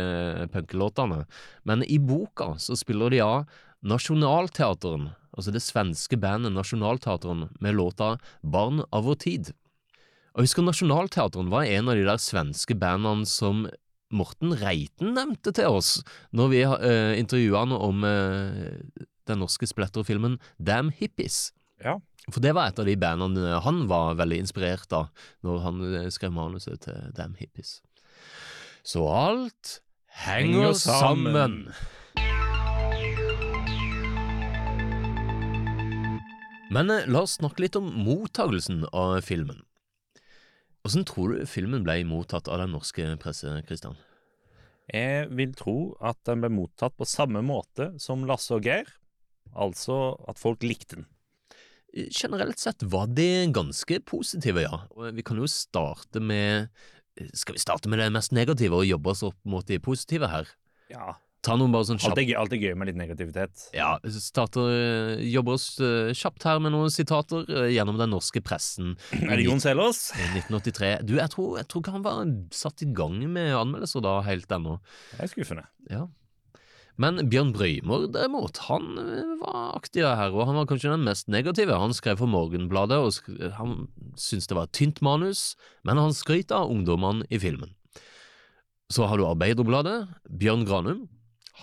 punkelåtene. 0.51 1.22
Men 1.64 1.86
i 1.88 2.01
boka 2.03 2.57
så 2.60 2.76
spiller 2.76 3.14
de 3.14 3.22
av 3.24 3.62
Nationaltheateren, 3.80 5.14
altså 5.32 5.53
det 5.55 5.64
svenske 5.64 6.20
bandet 6.20 6.51
Nationaltheateren, 6.51 7.47
med 7.64 7.78
låta 7.80 8.18
Barn 8.43 8.84
av 8.91 9.07
vår 9.07 9.22
tid. 9.24 9.53
Og 10.36 10.43
jeg 10.43 10.49
husker 10.49 10.68
Nationaltheateren 10.68 11.53
var 11.53 11.70
en 11.70 11.88
av 11.88 11.95
de 11.95 12.03
der 12.10 12.20
svenske 12.20 12.76
bandene 12.76 13.28
som 13.28 13.64
Morten 14.12 14.51
Reiten 14.60 15.14
nevnte 15.16 15.53
til 15.55 15.70
oss 15.80 15.99
når 16.36 16.51
vi 16.51 16.62
uh, 16.66 17.14
intervjua 17.16 17.62
han 17.62 17.76
om 17.78 18.05
eh, 18.07 19.05
den 19.30 19.42
norske 19.44 19.70
spletterfilmen 19.70 20.40
Damn 20.58 20.92
Hippies. 20.96 21.52
Ja. 21.84 22.00
For 22.30 22.44
det 22.44 22.54
var 22.58 22.70
et 22.70 22.80
av 22.82 22.86
de 22.90 22.98
bandene 23.00 23.62
han 23.66 23.86
var 23.90 24.18
veldig 24.20 24.42
inspirert 24.44 24.92
av 24.94 25.10
når 25.46 25.62
han 25.66 25.80
eh, 25.94 26.10
skrev 26.14 26.34
manuset 26.36 26.84
til 26.86 27.14
Damn 27.18 27.38
Hippies. 27.40 27.80
Så 28.84 29.06
alt 29.08 29.80
henger, 30.26 30.70
Henger 30.70 30.74
sammen. 30.74 31.34
sammen. 31.34 31.98
Men 36.70 36.90
eh, 36.94 37.08
la 37.10 37.24
oss 37.26 37.40
snakke 37.40 37.66
litt 37.66 37.78
om 37.80 37.90
mottagelsen 38.06 38.86
av 38.94 39.20
filmen. 39.26 39.64
Hvordan 40.86 41.06
tror 41.10 41.34
du 41.34 41.50
filmen 41.50 41.84
ble 41.84 41.98
mottatt 42.08 42.48
av 42.48 42.62
den 42.62 42.72
norske 42.76 43.08
presse, 43.22 43.58
Kristian? 43.68 43.98
Jeg 44.90 45.28
vil 45.38 45.52
tro 45.58 45.78
at 46.02 46.18
den 46.26 46.42
ble 46.42 46.50
mottatt 46.54 46.96
på 46.98 47.06
samme 47.10 47.44
måte 47.46 47.92
som 48.02 48.24
Lasse 48.30 48.56
og 48.56 48.66
Geir, 48.66 48.88
altså 49.56 50.18
at 50.30 50.41
folk 50.41 50.66
likte 50.66 51.00
den. 51.00 51.08
Generelt 51.93 52.62
sett 52.62 52.86
var 52.86 53.10
de 53.10 53.50
ganske 53.54 53.97
positive, 54.06 54.62
ja. 54.62 54.84
Vi 55.16 55.26
kan 55.26 55.39
jo 55.41 55.47
starte 55.50 56.22
med 56.22 56.70
Skal 57.34 57.58
vi 57.58 57.62
starte 57.64 57.89
med 57.89 57.97
det 58.00 58.12
mest 58.14 58.32
negative 58.32 58.78
og 58.78 58.86
jobbe 58.86 59.10
oss 59.10 59.24
opp 59.26 59.39
mot 59.43 59.66
de 59.66 59.80
positive 59.82 60.30
her? 60.30 60.52
Ja. 60.93 61.16
Ta 61.45 61.56
noen 61.56 61.72
bare 61.72 61.88
sånn 61.88 62.00
Alt 62.02 62.18
kjapt 62.18 62.28
gøy, 62.28 62.36
alt 62.36 62.54
er 62.56 62.60
gøy 62.60 62.74
med 62.76 62.89
litt 62.89 62.97
negativitet. 63.00 63.62
Ja, 63.76 63.93
starter 64.12 64.70
eh, 64.74 65.22
Jobber 65.32 65.56
oss 65.56 65.68
eh, 65.80 66.12
kjapt 66.18 66.43
her 66.43 66.60
med 66.64 66.74
noen 66.76 66.91
sitater 66.91 67.45
eh, 67.47 67.70
gjennom 67.78 68.00
den 68.00 68.12
norske 68.12 68.41
pressen. 68.43 68.97
Er 69.16 69.39
det 69.39 69.45
Jon 69.47 69.64
Selås? 69.64 70.10
I 70.20 70.28
1983. 70.36 70.91
Du, 71.08 71.16
jeg 71.22 71.32
tror, 71.32 71.56
jeg 71.62 71.70
tror 71.72 71.84
ikke 71.86 71.95
han 71.95 72.04
var 72.04 72.22
satt 72.56 72.84
i 72.84 72.89
gang 72.91 73.22
med 73.32 73.54
anmeldelser 73.56 74.04
da 74.04 74.18
helt 74.28 74.52
ennå. 74.52 74.78
Det 75.14 75.24
er 75.24 75.32
skuffende. 75.32 75.66
Ja. 75.88 76.04
Men 77.00 77.22
Bjørn 77.32 77.54
Brøymer 77.56 78.10
derimot, 78.12 78.60
han 78.68 78.97
eh, 79.00 79.36
var 79.39 79.78
aktiv 79.78 80.04
her, 80.04 80.34
og 80.36 80.50
han 80.50 80.58
var 80.60 80.68
kanskje 80.68 80.91
den 80.91 81.06
mest 81.08 81.30
negative. 81.32 81.78
Han 81.80 81.95
skrev 81.95 82.20
for 82.20 82.28
Morgenbladet, 82.32 83.00
og 83.00 83.54
han 83.56 83.86
syntes 84.20 84.50
det 84.52 84.58
var 84.58 84.68
et 84.68 84.76
tynt 84.76 85.00
manus, 85.06 85.54
men 85.88 86.02
han 86.02 86.16
skrøt 86.16 86.52
av 86.56 86.72
ungdommene 86.74 87.24
i 87.32 87.39
filmen. 87.39 87.72
Så 88.91 89.08
har 89.08 89.20
du 89.20 89.28
Arbeiderbladet, 89.30 90.10
Bjørn 90.28 90.66
Granum. 90.68 91.06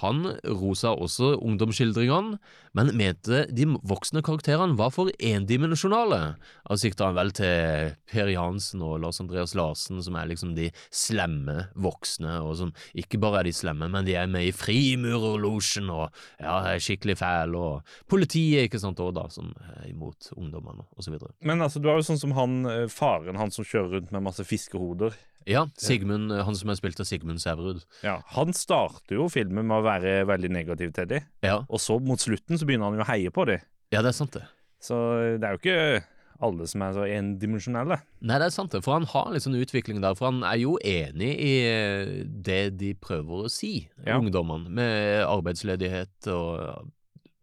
Han 0.01 0.27
rosa 0.45 0.93
også 0.93 1.35
ungdomsskildringene, 1.41 2.39
men 2.77 2.91
mente 2.99 3.45
de 3.57 3.65
voksne 3.89 4.21
karakterene 4.25 4.77
var 4.77 4.91
for 4.93 5.09
endimensjonale. 5.17 6.21
Da 6.67 6.77
sikta 6.77 7.09
han 7.09 7.17
vel 7.17 7.33
til 7.37 7.95
Per 8.11 8.29
Jansen 8.29 8.85
og 8.85 8.99
Lars 9.01 9.23
Andreas 9.23 9.55
Larsen, 9.57 10.03
som 10.05 10.19
er 10.21 10.29
liksom 10.29 10.53
de 10.59 10.69
slemme 10.93 11.69
voksne, 11.73 12.39
og 12.45 12.59
som 12.61 12.75
ikke 12.99 13.21
bare 13.23 13.41
er 13.41 13.49
de 13.49 13.55
slemme, 13.57 13.89
men 13.93 14.05
de 14.07 14.17
er 14.19 14.29
med 14.31 14.51
i 14.51 14.55
Frimurerlosjen 14.57 15.89
og 15.95 16.11
ja, 16.43 16.59
er 16.75 16.83
skikkelig 16.83 17.17
fæle, 17.23 17.57
og 17.57 18.11
politiet, 18.11 18.67
ikke 18.67 18.83
sant, 18.83 19.01
og 19.01 19.15
da, 19.17 19.29
som 19.33 19.55
er 19.79 19.89
imot 19.89 20.33
ungdommene, 20.37 20.85
og 20.93 21.07
så 21.07 21.15
videre. 21.15 21.33
Men 21.41 21.65
altså, 21.65 21.81
du 21.81 21.89
har 21.89 21.97
jo 22.01 22.09
sånn 22.11 22.21
som 22.21 22.37
han 22.37 22.61
eh, 22.69 22.85
faren, 22.93 23.41
han 23.41 23.55
som 23.55 23.65
kjører 23.65 23.97
rundt 23.97 24.13
med 24.13 24.29
masse 24.29 24.45
fiskehoder. 24.47 25.17
Ja, 25.47 25.67
Sigmund, 25.79 26.33
han 26.33 26.57
som 26.59 26.71
er 26.71 26.75
spilt 26.79 26.99
av 27.01 27.07
Sigmund 27.07 27.39
Sæverud. 27.39 27.85
Ja, 28.03 28.17
Han 28.35 28.53
starter 28.53 29.15
jo 29.21 29.29
filmen 29.31 29.67
med 29.69 29.77
å 29.79 29.85
være 29.87 30.27
veldig 30.27 30.51
negativ 30.51 30.93
til 30.97 31.07
dem, 31.07 31.23
Ja. 31.43 31.61
og 31.69 31.79
så 31.79 32.01
mot 32.03 32.19
slutten 32.19 32.59
så 32.59 32.67
begynner 32.67 32.91
han 32.91 32.99
jo 32.99 33.05
å 33.05 33.11
heie 33.13 33.31
på 33.31 33.47
dem. 33.47 33.61
ja, 33.93 34.03
det 34.03 34.09
er 34.09 34.19
sant 34.19 34.33
det. 34.33 34.43
Så 34.83 35.39
det 35.41 35.45
er 35.47 35.55
jo 35.57 35.59
ikke 35.63 36.05
alle 36.43 36.67
som 36.69 36.83
er 36.83 36.93
så 36.93 37.07
endimensjonelle. 37.09 37.97
Nei, 38.21 38.39
det 38.39 38.47
er 38.47 38.51
sant 38.51 38.71
det, 38.73 38.83
for 38.85 38.93
han 38.99 39.07
har 39.09 39.31
litt 39.33 39.43
sånn 39.47 39.57
utvikling 39.57 40.03
der, 40.03 40.15
for 40.19 40.27
han 40.31 40.43
er 40.45 40.59
jo 40.61 40.77
enig 40.85 41.31
i 41.41 41.55
eh, 41.65 42.25
det 42.27 42.77
de 42.77 42.93
prøver 42.95 43.47
å 43.47 43.51
si, 43.51 43.89
Ja. 44.05 44.19
ungdommene, 44.19 44.69
med 44.69 45.25
arbeidsledighet 45.25 46.27
og 46.29 46.91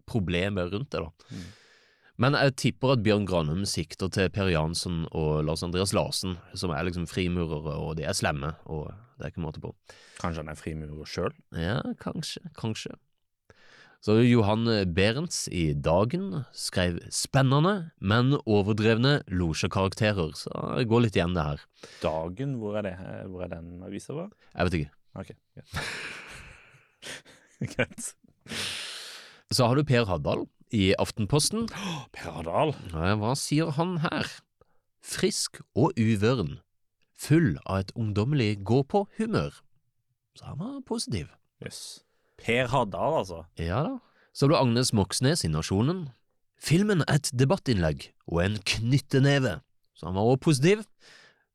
problemer 0.05 0.69
rundt 0.69 0.91
det, 0.91 0.99
da. 1.01 1.09
Mm. 1.31 1.43
Men 2.21 2.35
jeg 2.37 2.53
tipper 2.61 2.93
at 2.93 3.01
Bjørn 3.05 3.23
Granum 3.25 3.63
sikter 3.65 4.11
til 4.13 4.29
Per 4.33 4.51
Jansson 4.53 5.07
og 5.17 5.39
Lars 5.47 5.63
Andreas 5.65 5.95
Larsen, 5.97 6.35
som 6.53 6.73
er 6.75 6.85
liksom 6.85 7.07
frimurere, 7.09 7.73
og 7.73 7.95
de 7.97 8.05
er 8.05 8.13
slemme, 8.13 8.53
og 8.69 8.91
det 9.17 9.25
er 9.25 9.33
ikke 9.33 9.45
måte 9.45 9.63
på. 9.63 9.71
Kanskje 10.21 10.43
han 10.43 10.51
er 10.53 10.59
frimurer 10.59 11.09
sjøl? 11.09 11.33
Ja, 11.57 11.79
kanskje, 12.01 12.43
kanskje. 12.59 12.93
Så 14.03 14.17
Johan 14.19 14.67
Berents 14.93 15.45
i 15.47 15.69
Dagen 15.79 16.43
skrev 16.51 16.99
spennende, 17.13 17.93
men 18.03 18.35
overdrevne 18.43 19.21
losjekarakterer. 19.31 20.33
Så 20.35 20.51
det 20.75 20.89
går 20.91 21.05
litt 21.05 21.17
igjen, 21.17 21.33
det 21.37 21.45
her. 21.47 21.63
Dagen, 22.03 22.57
hvor 22.59 22.75
er 22.81 22.89
det? 22.89 22.93
Hvor 23.31 23.45
er 23.45 23.53
den 23.55 23.77
avisa 23.87 24.11
fra? 24.11 24.27
Jeg 24.51 24.67
vet 24.67 24.77
ikke. 24.81 24.91
Ok, 25.13 25.31
greit. 27.77 28.11
Så 29.53 29.67
har 29.69 29.77
du 29.77 29.85
Per 29.87 30.07
Haddal 30.09 30.47
i 30.73 30.93
Aftenposten. 30.99 31.67
Per 32.15 32.31
Haddal? 32.39 32.73
Hva 32.91 33.33
sier 33.39 33.73
han 33.77 33.99
her? 34.03 34.29
Frisk 35.03 35.61
og 35.77 35.93
uvøren. 35.99 36.57
Full 37.19 37.55
av 37.63 37.83
et 37.83 37.93
ungdommelig 37.95 38.63
gå-på-humør. 38.67 39.61
Så 40.35 40.49
han 40.49 40.59
var 40.59 40.81
positiv. 40.87 41.29
Jøss. 41.63 42.01
Per 42.41 42.67
Haddal, 42.73 43.19
altså. 43.21 43.43
Ja 43.61 43.83
da. 43.85 43.99
Så 44.33 44.49
ble 44.49 44.57
Agnes 44.57 44.89
Moxnes 44.97 45.45
i 45.45 45.51
Nasjonen. 45.53 46.07
Filmen 46.57 47.03
et 47.11 47.29
debattinnlegg 47.37 48.09
og 48.25 48.39
en 48.41 48.57
knytteneve. 48.65 49.59
Så 49.93 50.07
han 50.09 50.17
var 50.17 50.31
også 50.31 50.45
positiv. 50.47 50.85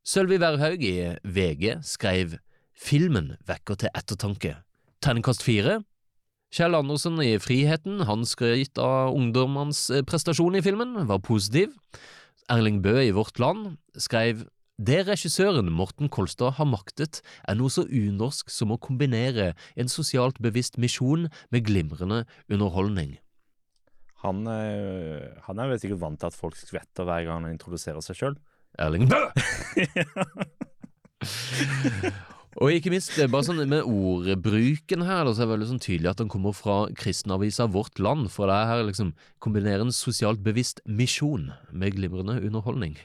Sølvi 0.07 0.39
Werhaug 0.41 0.85
i 0.85 0.95
VG 1.27 1.81
skrev 1.85 2.39
Filmen 2.79 3.33
vekker 3.49 3.81
til 3.83 3.91
ettertanke. 3.99 4.55
Terningkast 5.03 5.43
fire. 5.43 5.81
Kjell 6.49 6.72
Andersen 6.72 7.18
i 7.20 7.34
Friheten, 7.42 8.01
han 8.09 8.22
skrøt 8.24 8.78
av 8.80 9.12
ungdommenes 9.12 9.82
eh, 9.92 10.05
prestasjon 10.09 10.57
i 10.57 10.62
filmen, 10.64 10.94
var 11.11 11.20
positiv. 11.20 11.74
Erling 12.49 12.80
Bø 12.80 12.94
i 13.03 13.12
Vårt 13.12 13.36
Land 13.42 13.76
skrev 14.01 14.46
det 14.80 15.03
regissøren 15.11 15.68
Morten 15.74 16.09
Kolstad 16.09 16.57
har 16.57 16.68
maktet, 16.70 17.20
er 17.44 17.59
noe 17.59 17.68
så 17.72 17.84
unorsk 17.84 18.49
som 18.55 18.72
å 18.72 18.78
kombinere 18.80 19.51
en 19.76 19.92
sosialt 19.92 20.40
bevisst 20.40 20.78
misjon 20.80 21.26
med 21.53 21.66
glimrende 21.68 22.22
underholdning. 22.49 23.18
Han, 24.24 24.46
eh, 24.49 25.28
han 25.44 25.61
er 25.61 25.68
vel 25.68 25.82
sikkert 25.82 26.01
vant 26.07 26.22
til 26.22 26.32
at 26.32 26.38
folk 26.38 26.57
skvetter 26.57 27.05
hver 27.05 27.28
gang 27.28 27.44
han 27.44 27.53
introduserer 27.53 28.01
seg 28.07 28.22
sjøl. 28.22 28.40
Erling 28.80 29.05
Bø! 29.11 29.20
Og 32.57 32.72
ikke 32.72 32.90
minst, 32.90 33.12
det 33.14 33.26
er 33.26 33.30
bare 33.30 33.44
sånn 33.44 33.61
med 33.68 33.84
ordbruken 33.84 35.05
her, 35.05 35.28
så 35.28 35.44
er 35.44 35.46
det 35.46 35.53
veldig 35.53 35.68
sånn 35.68 35.82
tydelig 35.84 36.11
at 36.11 36.22
den 36.22 36.30
kommer 36.32 36.57
fra 36.57 36.78
kristenavisa 36.96 37.68
Vårt 37.70 38.01
Land, 38.03 38.30
for 38.32 38.49
det 38.49 38.57
er 38.57 38.70
her 38.72 38.88
liksom 38.88 39.12
kombinerer 39.44 39.84
en 39.84 39.94
sosialt 39.94 40.40
bevisst 40.42 40.80
misjon 40.88 41.51
med 41.70 41.99
glimrende 41.99 42.40
underholdning. 42.40 42.96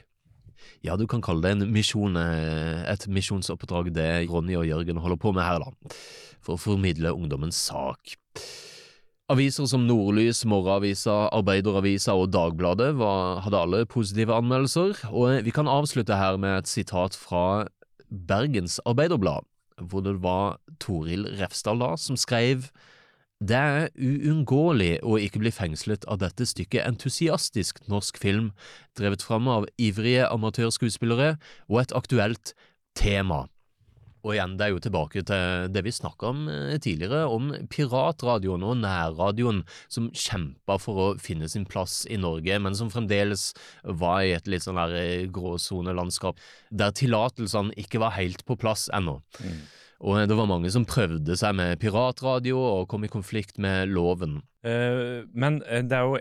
Ja, 0.84 0.96
du 0.96 1.06
kan 1.06 1.22
kalle 1.24 1.44
det 1.44 1.52
en 1.54 1.72
misjon, 1.72 2.16
eh, 2.16 2.82
et 2.90 3.06
misjonsoppdrag 3.06 3.92
det 3.94 4.26
Ronny 4.30 4.56
og 4.56 4.66
Jørgen 4.66 5.00
holder 5.00 5.20
på 5.20 5.32
med 5.36 5.44
her, 5.44 5.60
da, 5.60 5.94
for 6.40 6.56
å 6.56 6.60
formidle 6.60 7.12
ungdommens 7.12 7.60
sak. 7.68 8.16
Aviser 9.32 9.64
som 9.64 9.86
Nordlys, 9.88 10.42
Morgenavisa, 10.44 11.30
Arbeideravisa 11.32 12.12
og 12.12 12.32
Dagbladet 12.34 12.90
var, 12.98 13.40
hadde 13.44 13.60
alle 13.60 13.86
positive 13.88 14.36
anmeldelser, 14.36 15.06
og 15.12 15.44
vi 15.46 15.54
kan 15.54 15.70
avslutte 15.70 16.18
her 16.20 16.36
med 16.36 16.58
et 16.58 16.68
sitat 16.68 17.16
fra 17.16 17.64
Bergens 18.14 18.78
Arbeiderblad, 18.86 19.46
hvor 19.82 20.04
det 20.06 20.16
var 20.22 20.60
Toril 20.80 21.26
Refsdal 21.40 21.82
da 21.82 21.94
som 22.00 22.18
skrev 22.20 22.68
det 23.44 23.58
er 23.58 23.88
uunngåelig 23.98 25.00
å 25.04 25.18
ikke 25.20 25.40
bli 25.42 25.50
fengslet 25.52 26.06
av 26.08 26.20
dette 26.22 26.46
stykket 26.46 26.86
entusiastisk 26.86 27.82
norsk 27.90 28.16
film, 28.22 28.52
drevet 28.96 29.24
fram 29.26 29.50
av 29.50 29.66
ivrige 29.76 30.28
amatørskuespillere 30.30 31.34
og 31.68 31.80
et 31.82 31.92
aktuelt 31.98 32.54
tema. 32.96 33.44
Og 34.24 34.32
igjen, 34.32 34.56
det 34.56 34.66
er 34.66 34.72
jo 34.72 34.80
tilbake 34.80 35.22
til 35.28 35.68
det 35.72 35.82
vi 35.84 35.92
snakka 35.92 36.30
om 36.30 36.46
eh, 36.48 36.78
tidligere, 36.80 37.26
om 37.28 37.52
piratradioen 37.72 38.64
og 38.64 38.78
nærradioen 38.80 39.62
som 39.92 40.08
kjempa 40.16 40.78
for 40.80 41.02
å 41.02 41.08
finne 41.20 41.48
sin 41.52 41.66
plass 41.68 42.02
i 42.08 42.16
Norge, 42.20 42.56
men 42.64 42.76
som 42.78 42.92
fremdeles 42.92 43.50
var 43.84 44.22
i 44.24 44.32
et 44.36 44.48
litt 44.48 44.64
sånn 44.64 44.80
der 44.80 44.96
eh, 44.96 45.28
gråsonelandskap, 45.28 46.40
der 46.72 46.96
tillatelsene 46.96 47.76
ikke 47.84 48.00
var 48.00 48.16
helt 48.16 48.46
på 48.48 48.56
plass 48.60 48.88
ennå. 48.96 49.20
Og 50.04 50.24
det 50.28 50.36
var 50.36 50.48
mange 50.50 50.72
som 50.72 50.88
prøvde 50.88 51.36
seg 51.38 51.54
med 51.56 51.78
piratradio 51.80 52.58
og 52.60 52.88
kom 52.90 53.06
i 53.06 53.12
konflikt 53.12 53.60
med 53.62 53.92
loven. 53.92 54.40
Uh, 54.64 55.24
men 55.32 55.60
eh, 55.68 55.84
det 55.84 56.00
er 56.00 56.08
jo 56.08 56.18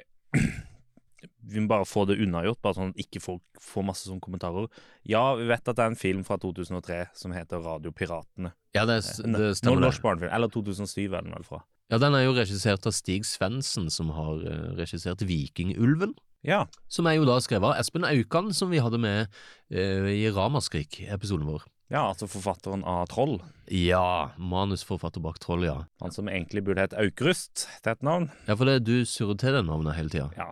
Vi 1.52 1.62
må 1.64 1.68
bare 1.72 1.88
få 1.88 2.06
det 2.08 2.20
unnagjort, 2.24 2.62
bare 2.64 2.78
sånn 2.78 2.94
at 2.94 3.02
ikke 3.04 3.22
folk 3.24 3.44
får 3.62 3.86
masse 3.88 4.08
sånne 4.08 4.24
kommentarer. 4.24 4.70
Ja, 5.10 5.34
vi 5.40 5.48
vet 5.50 5.68
at 5.68 5.76
det 5.78 5.84
er 5.84 5.92
en 5.92 6.00
film 6.00 6.24
fra 6.28 6.38
2003 6.42 7.02
som 7.20 7.36
heter 7.36 7.64
Radiopiratene. 7.66 8.54
Ja, 8.74 8.86
det, 8.90 9.02
Eh, 9.04 9.32
det 9.34 9.58
stemmer. 9.60 9.88
Norsk 9.88 10.02
barnefilm. 10.02 10.32
Eller 10.34 10.48
2007 10.48 11.14
er 11.14 11.22
den 11.22 11.34
vel 11.36 11.44
fra. 11.48 11.64
Ja, 11.92 12.00
den 12.02 12.16
er 12.16 12.24
jo 12.26 12.34
regissert 12.34 12.88
av 12.88 12.96
Stig 12.96 13.26
Svendsen, 13.28 13.90
som 13.92 14.10
har 14.16 14.46
eh, 14.48 14.70
regissert 14.80 15.22
Vikingulven. 15.22 16.16
Ja. 16.44 16.66
Som 16.92 17.08
er 17.08 17.18
jo 17.18 17.28
da 17.28 17.38
skrevet 17.40 17.72
av 17.72 17.78
Espen 17.80 18.04
Aukan, 18.08 18.52
som 18.54 18.72
vi 18.74 18.82
hadde 18.84 19.00
med 19.00 19.30
uh, 19.72 20.10
i 20.12 20.28
Ramaskrik-episoden 20.28 21.48
vår. 21.48 21.64
Ja, 21.94 22.10
altså 22.10 22.28
forfatteren 22.28 22.84
av 22.84 23.06
Troll. 23.12 23.38
Ja, 23.72 24.34
manusforfatter 24.36 25.24
bak 25.24 25.40
Troll, 25.40 25.64
ja. 25.68 25.78
Han 26.02 26.12
som 26.12 26.28
egentlig 26.28 26.66
burde 26.66 26.84
hett 26.84 26.96
Aukrust, 27.00 27.68
det 27.84 27.94
er 27.94 27.96
et 27.96 28.04
navn. 28.04 28.28
Ja, 28.48 28.58
for 28.58 28.68
det, 28.68 28.82
du 28.88 29.06
surrer 29.08 29.40
til 29.40 29.56
det 29.56 29.64
navnet 29.70 29.96
hele 29.96 30.12
tida. 30.12 30.28
Ja. 30.36 30.50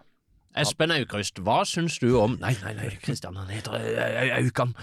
Espen 0.60 0.92
Aukrust, 0.92 1.40
hva 1.46 1.62
syns 1.68 1.96
du 2.04 2.10
om 2.20 2.36
Nei, 2.42 2.54
nei, 2.64 2.74
nei, 2.76 2.90
Kristian, 3.04 3.38
han 3.40 3.52
heter 3.52 3.78
eh, 3.80 4.36
Aukan. 4.42 4.74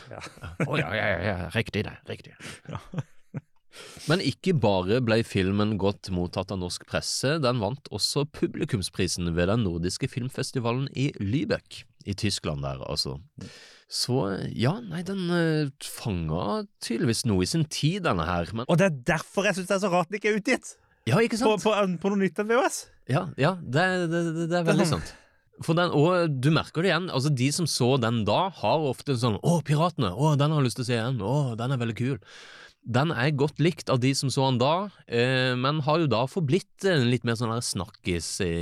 Å 0.64 0.80
ja, 0.80 0.88
ja, 0.96 1.06
ja, 1.12 1.20
ja, 1.26 1.36
riktig 1.52 1.84
det, 1.88 1.94
riktig. 2.08 2.34
Men 4.08 4.22
ikke 4.24 4.54
bare 4.58 5.00
ble 5.04 5.20
filmen 5.28 5.76
godt 5.78 6.08
mottatt 6.14 6.54
av 6.54 6.60
norsk 6.62 6.86
presse, 6.88 7.36
den 7.44 7.60
vant 7.62 7.90
også 7.94 8.24
publikumsprisen 8.34 9.28
ved 9.36 9.52
den 9.52 9.66
nordiske 9.66 10.08
filmfestivalen 10.10 10.88
i 10.96 11.10
Lübeck, 11.20 11.84
i 12.08 12.16
Tyskland 12.18 12.64
der, 12.64 12.80
altså. 12.88 13.18
Så 13.88 14.18
ja, 14.56 14.74
nei, 14.84 15.04
den 15.06 15.28
uh, 15.32 15.70
fanga 15.84 16.64
tydeligvis 16.84 17.24
noe 17.28 17.44
i 17.44 17.48
sin 17.48 17.64
tid, 17.68 18.02
denne 18.08 18.26
her, 18.28 18.50
men 18.56 18.68
Og 18.68 18.80
det 18.80 18.90
er 18.90 18.98
derfor 19.14 19.48
jeg 19.48 19.60
syns 19.60 19.70
det 19.70 19.78
er 19.78 19.84
så 19.86 19.92
rart 19.92 20.10
den 20.10 20.20
ikke 20.20 20.32
er 20.32 20.42
utgitt! 20.42 20.74
Ja, 21.08 21.22
ikke 21.24 21.38
På, 21.40 21.54
sant? 21.56 21.64
på, 21.64 22.02
på 22.02 22.10
noe 22.12 22.20
nytt 22.20 22.40
enn 22.40 22.50
VHS. 22.50 22.82
Ja, 23.08 23.22
ja 23.40 23.54
det, 23.62 23.86
det, 24.12 24.20
det, 24.36 24.50
det 24.50 24.58
er 24.58 24.66
veldig 24.68 24.88
sant. 24.96 25.14
For 25.64 25.74
den, 25.78 25.90
og 25.90 26.38
du 26.38 26.52
merker 26.54 26.84
det 26.84 26.92
igjen, 26.92 27.10
altså 27.10 27.32
de 27.34 27.48
som 27.54 27.66
så 27.70 27.96
den 28.00 28.22
da, 28.28 28.46
har 28.60 28.86
ofte 28.86 29.16
sånn 29.18 29.40
'Å, 29.42 29.58
Piratene! 29.66 30.12
Å, 30.14 30.36
den 30.38 30.54
har 30.54 30.62
jeg 30.62 30.68
lyst 30.68 30.78
til 30.78 30.86
å 30.86 30.88
se 30.88 30.96
igjen! 30.98 31.20
Å, 31.24 31.36
den 31.58 31.74
er 31.74 31.82
veldig 31.82 31.98
kul!' 31.98 32.22
Den 32.88 33.10
er 33.12 33.34
godt 33.36 33.58
likt 33.60 33.90
av 33.92 33.98
de 34.00 34.14
som 34.16 34.30
så 34.32 34.46
den 34.46 34.60
da, 34.62 34.88
eh, 35.10 35.52
men 35.58 35.82
har 35.84 35.98
jo 36.00 36.06
da 36.08 36.22
forblitt 36.30 36.86
en 36.88 37.10
litt 37.10 37.26
mer 37.26 37.36
sånn 37.36 37.50
her 37.52 37.60
snakkis 37.60 38.28
i, 38.46 38.54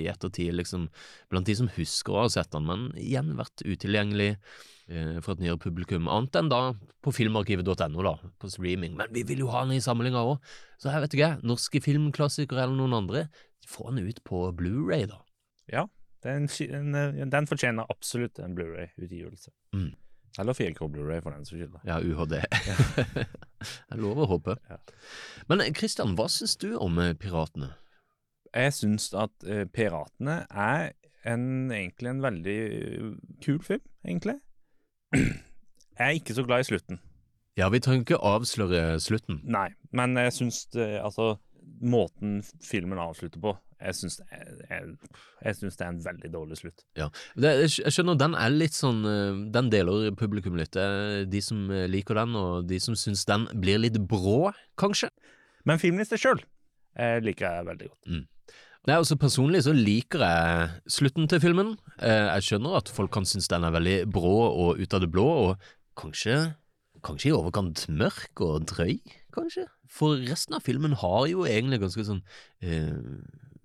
i 0.00 0.06
ettertid, 0.08 0.54
liksom, 0.56 0.86
blant 1.28 1.50
de 1.50 1.58
som 1.58 1.68
husker 1.74 2.14
å 2.14 2.22
ha 2.22 2.30
sett 2.32 2.54
den, 2.54 2.64
men 2.70 2.88
igjen 2.96 3.34
vært 3.36 3.60
utilgjengelig 3.66 4.30
eh, 4.38 5.18
for 5.20 5.34
et 5.34 5.44
nyere 5.44 5.60
publikum, 5.60 6.08
annet 6.08 6.40
enn 6.40 6.48
da 6.48 6.62
på 7.04 7.12
filmarkivet.no, 7.12 8.06
da, 8.06 8.16
på 8.40 8.54
streaming. 8.54 8.96
Men 8.96 9.12
vi 9.12 9.26
vil 9.28 9.44
jo 9.44 9.52
ha 9.52 9.66
den 9.66 9.76
i 9.76 9.84
samlinga 9.84 10.24
òg, 10.30 10.38
så 10.80 10.94
jeg 10.94 11.04
vet 11.04 11.18
ikke, 11.18 11.32
norske 11.44 11.84
filmklassikere 11.84 12.64
eller 12.64 12.78
noen 12.80 13.00
andre, 13.02 13.28
få 13.68 13.90
den 13.90 14.06
ut 14.08 14.24
på 14.24 14.46
Blu-ray 14.56 15.10
da. 15.10 15.20
Ja, 15.68 15.84
den, 16.24 16.48
en, 16.68 16.94
en, 16.94 17.32
den 17.32 17.48
fortjener 17.48 17.88
absolutt 17.92 18.38
en 18.38 18.54
Blu-ray-utgivelse. 18.54 19.52
Mm. 19.72 19.92
Eller 20.38 20.52
4K 20.52 20.88
Blu-ray, 20.88 21.20
for 21.22 21.30
den 21.30 21.44
saks 21.44 21.58
skyld. 21.58 21.76
Ja, 21.84 21.98
UHD. 22.00 22.36
jeg 23.90 23.98
lover 24.02 24.26
å 24.26 24.30
håpe. 24.36 24.56
Ja. 24.70 24.78
Men 25.50 25.64
Kristian, 25.74 26.14
hva 26.18 26.28
syns 26.30 26.56
du 26.60 26.72
om 26.78 27.00
eh, 27.02 27.14
Piratene? 27.18 27.72
Jeg 28.54 28.74
syns 28.74 29.10
at 29.14 29.34
uh, 29.46 29.64
Piratene 29.70 30.42
er 30.50 30.92
en, 31.28 31.70
egentlig 31.74 32.10
en 32.10 32.22
veldig 32.22 32.58
uh, 32.70 33.12
kul 33.42 33.60
film, 33.66 33.84
egentlig. 34.06 34.38
Jeg 36.00 36.06
er 36.06 36.16
ikke 36.16 36.34
så 36.38 36.46
glad 36.46 36.62
i 36.62 36.68
slutten. 36.70 37.00
Ja, 37.58 37.66
vi 37.68 37.80
trenger 37.84 38.06
ikke 38.06 38.20
avsløre 38.24 39.00
slutten. 39.02 39.42
Nei, 39.44 39.66
men 39.92 40.14
jeg 40.16 40.32
syns 40.32 40.62
altså 40.78 41.34
Måten 41.84 42.38
filmen 42.64 42.96
avslutter 43.02 43.42
på 43.42 43.52
Jeg 43.80 43.96
syns 43.96 44.18
det 44.20 45.86
er 45.86 45.88
en 45.88 46.02
veldig 46.04 46.30
dårlig 46.34 46.58
slutt. 46.60 46.84
Ja, 46.98 47.08
det, 47.40 47.52
jeg 47.80 47.92
skjønner 47.94 48.18
den 48.20 48.34
er 48.36 48.52
litt 48.52 48.76
sånn 48.76 49.00
eh, 49.08 49.38
Den 49.54 49.70
deler 49.72 50.10
publikum 50.20 50.58
litt. 50.60 50.76
De 50.76 51.40
som 51.44 51.70
eh, 51.72 51.86
liker 51.90 52.20
den, 52.20 52.36
og 52.36 52.66
de 52.68 52.80
som 52.82 52.98
syns 52.98 53.24
den 53.28 53.48
blir 53.62 53.80
litt 53.80 53.96
brå, 54.10 54.52
kanskje. 54.80 55.08
Men 55.64 55.80
filmlista 55.80 56.18
sjøl 56.20 56.42
liker 57.24 57.46
jeg 57.46 57.66
veldig 57.68 57.86
godt. 57.88 58.28
Nei, 58.88 58.96
altså 58.96 59.16
Personlig 59.20 59.60
så 59.66 59.74
liker 59.76 60.22
jeg 60.24 60.70
slutten 60.90 61.28
til 61.28 61.40
filmen. 61.42 61.74
Eh, 62.00 62.30
Jeg 62.38 62.46
skjønner 62.46 62.78
at 62.80 62.88
folk 62.92 63.12
kan 63.12 63.28
synes 63.28 63.48
den 63.52 63.66
er 63.68 63.74
veldig 63.76 63.98
brå 64.12 64.32
og 64.48 64.80
ut 64.80 64.96
av 64.96 65.04
det 65.04 65.10
blå, 65.12 65.26
og 65.50 65.70
kanskje 66.00 66.54
Kanskje 67.00 67.30
i 67.30 67.32
overkant 67.32 67.86
mørk 67.96 68.42
og 68.44 68.66
drøy, 68.68 68.98
kanskje? 69.32 69.62
For 69.88 70.18
resten 70.20 70.52
av 70.58 70.60
filmen 70.66 70.92
har 71.00 71.22
jo 71.30 71.46
egentlig 71.48 71.78
ganske 71.80 72.04
sånn 72.04 72.18
eh, 72.60 72.90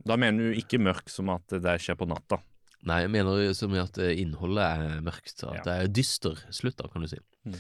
Da 0.06 0.18
mener 0.22 0.52
du 0.52 0.60
ikke 0.60 0.82
mørk 0.82 1.10
som 1.10 1.32
at 1.34 1.48
det 1.50 1.80
skjer 1.82 1.98
på 2.00 2.08
natta? 2.10 2.42
Nei, 2.86 3.00
jeg 3.02 3.10
mener 3.16 3.54
som 3.58 3.72
mye 3.74 3.88
at 3.88 3.98
eh, 3.98 4.12
innholdet 4.22 4.62
er 4.62 5.00
mørkt. 5.02 5.40
At 5.42 5.56
Ja. 5.58 5.62
det 5.66 5.74
er 5.74 5.88
dyster 5.90 6.36
slutt, 6.54 6.76
da, 6.78 6.86
kan 6.92 7.02
du 7.02 7.08
si. 7.10 7.18
Mm. 7.50 7.56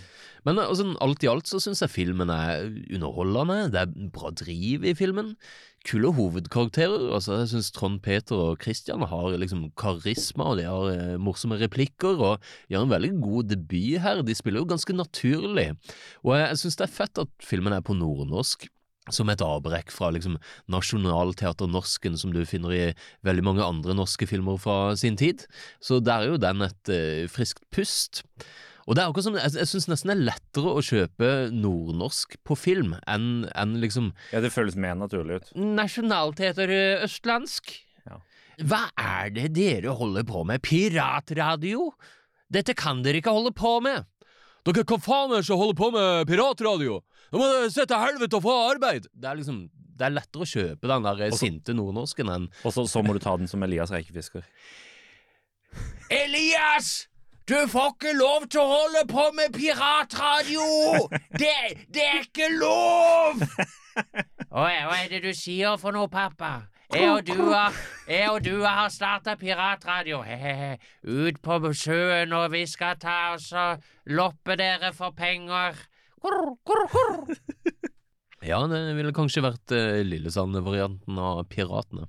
Men 0.45 0.59
eh, 0.61 0.67
altså, 0.69 0.85
alt 1.01 1.23
i 1.25 1.29
alt 1.31 1.49
så 1.49 1.57
syns 1.63 1.81
jeg 1.81 1.89
filmen 1.89 2.29
er 2.29 2.67
underholdende. 2.93 3.71
Det 3.73 3.81
er 3.81 4.11
bra 4.13 4.29
driv 4.29 4.85
i 4.85 4.93
filmen. 4.93 5.33
Kule 5.85 6.11
hovedkarakterer. 6.13 7.07
altså 7.17 7.39
Jeg 7.41 7.49
syns 7.55 7.71
Trond 7.73 8.03
Peter 8.05 8.37
og 8.37 8.61
Christian 8.61 9.01
har 9.01 9.33
liksom 9.41 9.71
karisma, 9.81 10.51
og 10.53 10.61
de 10.61 10.67
har 10.69 10.93
eh, 10.93 11.17
morsomme 11.17 11.57
replikker, 11.57 12.21
og 12.21 12.45
gjør 12.69 12.85
en 12.85 12.93
veldig 12.93 13.13
god 13.25 13.49
debut 13.55 13.97
her. 14.05 14.21
De 14.21 14.37
spiller 14.37 14.61
jo 14.61 14.69
ganske 14.69 14.93
naturlig. 14.93 15.71
Og 16.21 16.37
jeg, 16.37 16.49
jeg 16.53 16.61
syns 16.61 16.77
det 16.77 16.85
er 16.85 16.97
fett 17.01 17.25
at 17.25 17.33
filmen 17.41 17.73
er 17.73 17.81
på 17.81 17.97
nordnorsk. 17.97 18.69
Som 19.13 19.29
et 19.29 19.41
avbrekk 19.43 19.91
fra 19.93 20.09
liksom 20.15 20.39
Nationaltheater-norsken 20.71 22.17
som 22.17 22.33
du 22.33 22.41
finner 22.49 22.73
i 22.73 22.85
veldig 23.25 23.43
mange 23.45 23.65
andre 23.65 23.93
norske 23.97 24.25
filmer 24.29 24.57
fra 24.61 24.95
sin 24.97 25.17
tid. 25.19 25.45
Så 25.83 25.99
der 26.01 26.25
er 26.25 26.33
jo 26.33 26.41
den 26.41 26.65
et 26.65 26.89
eh, 26.89 27.25
friskt 27.29 27.61
pust. 27.75 28.23
Og 28.85 28.93
det 28.93 29.01
er 29.01 29.09
akkurat 29.09 29.25
som, 29.25 29.37
Jeg, 29.37 29.53
jeg 29.57 29.69
syns 29.69 29.87
nesten 29.89 30.11
det 30.11 30.15
er 30.15 30.25
lettere 30.27 30.73
å 30.77 30.83
kjøpe 30.85 31.29
nordnorsk 31.53 32.37
på 32.45 32.57
film 32.57 32.93
enn 33.09 33.47
enn 33.53 33.77
liksom 33.81 34.11
Ja, 34.33 34.41
det 34.45 34.53
føles 34.53 34.77
mer 34.77 34.97
naturlig 34.97 35.41
ut. 35.41 35.53
Nationalteater 35.57 36.73
eh, 36.73 37.05
østlandsk. 37.05 37.73
Ja. 38.05 38.19
Hva 38.61 38.83
er 39.01 39.33
det 39.33 39.49
dere 39.57 39.95
holder 39.97 40.25
på 40.29 40.45
med? 40.47 40.61
Piratradio? 40.65 41.91
Dette 42.53 42.75
kan 42.77 43.01
dere 43.05 43.21
ikke 43.21 43.33
holde 43.33 43.53
på 43.57 43.79
med! 43.81 44.05
Dere 44.65 44.85
kan 44.87 45.01
faen 45.01 45.33
ikke 45.37 45.57
holde 45.57 45.77
på 45.77 45.91
med 45.93 46.29
piratradio! 46.29 47.01
Nå 47.31 47.39
må 47.41 47.47
du 47.49 47.69
se 47.73 47.85
til 47.89 48.01
helvete 48.01 48.37
og 48.39 48.45
få 48.45 48.53
arbeid! 48.71 49.07
Det 49.13 49.29
er 49.31 49.39
liksom 49.41 49.65
Det 49.95 50.05
er 50.09 50.11
lettere 50.11 50.43
å 50.43 50.49
kjøpe 50.49 50.89
den 50.91 51.05
der 51.07 51.25
Også- 51.29 51.39
sinte 51.45 51.73
nordnorsken 51.73 52.29
enn 52.29 52.47
Og 52.63 52.73
så, 52.75 52.83
så 52.87 53.03
må 53.05 53.13
du 53.15 53.19
ta 53.23 53.35
den 53.39 53.47
som 53.47 53.63
Elias 53.63 53.91
rekefisker. 53.95 54.43
Elias! 56.23 57.07
Du 57.47 57.55
får 57.69 57.91
ikke 57.93 58.13
lov 58.17 58.47
til 58.49 58.59
å 58.63 58.69
holde 58.71 59.03
på 59.09 59.25
med 59.37 59.53
piratradio! 59.53 60.65
Det, 61.37 61.53
det 61.93 62.05
er 62.05 62.23
ikke 62.25 62.47
lov! 62.57 63.43
Hva 64.55 64.69
er 64.73 65.11
det 65.11 65.21
du 65.23 65.31
sier 65.37 65.77
for 65.77 65.93
noe, 65.93 66.09
pappa? 66.09 66.65
Jeg 66.93 67.09
og 67.11 67.25
du 67.27 67.51
har, 67.51 67.73
jeg 68.07 68.29
og 68.29 68.43
du 68.45 68.61
har 68.63 68.89
starta 68.93 69.33
piratradio. 69.39 70.21
He-he-he. 70.23 70.77
Ut 71.03 71.39
på 71.43 71.57
sjøen, 71.73 72.33
og 72.33 72.51
vi 72.53 72.65
skal 72.69 72.97
ta 73.01 73.33
oss 73.33 73.49
og 73.57 73.83
loppe 74.05 74.55
dere 74.59 74.93
for 74.95 75.15
penger. 75.17 75.75
Ja, 78.45 78.59
det 78.69 78.77
ville 78.93 79.13
kanskje 79.15 79.41
vært 79.41 79.73
uh, 79.73 80.03
Lillesand-varianten 80.05 81.17
av 81.17 81.39
Piratene. 81.49 82.05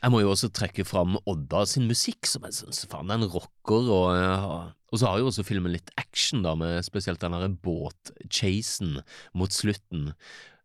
Jeg 0.00 0.12
må 0.12 0.22
jo 0.22 0.30
også 0.32 0.48
trekke 0.52 0.84
fram 0.88 1.18
Odda 1.28 1.66
sin 1.68 1.86
musikk, 1.88 2.24
som 2.28 2.44
jeg 2.48 2.56
syns 2.56 2.86
faen 2.88 3.12
er 3.12 3.20
en 3.20 3.28
rocker, 3.28 3.88
og, 3.92 4.06
eh, 4.16 4.46
og 4.88 5.00
så 5.00 5.10
har 5.10 5.20
jo 5.20 5.28
også 5.28 5.44
filmen 5.44 5.74
litt 5.74 5.92
action, 6.00 6.40
da, 6.46 6.54
med 6.56 6.80
spesielt 6.86 7.20
den 7.20 7.36
derre 7.36 7.50
båtchasen 7.52 9.02
mot 9.36 9.52
slutten. 9.52 10.14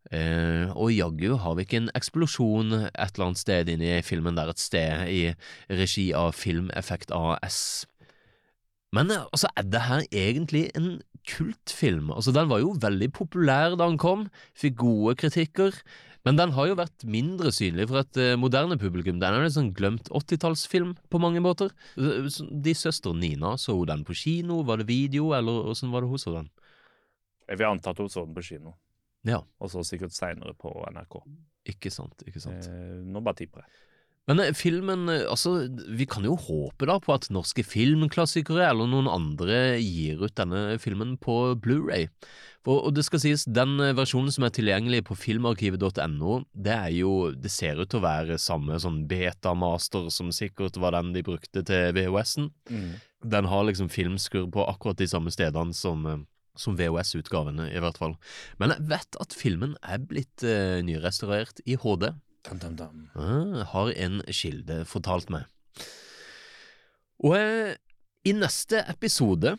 Eh, 0.08 0.72
og 0.72 0.94
jaggu 0.94 1.34
har 1.42 1.58
vi 1.58 1.66
ikke 1.66 1.82
en 1.82 1.92
eksplosjon 1.98 2.72
et 2.86 2.96
eller 3.02 3.26
annet 3.26 3.42
sted 3.42 3.72
inni 3.74 3.90
filmen 4.06 4.38
der 4.38 4.54
et 4.54 4.62
sted, 4.62 5.04
i 5.12 5.34
regi 5.68 6.08
av 6.16 6.32
Filmeffekt 6.38 7.12
AS. 7.12 7.84
Men 8.96 9.12
eh, 9.12 9.26
altså, 9.28 9.50
er 9.56 9.68
det 9.68 9.84
her 9.86 10.02
egentlig 10.10 10.66
en 10.78 10.96
kultfilm? 11.26 12.10
Altså, 12.14 12.32
den 12.34 12.50
var 12.50 12.62
jo 12.62 12.74
veldig 12.80 13.10
populær 13.16 13.76
da 13.76 13.86
den 13.90 14.00
kom, 14.00 14.26
fikk 14.58 14.78
gode 14.82 15.16
kritikker. 15.20 15.76
Men 16.26 16.38
den 16.40 16.50
har 16.56 16.66
jo 16.66 16.74
vært 16.78 17.04
mindre 17.06 17.52
synlig 17.54 17.86
for 17.86 18.00
et 18.00 18.18
eh, 18.18 18.32
moderne 18.40 18.74
publikum. 18.80 19.20
Den 19.22 19.36
er 19.36 19.44
en 19.46 19.52
sånn 19.54 19.68
glemt 19.76 20.08
80-tallsfilm 20.10 20.96
på 21.12 21.20
mange 21.22 21.42
måter. 21.44 21.70
Så 21.94 22.48
De 22.50 22.74
søster 22.74 23.14
Nina, 23.14 23.52
så 23.62 23.76
hun 23.78 23.86
den 23.92 24.02
på 24.08 24.16
kino? 24.18 24.62
Var 24.66 24.82
det 24.82 24.88
video, 24.90 25.30
eller 25.38 25.70
åssen 25.70 25.92
var 25.94 26.02
det 26.02 26.10
hun 26.10 26.22
så 26.22 26.34
den? 26.40 26.48
Jeg 27.46 27.60
vil 27.60 27.68
anta 27.68 27.92
at 27.94 28.02
hun 28.02 28.10
så 28.10 28.24
den 28.26 28.34
på 28.34 28.42
kino, 28.42 28.74
Ja, 29.26 29.38
og 29.62 29.70
så 29.70 29.84
sikkert 29.86 30.14
seinere 30.14 30.54
på 30.58 30.70
NRK. 30.90 31.20
ikke 31.66 31.90
sant, 31.94 32.22
ikke 32.26 32.42
sant. 32.42 32.66
Eh, 32.70 32.98
nå 33.06 33.22
bare 33.22 33.38
tipper 33.38 33.62
jeg. 33.62 33.70
Men 34.26 34.42
eh, 34.42 34.52
filmen, 34.58 35.06
eh, 35.12 35.24
altså, 35.30 35.68
vi 35.70 36.06
kan 36.10 36.26
jo 36.26 36.34
håpe 36.40 36.88
da 36.90 36.98
på 37.02 37.14
at 37.14 37.30
norske 37.34 37.62
filmklassikere 37.66 38.66
eller 38.66 38.90
noen 38.90 39.10
andre 39.10 39.78
gir 39.78 40.24
ut 40.24 40.36
denne 40.38 40.80
filmen 40.82 41.14
på 41.22 41.54
Blu-ray. 41.62 42.10
Og 42.66 42.88
det 42.96 43.04
skal 43.06 43.20
sies, 43.22 43.44
den 43.46 43.76
eh, 43.78 43.94
versjonen 43.94 44.32
som 44.34 44.46
er 44.46 44.54
tilgjengelig 44.54 45.04
på 45.06 45.16
filmarkivet.no, 45.22 46.40
det 46.50 46.74
er 46.74 46.92
jo, 46.96 47.12
det 47.30 47.52
ser 47.54 47.78
ut 47.78 47.92
til 47.92 48.00
å 48.00 48.06
være 48.06 48.40
samme 48.42 48.78
sånn 48.82 49.04
betamaster 49.10 50.08
som 50.14 50.32
sikkert 50.34 50.78
var 50.82 50.96
den 50.98 51.14
de 51.14 51.22
brukte 51.26 51.62
til 51.66 51.94
VHS-en. 51.94 52.50
Den 53.26 53.50
har 53.50 53.68
liksom 53.68 53.90
filmskurr 53.90 54.50
på 54.54 54.66
akkurat 54.66 54.98
de 54.98 55.06
samme 55.10 55.30
stedene 55.34 55.74
som, 55.74 56.02
som 56.58 56.76
VHS-utgavene, 56.78 57.70
i 57.70 57.80
hvert 57.82 58.02
fall. 58.02 58.18
Men 58.58 58.74
jeg 58.74 58.90
vet 58.90 59.18
at 59.22 59.38
filmen 59.38 59.78
er 59.86 60.02
blitt 60.02 60.42
eh, 60.46 60.82
nyrestaurert 60.86 61.62
i 61.64 61.78
HD. 61.78 62.10
Dam, 62.46 62.58
dum, 62.62 62.76
dum. 62.76 63.08
Ah, 63.18 63.64
har 63.72 63.90
en 63.98 64.20
kilde 64.30 64.84
fortalt 64.86 65.30
meg. 65.34 65.48
Og 67.26 67.34
eh, 67.34 67.74
i 68.26 68.34
neste 68.36 68.84
episode, 68.86 69.56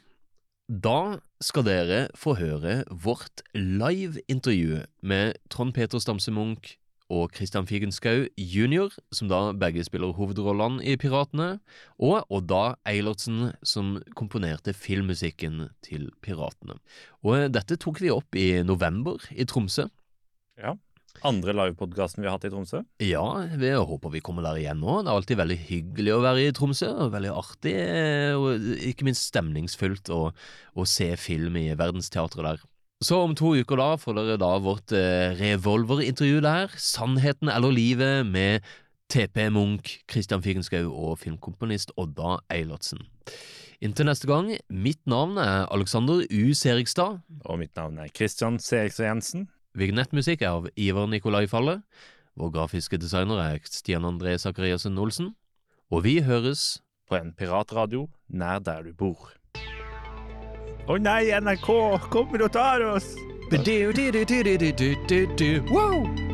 da 0.68 1.00
skal 1.44 1.66
dere 1.68 2.00
få 2.16 2.38
høre 2.40 2.82
vårt 3.04 3.44
live-intervju 3.56 4.86
med 5.04 5.36
Trond 5.52 5.76
Peter 5.76 6.00
Stamse 6.00 6.32
Munch 6.32 6.78
og 7.12 7.36
Christian 7.36 7.68
Figenschou 7.68 8.26
jr., 8.40 8.92
som 9.16 9.30
da 9.32 9.54
begge 9.56 9.84
spiller 9.88 10.16
hovedrollene 10.16 10.84
i 10.84 10.96
Piratene, 11.00 11.60
og 12.00 12.28
Odda 12.32 12.78
Eilertsen, 12.88 13.54
som 13.64 13.98
komponerte 14.16 14.76
filmmusikken 14.76 15.70
til 15.84 16.10
Piratene. 16.24 16.80
Og 17.24 17.36
eh, 17.36 17.48
dette 17.52 17.80
tok 17.84 18.04
vi 18.04 18.16
opp 18.16 18.36
i 18.40 18.64
november 18.64 19.24
i 19.36 19.48
Tromsø. 19.48 19.90
Ja. 20.60 20.76
Andre 21.26 21.56
livepodkasten 21.56 22.22
vi 22.22 22.30
har 22.30 22.38
hatt 22.38 22.46
i 22.46 22.52
Tromsø. 22.54 22.84
Ja, 23.02 23.26
vi 23.58 23.72
håper 23.74 24.14
vi 24.14 24.22
kommer 24.26 24.46
der 24.46 24.60
igjen 24.62 24.82
nå. 24.84 25.00
Det 25.02 25.10
er 25.10 25.18
alltid 25.18 25.40
veldig 25.42 25.60
hyggelig 25.70 26.14
å 26.14 26.24
være 26.26 26.46
i 26.46 26.56
Tromsø. 26.56 26.90
og 27.06 27.14
Veldig 27.16 27.34
artig, 27.34 27.76
og 28.38 28.68
ikke 28.92 29.08
minst 29.08 29.30
stemningsfullt 29.32 30.12
å, 30.14 30.24
å 30.78 30.88
se 30.88 31.12
film 31.22 31.58
i 31.60 31.70
Verdensteatret 31.78 32.52
der. 32.52 32.66
Så 33.04 33.20
om 33.22 33.36
to 33.38 33.52
uker 33.54 33.78
da 33.78 33.92
får 34.02 34.16
dere 34.18 34.40
da 34.42 34.56
vårt 34.62 34.94
eh, 34.96 35.36
revolverintervju 35.38 36.42
der. 36.42 36.74
Sannheten 36.82 37.52
eller 37.54 37.74
livet 37.74 38.26
med 38.26 38.66
TP 39.14 39.52
Munch, 39.54 40.00
Christian 40.10 40.42
Figenschou 40.44 40.90
og 40.90 41.20
filmkomponist 41.22 41.94
Odda 41.98 42.40
Eilertsen. 42.52 43.06
Inntil 43.86 44.10
neste 44.10 44.26
gang, 44.26 44.50
mitt 44.74 45.04
navn 45.06 45.38
er 45.38 45.68
Alexander 45.70 46.24
U. 46.26 46.54
Serigstad. 46.58 47.22
Og 47.46 47.60
mitt 47.62 47.78
navn 47.78 48.00
er 48.02 48.10
Christian 48.10 48.58
Serigstad 48.58 49.06
Jensen. 49.12 49.46
Vignettmusikk 49.78 50.42
er 50.42 50.56
av 50.56 50.68
Ivar 50.74 51.06
Nikolai 51.06 51.46
Falle. 51.46 51.82
Vår 52.38 52.50
grafiske 52.56 52.98
designer 52.98 53.38
er 53.44 53.60
Stian 53.70 54.08
André 54.10 54.34
Sakariassen 54.42 54.98
Olsen. 54.98 55.36
Og 55.94 56.04
vi 56.08 56.22
høres 56.26 56.82
På 57.08 57.16
en 57.16 57.32
piratradio 57.32 58.10
nær 58.28 58.60
der 58.60 58.82
du 58.84 58.92
bor. 58.92 59.30
Å 60.92 60.98
nei, 61.00 61.30
NRK! 61.32 61.70
Kommer 62.12 62.44
og 62.44 62.52
tar 62.52 62.84
oss! 62.84 63.14
Wow! 65.72 66.27